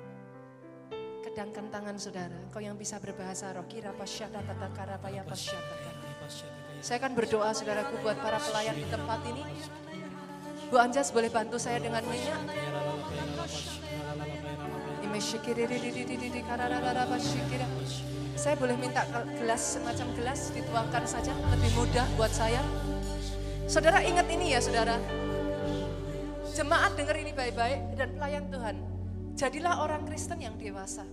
Kedangkan 1.21 1.69
tangan 1.69 2.01
saudara, 2.01 2.39
kau 2.49 2.63
yang 2.63 2.79
bisa 2.79 2.97
berbahasa 2.97 3.53
roh, 3.53 3.67
kira 3.69 3.93
pasyata 3.93 4.41
tata 4.41 4.67
karapaya 4.73 5.21
pasyata. 5.21 5.75
Saya 6.81 6.97
akan 7.03 7.13
berdoa 7.13 7.51
saudaraku 7.53 7.99
buat 8.01 8.17
para 8.17 8.41
pelayan 8.41 8.73
di 8.73 8.87
tempat 8.89 9.19
ini. 9.27 9.43
Bu 10.67 10.75
Anjas 10.75 11.15
boleh 11.15 11.31
bantu 11.31 11.55
saya 11.55 11.79
dengan 11.79 12.03
minyak? 12.03 12.43
Saya 18.35 18.55
boleh 18.59 18.75
minta 18.75 19.07
gelas 19.39 19.63
semacam 19.79 20.07
gelas 20.19 20.51
dituangkan 20.51 21.03
saja 21.07 21.31
lebih 21.55 21.71
mudah 21.71 22.05
buat 22.19 22.29
saya. 22.35 22.59
Saudara 23.65 24.03
ingat 24.03 24.27
ini 24.27 24.51
ya 24.51 24.59
saudara. 24.59 24.99
Jemaat 26.51 26.99
dengar 26.99 27.15
ini 27.15 27.31
baik-baik 27.31 27.95
dan 27.95 28.11
pelayan 28.19 28.51
Tuhan. 28.51 28.75
Jadilah 29.39 29.87
orang 29.87 30.03
Kristen 30.03 30.43
yang 30.43 30.59
dewasa. 30.59 31.07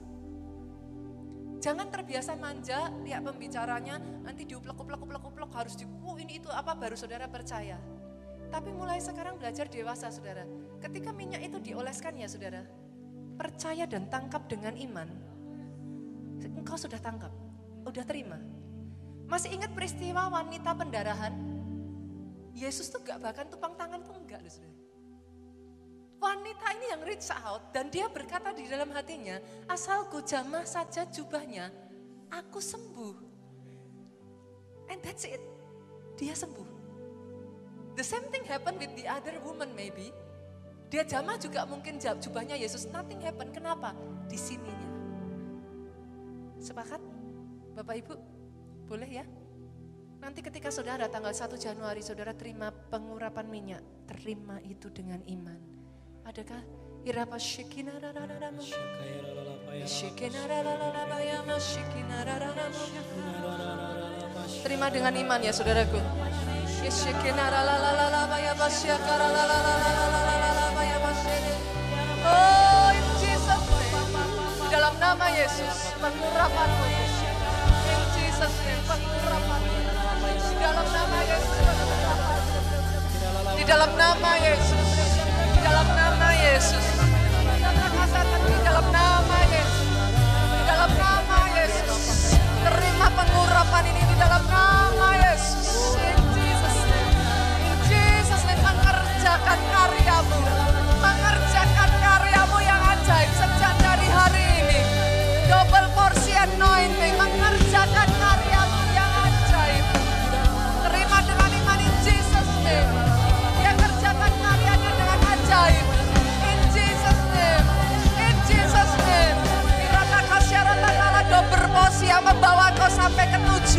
Jangan 1.63 1.89
terbiasa 1.89 2.37
manja, 2.37 2.93
lihat 3.07 3.25
pembicaranya, 3.25 3.97
nanti 4.21 4.45
diuplek 4.45 4.77
uplek 4.77 5.01
uplek 5.01 5.25
uplek 5.25 5.51
harus 5.57 5.79
di, 5.81 5.89
oh 6.05 6.17
ini 6.21 6.37
itu 6.43 6.51
apa 6.53 6.77
baru 6.77 6.93
saudara 6.93 7.25
percaya. 7.25 7.81
Tapi 8.51 8.71
mulai 8.73 9.01
sekarang 9.01 9.37
belajar 9.37 9.69
dewasa 9.69 10.09
saudara. 10.11 10.45
Ketika 10.83 11.13
minyak 11.13 11.45
itu 11.45 11.61
dioleskan 11.61 12.17
ya 12.19 12.29
saudara, 12.29 12.65
percaya 13.37 13.85
dan 13.85 14.09
tangkap 14.09 14.47
dengan 14.49 14.75
iman. 14.79 15.09
Engkau 16.55 16.77
sudah 16.77 17.01
tangkap, 17.01 17.33
sudah 17.85 18.05
terima. 18.05 18.39
Masih 19.25 19.57
ingat 19.57 19.73
peristiwa 19.73 20.29
wanita 20.29 20.77
pendarahan? 20.77 21.35
Yesus 22.55 22.93
tuh 22.93 23.03
gak 23.03 23.19
bahkan 23.19 23.49
tupang 23.51 23.75
tangan 23.75 24.05
tuh 24.07 24.15
enggak 24.15 24.39
loh 24.45 24.53
saudara. 24.53 24.79
Wanita 26.23 26.67
ini 26.81 26.87
yang 26.89 27.03
reach 27.05 27.29
out 27.35 27.69
dan 27.77 27.93
dia 27.93 28.09
berkata 28.09 28.55
di 28.57 28.65
dalam 28.65 28.89
hatinya, 28.97 29.37
asalku 29.69 30.25
jamah 30.25 30.65
saja 30.65 31.05
jubahnya, 31.11 31.69
aku 32.33 32.63
sembuh. 32.63 33.17
And 34.89 35.01
that's 35.05 35.29
it. 35.29 35.43
Dia 36.17 36.33
sembuh. 36.33 36.74
The 37.95 38.03
same 38.03 38.27
thing 38.35 38.43
happened 38.47 38.83
with 38.83 38.91
the 38.99 39.07
other 39.07 39.39
woman 39.47 39.71
maybe. 39.79 40.11
Dia 40.91 41.07
jamah 41.07 41.39
juga 41.39 41.67
mungkin 41.67 41.99
jubahnya 41.99 42.59
Yesus, 42.59 42.91
nothing 42.91 43.23
happen. 43.23 43.51
Kenapa? 43.55 43.95
Di 44.27 44.39
sininya. 44.39 44.91
Sepakat? 46.59 47.03
Bapak 47.75 47.95
Ibu, 47.99 48.15
boleh 48.87 49.11
ya? 49.11 49.27
Nanti 50.23 50.41
ketika 50.41 50.71
saudara 50.71 51.11
tanggal 51.11 51.35
1 51.35 51.51
Januari 51.59 52.01
saudara 52.01 52.33
terima 52.33 52.71
pengurapan 52.71 53.45
minyak, 53.51 53.83
terima 54.07 54.57
itu 54.65 54.89
dengan 54.89 55.21
iman. 55.27 55.61
Adakah 56.25 56.63
irapa 57.05 57.37
shikina 57.37 58.01
Terima 64.65 64.87
dengan 64.89 65.13
iman 65.13 65.41
ya 65.45 65.53
saudaraku. 65.53 66.01
Oh, 72.25 72.89
in 72.93 73.07
Jesus 73.23 73.63
Di 74.59 74.67
dalam 74.73 74.95
nama 74.99 75.27
Yesus, 75.31 75.95
pengurapanmu. 76.03 76.87
In 77.87 78.01
Jesus 78.19 78.55
name, 78.67 78.83
pengurapanmu. 78.89 79.77
Di 80.35 80.57
dalam 80.59 80.87
nama 80.89 81.19
Yesus, 81.29 81.67
Di 83.55 83.65
dalam 83.65 83.91
nama 83.95 84.31
Yesus 84.41 84.84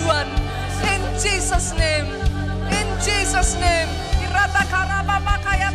ke 0.05 0.13
tujuan. 0.13 0.27
In 0.85 1.01
Jesus 1.17 1.73
name. 1.73 2.05
In 2.69 2.87
Jesus 3.01 3.57
name. 3.57 3.89
Kaya. 5.41 5.69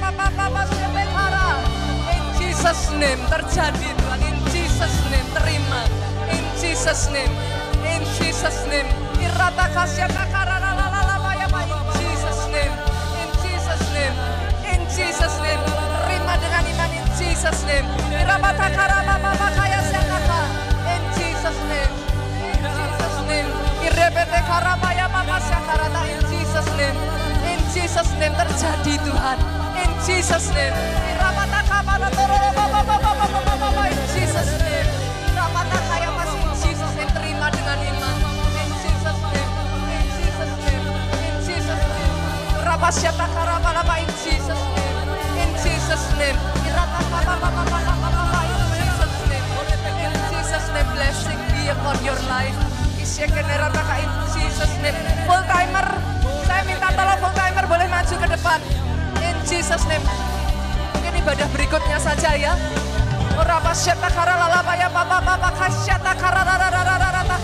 In 2.14 2.22
Jesus 2.38 2.80
name. 2.94 3.18
Terjadi 3.26 3.90
Tuhan. 3.98 4.20
In 4.22 4.38
Jesus 4.54 4.94
name. 5.10 5.26
Terima. 5.34 5.82
In 6.30 6.44
Jesus 6.62 7.10
name. 7.10 7.34
In 7.82 8.02
Jesus 8.14 8.56
name. 8.70 8.86
La 9.34 9.50
ya 9.98 10.06
In 10.06 11.82
Jesus 11.98 12.40
name. 12.54 12.74
In 13.18 13.30
Jesus 13.42 13.82
name. 13.90 14.14
In 14.70 14.80
Jesus 14.94 15.34
name 15.42 15.62
dengan 16.40 16.62
iman 16.62 16.90
in 16.94 17.06
Jesus 17.18 17.58
name. 17.66 17.86
In 18.14 18.26
Jesus 18.30 19.89
in 26.10 26.20
Jesus 26.28 26.66
name. 26.76 26.98
In 27.46 27.60
Jesus 27.72 28.08
name 28.18 28.34
terjadi 28.36 28.94
Tuhan. 29.06 29.38
In 29.80 29.90
Jesus 30.04 30.44
name. 30.52 30.74
In 30.74 31.16
Jesus 34.12 34.50
name. 34.60 34.90
Irabata 35.30 35.78
kaya 35.88 36.10
masih 36.12 36.40
in 36.42 36.52
Jesus 36.58 36.92
name 36.98 37.12
terima 37.14 37.46
dengan 37.54 37.78
iman. 37.80 38.16
In 38.60 38.70
Jesus 38.84 39.18
name. 39.32 39.52
In 39.88 40.06
Jesus 40.18 40.52
name. 40.68 40.84
In 41.24 41.34
Jesus 41.46 41.80
name. 41.80 42.14
Rabasyata 42.60 43.26
karabala 43.32 43.82
in 44.04 44.10
Jesus 44.20 44.60
name. 44.74 44.79
In 53.20 53.28
Jesus' 54.32 54.74
name. 54.80 54.96
Full 55.28 55.44
timer, 55.44 55.86
saya 56.48 56.64
minta 56.64 56.88
tolong 56.88 57.20
full 57.20 57.34
timer 57.36 57.64
boleh 57.68 57.84
maju 57.84 58.14
ke 58.16 58.26
depan. 58.32 58.60
In 59.20 59.36
Jesus' 59.44 59.84
name. 59.92 60.00
Mungkin 60.96 61.20
ibadah 61.20 61.44
berikutnya 61.52 62.00
saja 62.00 62.32
ya. 62.32 62.56
Oraba 63.36 63.76
syata 63.76 64.08
kara 64.08 64.40
ya 64.72 64.88
papa 64.88 65.20
papa 65.20 65.52
kasyata 65.52 66.12
kara 66.16 66.48
rarararararata. 66.48 67.36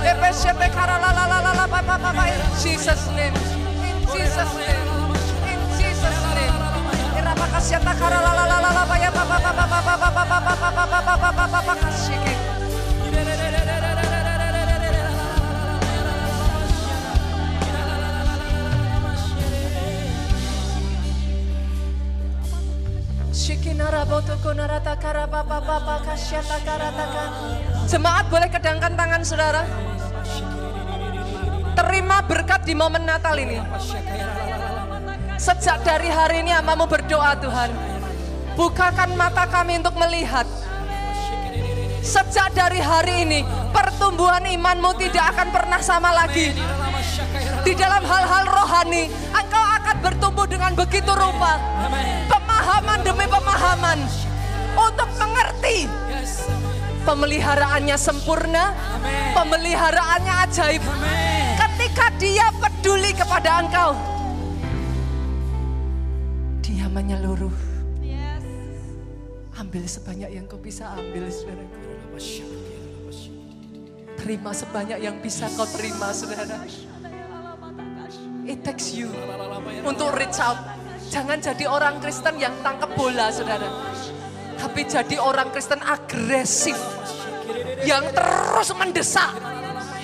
Lepe 0.00 0.30
syete 0.32 0.72
kara 0.72 0.96
lalalala 0.96 1.68
papa 1.68 1.94
papa 2.00 2.24
in 2.32 2.40
Jesus' 2.56 3.12
name. 3.12 3.36
In 3.84 4.00
Jesus' 4.08 4.56
name. 4.56 4.80
Shikina 12.00 12.59
Jemaat 27.90 28.24
boleh 28.30 28.46
kedangkan 28.46 28.94
tangan 28.94 29.22
saudara. 29.26 29.66
Terima 31.74 32.22
berkat 32.22 32.62
di 32.62 32.78
momen 32.78 33.02
Natal 33.02 33.34
ini. 33.34 33.58
Sejak 35.34 35.82
dari 35.82 36.06
hari 36.06 36.46
ini 36.46 36.54
amamu 36.54 36.86
berdoa 36.86 37.34
Tuhan. 37.42 37.74
Bukakan 38.54 39.18
mata 39.18 39.50
kami 39.50 39.82
untuk 39.82 39.98
melihat. 39.98 40.46
Sejak 41.98 42.54
dari 42.54 42.78
hari 42.78 43.26
ini 43.26 43.40
pertumbuhan 43.74 44.46
imanmu 44.46 44.94
tidak 45.02 45.34
akan 45.34 45.48
pernah 45.50 45.80
sama 45.82 46.14
lagi. 46.14 46.54
Di 47.66 47.72
dalam 47.74 48.06
hal-hal 48.06 48.44
rohani, 48.46 49.10
bertumbuh 50.00 50.48
dengan 50.48 50.72
begitu 50.74 51.12
rupa. 51.12 51.60
Pemahaman 52.26 53.00
demi 53.04 53.26
pemahaman. 53.28 53.98
Untuk 54.74 55.10
mengerti 55.20 55.86
pemeliharaannya 57.04 57.96
sempurna, 58.00 58.72
pemeliharaannya 59.36 60.34
ajaib. 60.48 60.82
Ketika 61.60 62.06
dia 62.16 62.48
peduli 62.56 63.12
kepada 63.12 63.60
engkau, 63.60 63.92
menyeluruh. 66.90 67.54
Yes. 68.02 68.42
Ambil 69.54 69.86
sebanyak 69.86 70.30
yang 70.34 70.44
kau 70.50 70.58
bisa 70.58 70.90
ambil, 70.98 71.30
saudara. 71.30 71.64
Terima 74.18 74.50
sebanyak 74.52 74.98
yang 75.00 75.16
bisa 75.22 75.46
kau 75.54 75.64
terima, 75.70 76.10
saudara. 76.10 76.66
Takes 78.60 78.92
you 78.92 79.08
untuk 79.88 80.12
reach 80.20 80.36
out. 80.36 80.60
Jangan 81.08 81.40
jadi 81.40 81.64
orang 81.66 81.98
Kristen 81.98 82.36
yang 82.36 82.52
tangkap 82.60 82.92
bola, 82.92 83.32
saudara. 83.32 83.66
Tapi 84.60 84.84
jadi 84.84 85.16
orang 85.16 85.48
Kristen 85.48 85.80
agresif. 85.80 86.76
Yang 87.82 88.12
terus 88.12 88.68
mendesak. 88.76 89.32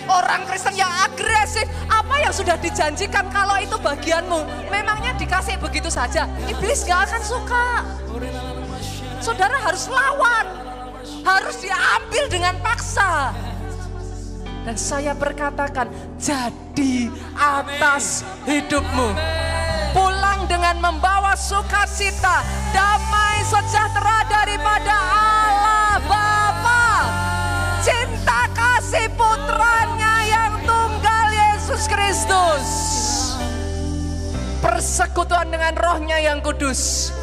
Orang 0.08 0.48
Kristen 0.48 0.72
yang 0.78 0.88
agresif, 1.04 1.68
apa 1.90 2.16
yang 2.22 2.32
sudah 2.32 2.56
dijanjikan 2.56 3.28
kalau 3.28 3.60
itu 3.60 3.76
bagianmu, 3.76 4.70
memangnya 4.72 5.12
dikasih 5.20 5.60
begitu 5.60 5.92
saja. 5.92 6.24
Iblis 6.48 6.86
gak 6.86 7.10
akan 7.10 7.22
suka. 7.22 7.66
Saudara 9.20 9.58
harus 9.60 9.90
lawan, 9.90 10.46
harus 11.26 11.58
diambil 11.60 12.24
dengan 12.30 12.54
paksa. 12.62 13.34
Dan 14.66 14.74
saya 14.74 15.14
berkatakan, 15.14 15.86
jadi 16.18 17.06
atas 17.38 18.26
hidupmu. 18.50 19.14
Pulang 19.94 20.50
dengan 20.50 20.82
membawa 20.82 21.38
sukacita, 21.38 22.42
damai 22.74 23.46
sejahtera 23.46 24.26
daripada 24.26 24.90
Allah 24.90 26.02
Bapa. 26.10 26.86
Cinta 27.78 28.50
kasih 28.58 29.06
putranya 29.14 30.14
yang 30.26 30.58
tunggal 30.66 31.26
Yesus 31.30 31.86
Kristus. 31.86 32.66
Persekutuan 34.58 35.46
dengan 35.46 35.78
rohnya 35.78 36.18
yang 36.18 36.42
kudus. 36.42 37.14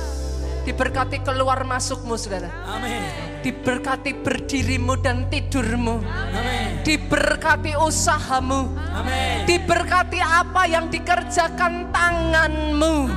Diberkati 0.64 1.20
keluar 1.20 1.68
masukmu 1.68 2.16
saudara. 2.16 2.48
Amin. 2.64 3.04
Diberkati 3.44 4.16
berdirimu 4.16 4.96
dan 5.04 5.28
tidurmu. 5.28 6.00
Amin. 6.00 6.80
Diberkati 6.88 7.76
usahamu. 7.76 8.72
Amin. 8.96 9.44
Diberkati 9.44 10.24
apa 10.24 10.64
yang 10.64 10.88
dikerjakan 10.88 11.92
tanganmu. 11.92 13.12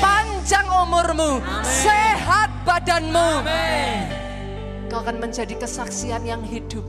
Panjang 0.00 0.64
umurmu. 0.64 1.44
Sehat 1.60 2.48
badanmu. 2.64 3.44
Amin. 3.44 4.08
Kau 4.88 5.04
akan 5.04 5.20
menjadi 5.20 5.52
kesaksian 5.60 6.24
yang 6.24 6.40
hidup. 6.40 6.88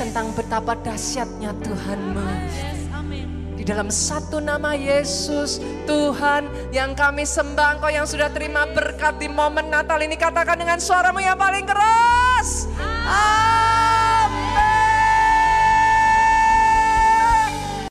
Tentang 0.00 0.32
betapa 0.32 0.72
dahsyatnya 0.80 1.52
Tuhanmu. 1.60 2.26
Di 3.62 3.70
dalam 3.70 3.94
satu 3.94 4.42
nama 4.42 4.74
Yesus, 4.74 5.62
Tuhan 5.86 6.50
yang 6.72 6.96
kami 6.96 7.28
sembah, 7.28 7.76
Engkau 7.76 7.92
yang 7.92 8.08
sudah 8.08 8.32
terima 8.32 8.64
berkat 8.64 9.20
di 9.20 9.28
momen 9.28 9.68
Natal 9.68 10.00
ini, 10.00 10.16
katakan 10.16 10.56
dengan 10.56 10.80
suaramu 10.80 11.20
yang 11.20 11.36
paling 11.36 11.68
keras. 11.68 12.66
Amin. 12.80 13.91